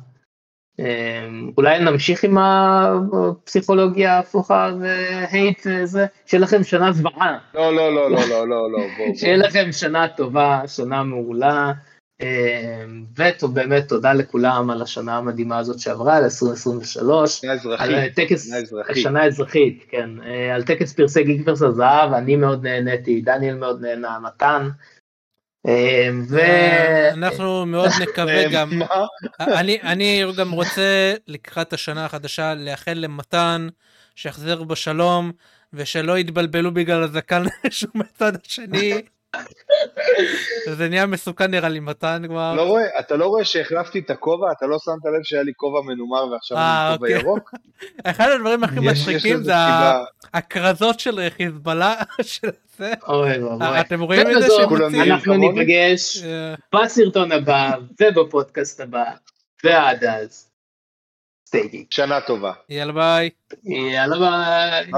אמ, 0.78 1.50
אולי 1.58 1.78
נמשיך 1.78 2.24
עם 2.24 2.38
הפסיכולוגיה 2.38 4.16
ההפוכה 4.16 4.70
והייט 4.80 5.66
וזה, 5.66 6.06
שיהיה 6.26 6.42
לכם 6.42 6.64
שנה 6.64 6.92
זוועה, 6.92 7.38
לא, 7.54 7.76
לא, 7.76 7.94
לא, 7.94 8.10
לא, 8.10 8.18
לא, 8.28 8.48
לא, 8.48 8.72
לא, 8.72 8.78
בוא, 8.98 9.14
שיהיה 9.14 9.38
בוא. 9.38 9.46
לכם 9.46 9.72
שנה 9.72 10.08
טובה, 10.08 10.62
שנה 10.66 11.02
מעולה. 11.02 11.72
אמ, 12.20 13.04
ובאמת 13.42 13.88
תודה 13.88 14.12
לכולם 14.12 14.70
על 14.70 14.82
השנה 14.82 15.16
המדהימה 15.16 15.58
הזאת 15.58 15.78
שעברה, 15.78 16.16
על 16.16 16.24
2023. 16.24 17.40
שנה 17.40 17.52
אזרחית, 17.52 18.14
טקס, 18.14 18.46
שנה 18.46 18.56
אזרחית. 18.58 18.96
שנה 18.96 19.24
אזרחית, 19.24 19.84
כן, 19.88 20.10
אה, 20.26 20.54
על 20.54 20.62
טקס 20.62 20.92
פרסי 20.92 21.24
גיקברס 21.24 21.62
הזהב, 21.62 22.12
אני 22.12 22.36
מאוד 22.36 22.66
נהניתי, 22.66 23.20
דניאל 23.20 23.54
מאוד 23.54 23.80
נהנה, 23.80 24.18
מתן. 24.18 24.68
אה, 25.68 26.08
ו... 26.28 26.38
אנחנו 27.12 27.66
מאוד 27.66 27.90
נקווה 28.02 28.48
גם, 28.48 28.78
מה? 28.78 28.86
אני, 29.40 29.78
אני 29.82 30.22
גם 30.36 30.50
רוצה 30.52 31.14
לקראת 31.28 31.72
השנה 31.72 32.04
החדשה 32.04 32.54
לאחל 32.54 32.92
למתן 32.92 33.68
שיחזר 34.16 34.62
בשלום 34.62 35.32
ושלא 35.72 36.18
יתבלבלו 36.18 36.74
בגלל 36.74 37.02
הזקן 37.02 37.42
שהוא 37.70 37.90
מהצד 37.94 38.32
השני. 38.46 39.02
זה 40.76 40.88
נהיה 40.88 41.06
מסוכן 41.06 41.50
נראה 41.50 41.68
לי 41.68 41.80
מתן 41.80 42.22
כבר. 42.28 42.54
לא 42.54 42.62
רואה, 42.62 42.98
אתה 42.98 43.16
לא 43.16 43.26
רואה 43.26 43.44
שהחלפתי 43.44 43.98
את 43.98 44.10
הכובע? 44.10 44.52
אתה 44.58 44.66
לא 44.66 44.78
שמת 44.78 45.04
לב 45.04 45.22
שהיה 45.22 45.42
לי 45.42 45.52
כובע 45.56 45.80
מנומר 45.80 46.26
ועכשיו 46.32 46.56
אה, 46.58 46.86
אני 46.86 46.92
עם 46.92 46.98
כובע 46.98 47.08
אוקיי. 47.08 47.20
ירוק? 47.20 47.50
אחד 48.10 48.28
הדברים 48.30 48.64
הכי 48.64 48.80
מצחיקים 48.80 49.42
זה. 49.42 49.52
הכרזות 50.34 51.00
של 51.00 51.28
חיזבאללה 51.36 51.94
של 52.22 52.48
זה. 52.78 52.92
אוי 53.08 53.42
ואבוי. 53.42 53.80
אתם 53.80 54.00
רואים 54.00 54.20
את 54.20 54.26
זה 54.26 54.38
ובזאת, 54.38 54.56
שהם 54.58 54.68
כולם 54.68 54.82
מוציאים? 54.84 55.02
נראים 55.02 55.12
אנחנו? 55.12 55.34
ניפגש 55.34 56.22
אה, 56.24 56.54
בסרטון 56.82 57.32
הבא 57.32 57.70
ובפודקאסט 58.00 58.80
הבא, 58.80 59.04
ועד 59.64 60.04
אז. 60.04 60.50
שנה 61.90 62.20
טובה. 62.20 62.52
יאללה 62.68 62.92
ביי. 62.92 63.30
יאללה 63.64 64.18
ביי. 64.18 64.92